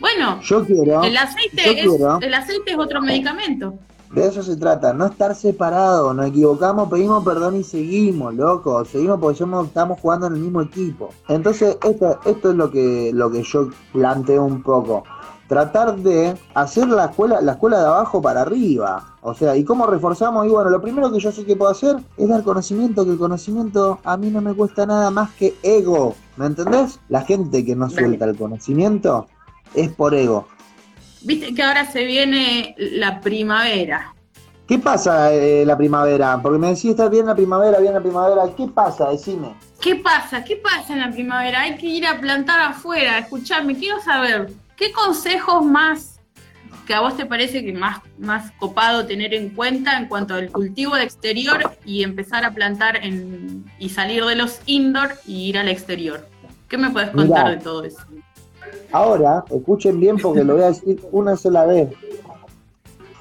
Bueno, 0.00 0.40
Yo 0.42 0.64
quiero, 0.64 1.02
el 1.02 1.14
yo 1.14 1.20
aceite, 1.20 1.80
es, 1.82 1.88
quiero, 1.88 2.18
el 2.20 2.34
aceite 2.34 2.70
es 2.72 2.78
otro 2.78 3.00
medicamento. 3.02 3.74
de 4.12 4.26
eso 4.26 4.42
se 4.42 4.56
trata, 4.56 4.92
no 4.92 5.06
estar 5.06 5.34
separados, 5.34 6.14
nos 6.14 6.26
equivocamos, 6.26 6.88
pedimos 6.88 7.24
perdón 7.24 7.56
y 7.56 7.64
seguimos, 7.64 8.34
loco, 8.34 8.84
seguimos 8.84 9.18
porque 9.20 9.38
somos, 9.38 9.66
estamos 9.66 9.98
jugando 10.00 10.28
en 10.28 10.34
el 10.34 10.40
mismo 10.40 10.62
equipo. 10.62 11.10
Entonces, 11.28 11.76
esto, 11.84 12.18
esto 12.24 12.50
es 12.50 12.56
lo 12.56 12.70
que, 12.70 13.10
lo 13.12 13.30
que 13.30 13.42
yo 13.42 13.68
planteo 13.92 14.44
un 14.44 14.62
poco. 14.62 15.02
Tratar 15.48 15.96
de 15.96 16.36
hacer 16.54 16.88
la 16.88 17.06
escuela, 17.06 17.40
la 17.40 17.52
escuela 17.52 17.78
de 17.80 17.86
abajo 17.86 18.20
para 18.20 18.42
arriba. 18.42 19.16
O 19.22 19.32
sea, 19.34 19.56
¿y 19.56 19.64
cómo 19.64 19.86
reforzamos? 19.86 20.46
Y 20.46 20.50
bueno, 20.50 20.68
lo 20.68 20.80
primero 20.80 21.10
que 21.10 21.20
yo 21.20 21.32
sé 21.32 21.44
que 21.46 21.56
puedo 21.56 21.70
hacer 21.70 21.96
es 22.18 22.28
dar 22.28 22.42
conocimiento, 22.42 23.04
que 23.04 23.12
el 23.12 23.18
conocimiento 23.18 23.98
a 24.04 24.16
mí 24.18 24.28
no 24.30 24.42
me 24.42 24.52
cuesta 24.54 24.84
nada 24.84 25.10
más 25.10 25.30
que 25.32 25.54
ego. 25.62 26.14
¿Me 26.36 26.44
entendés? 26.46 27.00
La 27.08 27.22
gente 27.22 27.64
que 27.64 27.74
no 27.74 27.88
suelta 27.88 28.26
el 28.26 28.36
conocimiento 28.36 29.26
es 29.74 29.90
por 29.90 30.14
ego. 30.14 30.48
Viste 31.22 31.54
que 31.54 31.62
ahora 31.62 31.84
se 31.84 32.04
viene 32.04 32.74
la 32.78 33.20
primavera. 33.20 34.14
¿Qué 34.68 34.78
pasa 34.78 35.32
eh, 35.32 35.64
la 35.64 35.78
primavera? 35.78 36.38
Porque 36.42 36.58
me 36.58 36.68
decís, 36.68 36.90
está 36.90 37.08
bien 37.08 37.26
la 37.26 37.34
primavera, 37.34 37.78
bien 37.78 37.94
la 37.94 38.02
primavera. 38.02 38.42
¿Qué 38.54 38.66
pasa? 38.68 39.08
Decime. 39.08 39.54
¿Qué 39.80 39.96
pasa? 39.96 40.44
¿Qué 40.44 40.56
pasa 40.56 40.92
en 40.92 41.00
la 41.00 41.10
primavera? 41.10 41.62
Hay 41.62 41.76
que 41.76 41.86
ir 41.86 42.06
a 42.06 42.20
plantar 42.20 42.60
afuera. 42.60 43.18
Escuchame, 43.18 43.76
quiero 43.76 43.98
saber, 44.02 44.50
¿qué 44.76 44.92
consejos 44.92 45.64
más 45.64 46.20
que 46.86 46.92
a 46.92 47.00
vos 47.00 47.16
te 47.16 47.24
parece 47.24 47.64
que 47.64 47.72
más, 47.72 48.00
más 48.18 48.50
copado 48.52 49.06
tener 49.06 49.32
en 49.32 49.50
cuenta 49.50 49.96
en 49.96 50.06
cuanto 50.06 50.34
al 50.34 50.50
cultivo 50.50 50.96
de 50.96 51.04
exterior 51.04 51.76
y 51.84 52.02
empezar 52.02 52.44
a 52.44 52.52
plantar 52.52 52.96
en, 52.96 53.64
y 53.78 53.88
salir 53.88 54.24
de 54.24 54.34
los 54.34 54.60
indoor 54.66 55.14
y 55.26 55.48
ir 55.48 55.58
al 55.58 55.68
exterior? 55.68 56.26
¿Qué 56.68 56.76
me 56.76 56.90
puedes 56.90 57.10
contar 57.10 57.44
Mirá. 57.44 57.56
de 57.56 57.62
todo 57.62 57.84
eso? 57.84 58.00
Ahora, 58.92 59.44
escuchen 59.50 60.00
bien 60.00 60.16
porque 60.18 60.44
lo 60.44 60.54
voy 60.54 60.62
a 60.62 60.68
decir 60.68 61.00
una 61.12 61.36
sola 61.36 61.66
vez. 61.66 61.90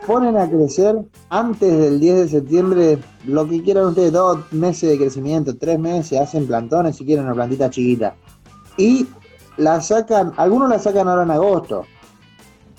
Ponen 0.05 0.37
a 0.37 0.49
crecer 0.49 0.95
antes 1.29 1.77
del 1.77 1.99
10 1.99 2.15
de 2.15 2.27
septiembre 2.29 2.97
lo 3.25 3.47
que 3.47 3.61
quieran 3.61 3.87
ustedes, 3.87 4.13
dos 4.13 4.39
meses 4.53 4.89
de 4.89 4.97
crecimiento, 4.97 5.57
tres 5.57 5.77
meses, 5.77 6.19
hacen 6.19 6.47
plantones 6.47 6.95
si 6.95 7.05
quieren 7.05 7.25
una 7.25 7.33
plantita 7.33 7.69
chiquita. 7.69 8.15
Y 8.77 9.07
la 9.57 9.81
sacan, 9.81 10.31
algunos 10.37 10.69
la 10.69 10.79
sacan 10.79 11.09
ahora 11.09 11.23
en 11.23 11.31
agosto. 11.31 11.83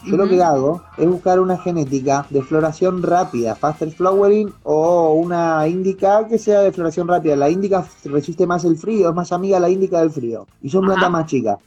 Yo 0.06 0.16
lo 0.16 0.28
que 0.28 0.42
hago 0.42 0.80
es 0.96 1.06
buscar 1.06 1.40
una 1.40 1.58
genética 1.58 2.24
de 2.30 2.40
floración 2.40 3.02
rápida, 3.02 3.56
faster 3.56 3.90
flowering 3.90 4.50
o 4.62 5.12
una 5.14 5.66
índica 5.66 6.26
que 6.28 6.38
sea 6.38 6.60
de 6.60 6.72
floración 6.72 7.08
rápida. 7.08 7.34
La 7.36 7.50
índica 7.50 7.84
resiste 8.04 8.46
más 8.46 8.64
el 8.64 8.76
frío, 8.76 9.10
es 9.10 9.14
más 9.14 9.32
amiga 9.32 9.58
la 9.58 9.68
índica 9.68 9.98
del 10.00 10.10
frío 10.10 10.46
y 10.62 10.70
son 10.70 10.84
Ajá. 10.84 10.94
plantas 10.94 11.10
más 11.10 11.26
chicas. 11.26 11.58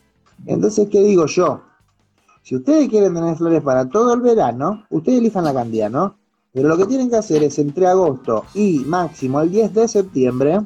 Entonces, 0.46 0.88
¿qué 0.90 1.02
digo 1.02 1.26
yo? 1.28 1.62
Si 2.44 2.56
ustedes 2.56 2.90
quieren 2.90 3.14
tener 3.14 3.36
flores 3.36 3.62
para 3.62 3.88
todo 3.88 4.14
el 4.14 4.22
verano, 4.22 4.86
ustedes 4.90 5.20
elijan 5.20 5.44
la 5.44 5.54
cantidad, 5.54 5.90
¿no? 5.90 6.16
Pero 6.54 6.68
lo 6.68 6.78
que 6.78 6.86
tienen 6.86 7.10
que 7.10 7.16
hacer 7.18 7.44
es 7.44 7.58
entre 7.60 7.88
agosto 7.88 8.44
y 8.56 8.80
máximo 8.80 9.40
el 9.42 9.52
10 9.52 9.74
de 9.74 9.88
septiembre, 9.88 10.60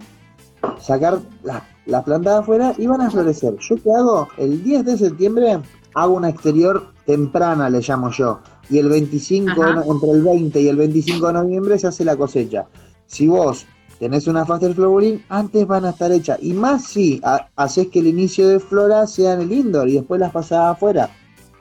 sacar 0.79 1.19
las, 1.43 1.63
las 1.85 2.03
plantas 2.03 2.33
de 2.33 2.39
afuera 2.39 2.73
y 2.77 2.87
van 2.87 3.01
a 3.01 3.11
florecer. 3.11 3.57
¿Yo 3.59 3.75
qué 3.83 3.91
hago? 3.91 4.27
El 4.37 4.63
10 4.63 4.85
de 4.85 4.97
septiembre 4.97 5.59
hago 5.93 6.13
una 6.15 6.29
exterior 6.29 6.87
temprana, 7.05 7.69
le 7.69 7.81
llamo 7.81 8.09
yo. 8.09 8.39
Y 8.69 8.79
el 8.79 8.89
25, 8.89 9.61
Ajá. 9.61 9.81
de- 9.81 9.87
entre 9.91 10.09
el 10.11 10.23
20 10.23 10.61
y 10.61 10.67
el 10.69 10.75
25 10.77 11.27
de 11.27 11.33
noviembre 11.33 11.77
se 11.77 11.87
hace 11.87 12.03
la 12.03 12.15
cosecha. 12.15 12.65
Si 13.05 13.27
vos 13.27 13.67
tenés 13.99 14.27
una 14.27 14.45
faster 14.45 14.73
flowering, 14.73 15.23
antes 15.29 15.65
van 15.67 15.85
a 15.85 15.89
estar 15.91 16.11
hechas. 16.11 16.37
Y 16.41 16.53
más 16.53 16.83
si 16.85 17.19
ha- 17.23 17.47
haces 17.55 17.87
que 17.87 17.99
el 17.99 18.07
inicio 18.07 18.47
de 18.47 18.59
flora 18.59 19.07
sea 19.07 19.33
en 19.33 19.41
el 19.41 19.51
indoor 19.53 19.89
y 19.89 19.93
después 19.93 20.19
las 20.19 20.31
pasás 20.31 20.75
afuera. 20.75 21.09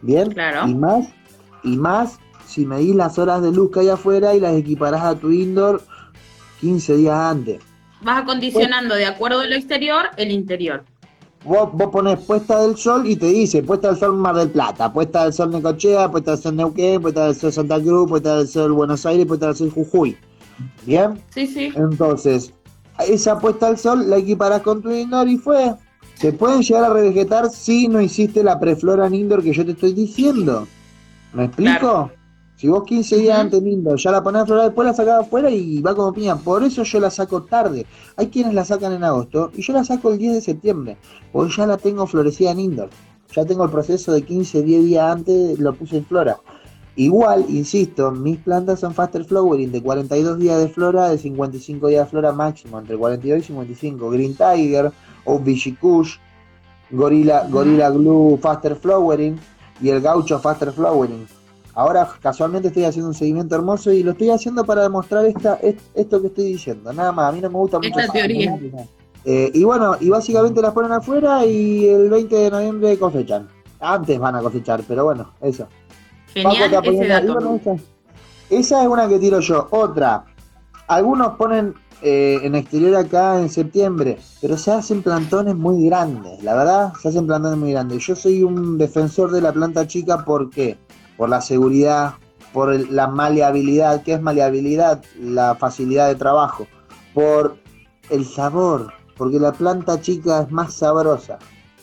¿Bien? 0.03 0.31
Claro. 0.33 0.69
Y 0.69 0.75
más, 0.75 1.09
y 1.63 1.77
más 1.77 2.19
si 2.47 2.67
medís 2.67 2.95
las 2.95 3.19
horas 3.19 3.43
de 3.43 3.51
luz 3.53 3.71
que 3.73 3.81
hay 3.81 3.89
afuera 3.89 4.35
y 4.35 4.41
las 4.41 4.55
equiparás 4.55 5.03
a 5.03 5.15
tu 5.15 5.31
indoor 5.31 5.83
15 6.61 6.97
días 6.97 7.17
antes. 7.17 7.61
Vas 8.03 8.23
acondicionando 8.23 8.95
de 8.95 9.07
acuerdo 9.07 9.41
al 9.41 9.53
exterior 9.53 10.05
el 10.17 10.31
interior. 10.31 10.85
Vos, 11.45 11.71
vos 11.73 11.91
pones 11.91 12.19
puesta 12.21 12.61
del 12.63 12.77
sol 12.77 13.07
y 13.07 13.17
te 13.17 13.27
dice 13.27 13.63
puesta 13.63 13.89
del 13.89 13.99
sol 13.99 14.17
Mar 14.17 14.35
del 14.35 14.51
Plata, 14.51 14.93
puesta 14.93 15.25
del 15.25 15.33
sol 15.33 15.51
Necochea, 15.51 16.11
puesta 16.11 16.33
del 16.33 16.41
sol 16.41 16.57
Neuquén, 16.57 17.03
puesta 17.03 17.27
del 17.27 17.35
sol 17.35 17.53
Santa 17.53 17.81
Cruz, 17.81 18.09
puesta 18.09 18.39
del 18.39 18.49
sol 18.49 18.73
Buenos 18.73 19.05
Aires, 19.07 19.27
puesta 19.27 19.47
del 19.49 19.57
sol 19.57 19.71
Jujuy. 19.71 20.17
¿Bien? 20.85 21.21
Sí, 21.31 21.47
sí. 21.47 21.73
Entonces, 21.75 22.53
esa 23.07 23.39
puesta 23.39 23.69
al 23.69 23.79
sol 23.79 24.09
la 24.09 24.19
equiparás 24.19 24.63
con 24.63 24.83
tu 24.83 24.91
indoor 24.91 25.29
y 25.29 25.39
fue. 25.39 25.75
Se 26.15 26.33
pueden 26.33 26.63
llegar 26.63 26.85
a 26.85 26.93
revegetar 26.93 27.51
si 27.51 27.89
no 27.89 28.01
hiciste 28.01 28.43
la 28.45 28.61
preflora 28.61 29.07
en 29.07 29.15
indoor 29.15 29.43
que 29.43 29.53
yo 29.53 29.65
te 29.65 29.73
estoy 29.73 29.93
diciendo. 29.93 30.67
¿Me 31.33 31.47
explico? 31.47 31.79
Claro. 31.81 32.13
Si 32.57 32.69
vos 32.69 32.85
15 32.85 33.17
días 33.19 33.39
antes 33.39 33.61
en 33.61 33.67
indoor 33.67 33.99
ya 33.99 34.13
la 34.13 34.23
ponés 34.23 34.43
a 34.43 34.47
florar, 34.47 34.67
después 34.67 34.87
la 34.87 34.95
sacás 34.95 35.23
afuera 35.23 35.51
y 35.51 35.83
va 35.83 35.95
como 35.95 36.13
piña. 36.13 36.37
Por 36.37 36.63
eso 36.63 36.85
yo 36.85 37.01
la 37.01 37.11
saco 37.11 37.43
tarde. 37.43 37.85
Hay 38.17 38.29
quienes 38.29 38.55
la 38.55 38.65
sacan 38.65 38.93
en 38.93 39.03
agosto 39.03 39.51
y 39.55 39.63
yo 39.63 39.73
la 39.73 39.85
saco 39.85 40.13
el 40.13 40.19
10 40.19 40.35
de 40.35 40.41
septiembre. 40.41 40.97
Porque 41.33 41.53
ya 41.57 41.67
la 41.67 41.77
tengo 41.77 42.07
florecida 42.07 42.53
en 42.53 42.61
indoor. 42.61 42.91
Ya 43.35 43.45
tengo 43.45 43.65
el 43.65 43.71
proceso 43.71 44.13
de 44.13 44.23
15, 44.23 44.63
10 44.63 44.85
días 44.85 45.11
antes, 45.11 45.59
lo 45.59 45.75
puse 45.75 45.97
en 45.97 46.05
flora. 46.05 46.39
Igual, 46.97 47.47
insisto, 47.49 48.13
mis 48.13 48.39
plantas 48.39 48.81
son 48.81 48.95
faster 48.95 49.25
flowering 49.25 49.73
de 49.73 49.83
42 49.83 50.39
días 50.39 50.61
de 50.61 50.69
flora, 50.69 51.09
de 51.09 51.19
55 51.19 51.89
días 51.89 52.07
de 52.07 52.11
flora 52.11 52.33
máximo, 52.33 52.79
entre 52.79 52.97
42 52.97 53.41
y 53.41 53.43
55. 53.47 54.11
Green 54.11 54.37
Tiger, 54.37 54.93
Obishi 55.25 55.73
Kush, 55.73 56.19
Gorilla, 56.91 57.49
Gorilla 57.49 57.91
Glue 57.91 58.39
Faster 58.39 58.77
Flowering 58.77 59.37
y 59.81 59.89
el 59.89 60.01
Gaucho 60.01 60.39
Faster 60.39 60.73
Flowering. 60.73 61.27
Ahora 61.75 62.09
casualmente 62.21 62.69
estoy 62.69 62.85
haciendo 62.85 63.09
un 63.09 63.15
seguimiento 63.15 63.57
hermoso 63.57 63.91
y 63.91 64.05
lo 64.05 64.13
estoy 64.13 64.31
haciendo 64.31 64.65
para 64.65 64.83
demostrar 64.83 65.25
esta, 65.25 65.59
esto 65.95 66.21
que 66.21 66.29
estoy 66.29 66.45
diciendo. 66.45 66.93
Nada 66.93 67.11
más, 67.11 67.31
a 67.31 67.33
mí 67.33 67.41
no 67.41 67.51
me 67.51 67.59
gusta 67.59 67.79
mucho. 67.79 67.99
Esta 67.99 68.13
teoría. 68.13 68.57
Eh, 69.25 69.51
y 69.55 69.65
bueno, 69.65 69.97
y 70.01 70.09
básicamente 70.11 70.61
las 70.63 70.73
ponen 70.73 70.93
afuera 70.93 71.45
y 71.45 71.89
el 71.89 72.09
20 72.11 72.37
de 72.37 72.51
noviembre 72.51 72.99
cosechan. 72.99 73.49
Antes 73.81 74.19
van 74.19 74.37
a 74.37 74.41
cosechar, 74.41 74.83
pero 74.87 75.05
bueno, 75.05 75.33
eso. 75.41 75.67
Genial 76.35 76.71
Paco, 76.71 76.91
ese 76.91 77.09
dato. 77.09 77.27
Esa, 77.57 77.77
esa 78.51 78.83
es 78.83 78.89
una 78.89 79.09
que 79.09 79.19
tiro 79.19 79.41
yo. 79.41 79.69
Otra, 79.71 80.25
algunos 80.89 81.37
ponen 81.37 81.75
eh, 82.03 82.41
en 82.43 82.55
exterior 82.55 82.97
acá 82.97 83.41
en 83.41 83.49
septiembre, 83.49 84.19
pero 84.43 84.59
se 84.59 84.73
hacen 84.73 85.03
plantones 85.03 85.55
muy 85.57 85.87
grandes. 85.87 86.43
La 86.43 86.55
verdad, 86.55 86.93
se 87.01 87.09
hacen 87.09 87.27
plantones 87.27 87.59
muy 87.59 87.73
grandes. 87.73 88.07
Yo 88.07 88.15
soy 88.15 88.43
un 88.43 88.77
defensor 88.77 89.31
de 89.31 89.41
la 89.41 89.53
planta 89.53 89.87
chica, 89.87 90.25
¿por 90.25 90.51
qué? 90.51 90.77
Por 91.17 91.29
la 91.31 91.41
seguridad, 91.41 92.15
por 92.53 92.73
el- 92.75 92.95
la 92.95 93.07
maleabilidad. 93.09 94.03
¿Qué 94.03 94.15
es 94.15 94.21
maleabilidad? 94.21 95.03
La 95.19 95.55
facilidad 95.55 96.09
de 96.09 96.17
trabajo. 96.17 96.67
Por 97.15 97.57
el 98.11 98.27
sabor, 98.27 98.93
porque 99.17 99.39
la 99.41 99.53
planta 99.53 100.01
chica 100.01 100.43
es 100.43 100.51
más 100.51 100.75
sabrosa. 100.75 101.39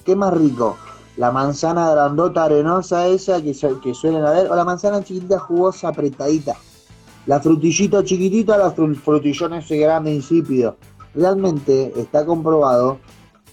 ¿Qué 0.06 0.16
más 0.16 0.34
rico? 0.34 0.78
La 1.22 1.30
manzana 1.32 1.92
grandota 1.92 2.46
arenosa 2.46 3.06
esa 3.08 3.42
que, 3.46 3.54
que 3.84 3.94
suelen 3.94 4.24
haber, 4.26 4.50
o 4.52 4.56
la 4.56 4.66
manzana 4.66 5.04
chiquitita 5.04 5.38
jugosa 5.40 5.90
apretadita. 5.90 6.56
La 7.28 7.40
frutillita 7.40 8.04
chiquitita, 8.04 8.58
la 8.58 8.74
fru- 8.76 8.96
frutillón 8.96 9.54
ese 9.54 9.78
grande 9.78 10.12
insípido. 10.20 10.78
Realmente 11.14 11.94
está 11.96 12.26
comprobado, 12.26 12.98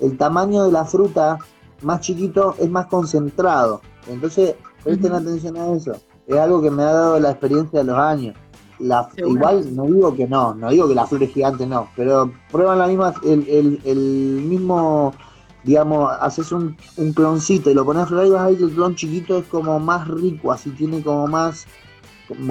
el 0.00 0.16
tamaño 0.16 0.64
de 0.64 0.72
la 0.72 0.84
fruta 0.86 1.36
más 1.82 2.00
chiquito 2.00 2.54
es 2.58 2.70
más 2.70 2.86
concentrado. 2.86 3.82
Entonces, 4.08 4.54
presten 4.82 5.12
atención 5.12 5.56
a 5.58 5.72
eso. 5.72 5.92
Es 6.26 6.36
algo 6.38 6.62
que 6.62 6.70
me 6.70 6.82
ha 6.84 6.92
dado 6.92 7.20
la 7.20 7.30
experiencia 7.32 7.80
de 7.80 7.84
los 7.84 7.98
años. 7.98 8.34
La, 8.78 9.08
igual 9.18 9.74
no 9.76 9.82
digo 9.84 10.14
que 10.14 10.26
no, 10.26 10.54
no 10.54 10.70
digo 10.70 10.88
que 10.88 10.94
la 10.94 11.06
flor 11.06 11.22
es 11.24 11.32
gigante, 11.34 11.66
no, 11.66 11.88
pero 11.96 12.32
prueban 12.50 12.78
la 12.78 12.86
misma, 12.86 13.12
el, 13.24 13.46
el- 13.48 13.80
el 13.84 13.98
mismo, 14.48 15.12
digamos, 15.68 16.10
haces 16.20 16.50
un, 16.50 16.74
un 16.96 17.12
cloncito 17.12 17.70
y 17.70 17.74
lo 17.74 17.84
pones 17.84 18.04
a 18.04 18.06
florar 18.06 18.26
y 18.26 18.30
vas 18.30 18.40
a 18.42 18.46
ver 18.48 18.56
que 18.56 18.64
el 18.64 18.70
clon 18.70 18.94
chiquito 18.96 19.36
es 19.36 19.44
como 19.46 19.78
más 19.78 20.08
rico, 20.08 20.50
así 20.50 20.70
tiene 20.70 21.02
como 21.02 21.26
más 21.26 21.66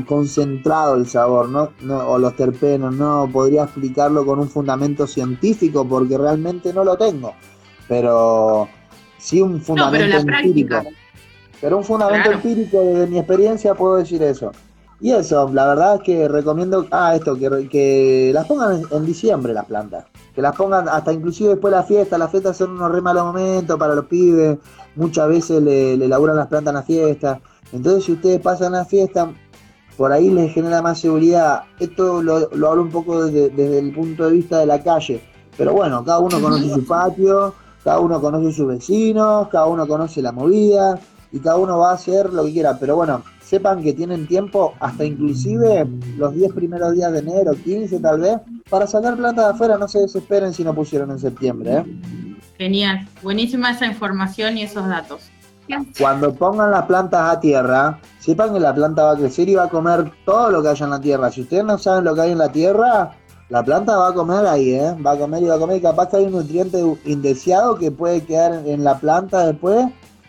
concentrado 0.05 0.95
el 0.95 1.07
sabor, 1.07 1.49
¿no? 1.49 1.69
No, 1.81 1.97
o 2.09 2.17
los 2.19 2.35
terpenos, 2.35 2.93
no 2.95 3.27
podría 3.31 3.63
explicarlo 3.63 4.23
con 4.25 4.37
un 4.39 4.49
fundamento 4.49 5.07
científico 5.07 5.83
porque 5.87 6.15
realmente 6.17 6.71
no 6.73 6.83
lo 6.83 6.95
tengo, 6.95 7.33
pero 7.87 8.67
sí 9.17 9.41
un 9.41 9.53
No, 9.53 9.59
fundamento 9.61 10.17
pero 10.23 10.35
empírico. 10.37 10.67
práctica. 10.69 10.83
Pero 11.59 11.77
un 11.77 11.83
fundamento 11.83 12.29
Claro. 12.29 12.37
empírico 12.37 12.81
desde 12.81 13.07
mi 13.07 13.17
experiencia 13.17 13.73
puedo 13.73 13.95
decir 13.95 14.21
eso. 14.21 14.51
Y 14.99 15.11
eso, 15.11 15.49
la 15.53 15.67
verdad 15.67 15.95
es 15.95 16.01
que 16.01 16.27
recomiendo, 16.27 16.87
ah, 16.89 17.15
esto, 17.15 17.35
que, 17.35 17.69
que 17.69 18.31
las 18.33 18.47
pongan 18.47 18.81
en, 18.81 18.83
en 18.91 19.05
diciembre 19.05 19.53
las 19.53 19.65
plantas. 19.65 20.05
Que 20.33 20.41
las 20.41 20.55
pongan 20.55 20.89
hasta 20.89 21.13
inclusive 21.13 21.49
después 21.49 21.71
de 21.71 21.77
la 21.77 21.83
fiesta. 21.83 22.17
Las 22.17 22.31
fiestas 22.31 22.57
son 22.57 22.71
unos 22.71 22.91
re 22.91 23.01
malos 23.01 23.25
momentos 23.25 23.77
para 23.77 23.93
los 23.93 24.05
pibes. 24.05 24.57
Muchas 24.95 25.29
veces 25.29 25.61
le, 25.61 25.97
le 25.97 26.07
laburan 26.07 26.35
las 26.35 26.47
plantas 26.47 26.71
en 26.71 26.75
la 26.75 26.83
fiesta. 26.83 27.39
Entonces 27.71 28.05
si 28.05 28.13
ustedes 28.13 28.39
pasan 28.41 28.71
la 28.71 28.85
fiesta, 28.85 29.29
por 29.97 30.11
ahí 30.11 30.29
les 30.29 30.53
genera 30.53 30.81
más 30.81 30.99
seguridad. 30.99 31.63
Esto 31.79 32.21
lo, 32.23 32.49
lo 32.49 32.69
hablo 32.69 32.83
un 32.83 32.91
poco 32.91 33.25
desde, 33.25 33.49
desde 33.49 33.79
el 33.79 33.93
punto 33.93 34.25
de 34.25 34.31
vista 34.31 34.59
de 34.59 34.65
la 34.65 34.81
calle. 34.81 35.21
Pero 35.57 35.73
bueno, 35.73 36.03
cada 36.03 36.19
uno 36.19 36.39
conoce 36.39 36.69
su 36.69 36.85
patio, 36.87 37.53
cada 37.83 37.99
uno 37.99 38.21
conoce 38.21 38.51
sus 38.51 38.67
vecinos, 38.67 39.47
cada 39.49 39.65
uno 39.65 39.87
conoce 39.87 40.21
la 40.21 40.31
movida 40.31 40.99
y 41.31 41.39
cada 41.39 41.57
uno 41.57 41.79
va 41.79 41.91
a 41.91 41.95
hacer 41.95 42.31
lo 42.31 42.45
que 42.45 42.53
quiera. 42.53 42.77
Pero 42.79 42.95
bueno, 42.95 43.23
sepan 43.47 43.81
que 43.81 43.93
tienen 43.93 44.27
tiempo 44.27 44.73
hasta 44.79 45.05
inclusive 45.05 45.87
los 46.17 46.33
10 46.33 46.51
primeros 46.53 46.93
días 46.93 47.11
de 47.13 47.19
enero, 47.19 47.53
15 47.53 47.99
tal 47.99 48.19
vez, 48.19 48.37
para 48.69 48.85
sacar 48.87 49.15
plantas 49.15 49.45
de 49.45 49.51
afuera. 49.51 49.77
No 49.77 49.87
se 49.87 49.99
desesperen 49.99 50.53
si 50.53 50.63
no 50.63 50.73
pusieron 50.73 51.11
en 51.11 51.19
septiembre. 51.19 51.77
¿eh? 51.77 51.85
Genial. 52.57 53.07
Buenísima 53.23 53.71
esa 53.71 53.85
información 53.85 54.57
y 54.57 54.63
esos 54.63 54.87
datos. 54.87 55.29
Cuando 55.99 56.33
pongan 56.33 56.71
las 56.71 56.85
plantas 56.85 57.29
a 57.35 57.39
tierra, 57.41 57.99
sepan 58.19 58.53
que 58.53 58.59
la 58.59 58.73
planta 58.73 59.03
va 59.03 59.11
a 59.11 59.15
crecer 59.17 59.49
y 59.49 59.55
va 59.55 59.63
a 59.65 59.69
comer 59.69 60.11
todo 60.25 60.49
lo 60.49 60.61
que 60.61 60.69
haya 60.69 60.85
en 60.85 60.91
la 60.91 61.01
tierra. 61.01 61.29
Si 61.31 61.41
ustedes 61.41 61.65
no 61.65 61.77
saben 61.77 62.05
lo 62.05 62.15
que 62.15 62.21
hay 62.21 62.31
en 62.31 62.37
la 62.37 62.49
tierra, 62.51 63.11
la 63.49 63.63
planta 63.63 63.97
va 63.97 64.09
a 64.09 64.13
comer 64.13 64.45
ahí, 64.45 64.71
¿eh? 64.71 64.95
Va 65.05 65.11
a 65.11 65.17
comer 65.17 65.43
y 65.43 65.47
va 65.47 65.55
a 65.55 65.59
comer. 65.59 65.77
Y 65.77 65.81
capaz 65.81 66.07
que 66.09 66.17
hay 66.17 66.25
un 66.25 66.31
nutriente 66.33 66.81
indeseado 67.05 67.77
que 67.77 67.91
puede 67.91 68.21
quedar 68.23 68.53
en- 68.53 68.67
en 68.67 68.83
la 68.85 68.97
planta 68.97 69.45
después 69.45 69.87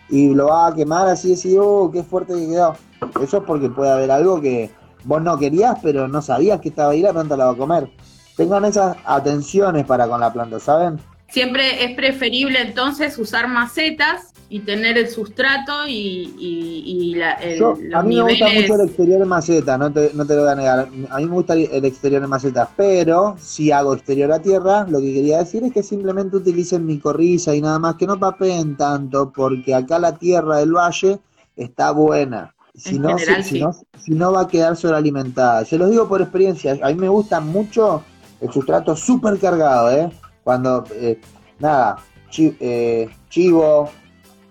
y 0.09 0.35
lo 0.35 0.49
va 0.49 0.69
a 0.69 0.75
quemar 0.75 1.07
así, 1.09 1.35
así, 1.35 1.57
oh, 1.57 1.89
qué 1.93 2.03
fuerte 2.03 2.35
que 2.35 2.47
quedó. 2.49 2.75
Eso 3.23 3.39
es 3.39 3.45
porque 3.45 3.69
puede 3.69 3.91
haber 3.91 4.11
algo 4.11 4.41
que 4.41 4.71
vos 5.05 5.23
no 5.23 5.39
querías, 5.39 5.77
pero 5.83 6.09
no 6.09 6.21
sabías 6.23 6.61
que 6.61 6.69
estaba 6.71 6.93
ahí, 6.93 7.03
la 7.03 7.13
planta 7.13 7.37
la 7.37 7.47
va 7.47 7.53
a 7.53 7.57
comer. 7.57 7.91
Tengan 8.37 8.65
esas 8.65 8.97
atenciones 9.05 9.85
para 9.87 10.07
con 10.09 10.21
la 10.21 10.33
planta, 10.33 10.61
¿saben? 10.61 10.99
Siempre 11.29 11.85
es 11.85 11.95
preferible 11.95 12.61
entonces 12.61 13.19
usar 13.19 13.49
macetas 13.49 14.33
y 14.51 14.61
tener 14.61 14.97
el 14.97 15.09
sustrato 15.09 15.87
y, 15.87 15.93
y- 16.39 16.85
y 16.87 17.15
la- 17.17 17.33
el- 17.33 17.59
Yo- 17.59 17.77
los 17.79 17.95
a 17.95 18.03
mí 18.03 18.17
me 18.17 18.23
gusta 18.23 18.47
mucho 18.49 18.75
el 18.77 18.81
exterior 18.89 19.21
en 19.23 19.29
maceta, 19.29 19.77
no 19.77 19.93
te, 19.93 20.11
no 20.15 20.25
te 20.25 20.35
lo 20.35 20.43
voy 20.43 20.51
a 20.53 20.55
negar. 20.55 20.89
A 21.11 21.17
mí 21.19 21.27
me 21.27 21.33
gusta 21.35 21.53
el 21.53 21.85
exterior 21.85 22.23
en 22.23 22.31
maceta, 22.31 22.71
pero 22.77 23.37
si 23.39 23.71
hago 23.73 23.93
exterior 23.93 24.33
a 24.33 24.41
tierra, 24.41 24.87
lo 24.89 25.01
que 25.01 25.13
quería 25.13 25.39
decir 25.39 25.65
es 25.65 25.73
que 25.75 25.83
simplemente 25.83 26.37
utilicen 26.37 26.87
micorriza 26.87 27.55
y 27.55 27.61
nada 27.61 27.79
más, 27.79 27.97
que 27.97 28.07
no 28.07 28.19
papeen 28.19 28.77
tanto, 28.77 29.31
porque 29.31 29.75
acá 29.75 29.99
la 29.99 30.17
tierra 30.17 30.57
del 30.59 30.73
valle 30.73 31.19
está 31.57 31.91
buena. 31.91 32.55
Si 32.79 32.97
En 32.97 33.03
no, 33.03 33.19
general, 33.19 33.45
si, 33.45 33.61
no, 33.61 33.73
si 33.99 34.13
no 34.13 34.33
va 34.33 34.43
a 34.43 34.49
quedar 34.49 34.77
sobrealimentada. 34.77 35.65
Se 35.65 35.77
los 35.79 35.91
digo 35.91 36.09
por 36.09 36.23
experiencia, 36.23 36.79
a 36.83 36.89
mí 36.89 36.95
me 36.95 37.09
gusta 37.09 37.41
mucho 37.41 38.03
el 38.41 38.53
sustrato 38.53 38.95
súper 38.95 39.39
cargado, 39.39 39.91
¿eh? 39.91 40.11
Cuando, 40.45 40.85
eh, 40.93 41.21
nada, 41.59 41.97
chi- 42.31 42.57
eh, 42.61 43.11
chivo, 43.29 43.91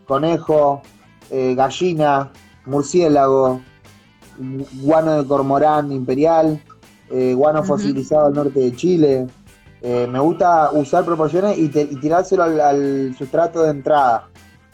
conejo, 0.06 0.82
eh, 1.32 1.56
gallina, 1.56 2.30
murciélago, 2.66 3.62
gu- 4.40 4.68
guano 4.82 5.22
de 5.22 5.28
cormorán 5.28 5.92
imperial, 5.92 6.62
eh, 7.10 7.34
guano 7.34 7.64
fosilizado 7.64 8.28
al 8.28 8.34
norte 8.34 8.60
de 8.60 8.76
Chile. 8.76 9.28
Me 9.82 10.20
gusta 10.20 10.72
usar 10.72 11.06
proporciones 11.06 11.58
y, 11.58 11.70
te- 11.70 11.88
y 11.90 11.96
tirárselo 11.98 12.44
al, 12.44 12.60
al 12.60 13.16
sustrato 13.18 13.64
de 13.64 13.70
entrada. 13.72 14.28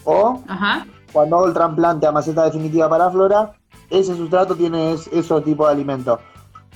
O 0.06 0.42
Ajá. 0.48 0.88
Cuando 1.14 1.38
hago 1.38 1.48
el 1.48 1.54
trasplante 1.54 2.06
a 2.08 2.12
maceta 2.12 2.44
definitiva 2.46 2.90
para 2.90 3.10
flora, 3.10 3.54
ese 3.90 4.16
sustrato 4.16 4.56
tiene 4.56 4.94
es, 4.94 5.08
esos 5.08 5.44
tipos 5.44 5.68
de 5.68 5.74
alimentos. 5.74 6.20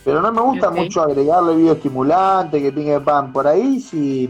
Pero 0.06 0.22
no 0.22 0.32
me 0.32 0.40
gusta 0.42 0.70
mucho 0.84 1.02
agregarle 1.02 1.56
bioestimulante, 1.56 2.62
que 2.62 2.72
pingue 2.72 3.00
pan. 3.02 3.34
Por 3.34 3.48
ahí, 3.48 3.82
si 3.82 4.30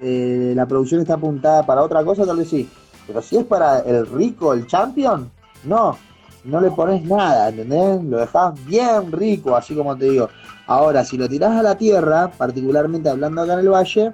eh, 0.00 0.52
la 0.54 0.66
producción 0.66 1.00
está 1.00 1.14
apuntada 1.14 1.64
para 1.64 1.82
otra 1.82 2.04
cosa, 2.04 2.26
tal 2.26 2.36
vez 2.36 2.50
sí. 2.50 2.68
Pero 3.06 3.22
si 3.22 3.36
es 3.38 3.44
para 3.44 3.78
el 3.80 4.06
rico, 4.06 4.52
el 4.52 4.66
champion, 4.66 5.30
no. 5.64 5.96
No 6.44 6.60
le 6.60 6.70
pones 6.70 7.02
nada, 7.04 7.48
¿entendés? 7.48 8.04
Lo 8.04 8.18
dejas 8.18 8.52
bien 8.66 9.10
rico, 9.10 9.56
así 9.56 9.74
como 9.74 9.96
te 9.96 10.04
digo. 10.10 10.28
Ahora, 10.66 11.04
si 11.04 11.16
lo 11.16 11.28
tirás 11.28 11.52
a 11.58 11.62
la 11.62 11.76
tierra, 11.76 12.30
particularmente 12.36 13.08
hablando 13.08 13.42
acá 13.42 13.54
en 13.54 13.60
el 13.60 13.68
valle, 13.70 14.12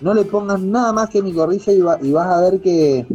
no 0.00 0.14
le 0.14 0.24
pongas 0.24 0.60
nada 0.60 0.92
más 0.92 1.10
que 1.10 1.22
micorriza 1.22 1.70
y, 1.70 1.80
va- 1.80 1.98
y 2.00 2.10
vas 2.12 2.26
a 2.28 2.40
ver 2.40 2.60
que, 2.60 3.06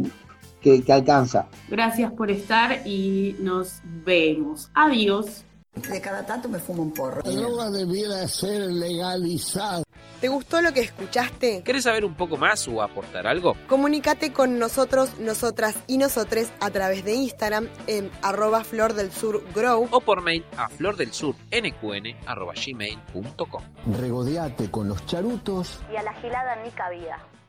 que, 0.66 0.82
que 0.82 0.92
alcanza. 0.92 1.46
Gracias 1.68 2.10
por 2.12 2.28
estar 2.28 2.84
y 2.84 3.36
nos 3.38 3.80
vemos. 3.84 4.68
Adiós. 4.74 5.44
De 5.76 6.00
cada 6.00 6.26
tanto 6.26 6.48
me 6.48 6.58
fumo 6.58 6.82
un 6.82 6.92
porro. 6.92 7.22
La 7.24 7.30
droga 7.30 7.70
debiera 7.70 8.26
ser 8.26 8.62
legalizada. 8.62 9.84
¿Te 10.20 10.26
gustó 10.28 10.60
lo 10.62 10.72
que 10.72 10.80
escuchaste? 10.80 11.62
¿Querés 11.62 11.84
saber 11.84 12.04
un 12.04 12.14
poco 12.14 12.36
más 12.38 12.66
o 12.66 12.82
aportar 12.82 13.28
algo? 13.28 13.54
Comunícate 13.68 14.32
con 14.32 14.58
nosotros, 14.58 15.20
nosotras 15.20 15.76
y 15.86 15.98
nosotres 15.98 16.50
a 16.58 16.70
través 16.70 17.04
de 17.04 17.12
Instagram 17.12 17.68
en 17.86 18.10
arroba 18.22 18.64
flor 18.64 18.94
del 18.94 19.12
sur 19.12 19.44
grow 19.54 19.86
O 19.90 20.00
por 20.00 20.22
mail 20.22 20.42
a 20.56 20.70
flordelsurnqn.gmail.com 20.70 23.62
Regodeate 24.00 24.70
con 24.70 24.88
los 24.88 25.04
charutos 25.04 25.80
y 25.92 25.96
a 25.96 26.02
la 26.02 26.14
gilada 26.14 26.56
ni 26.64 26.70
cabida. 26.70 27.18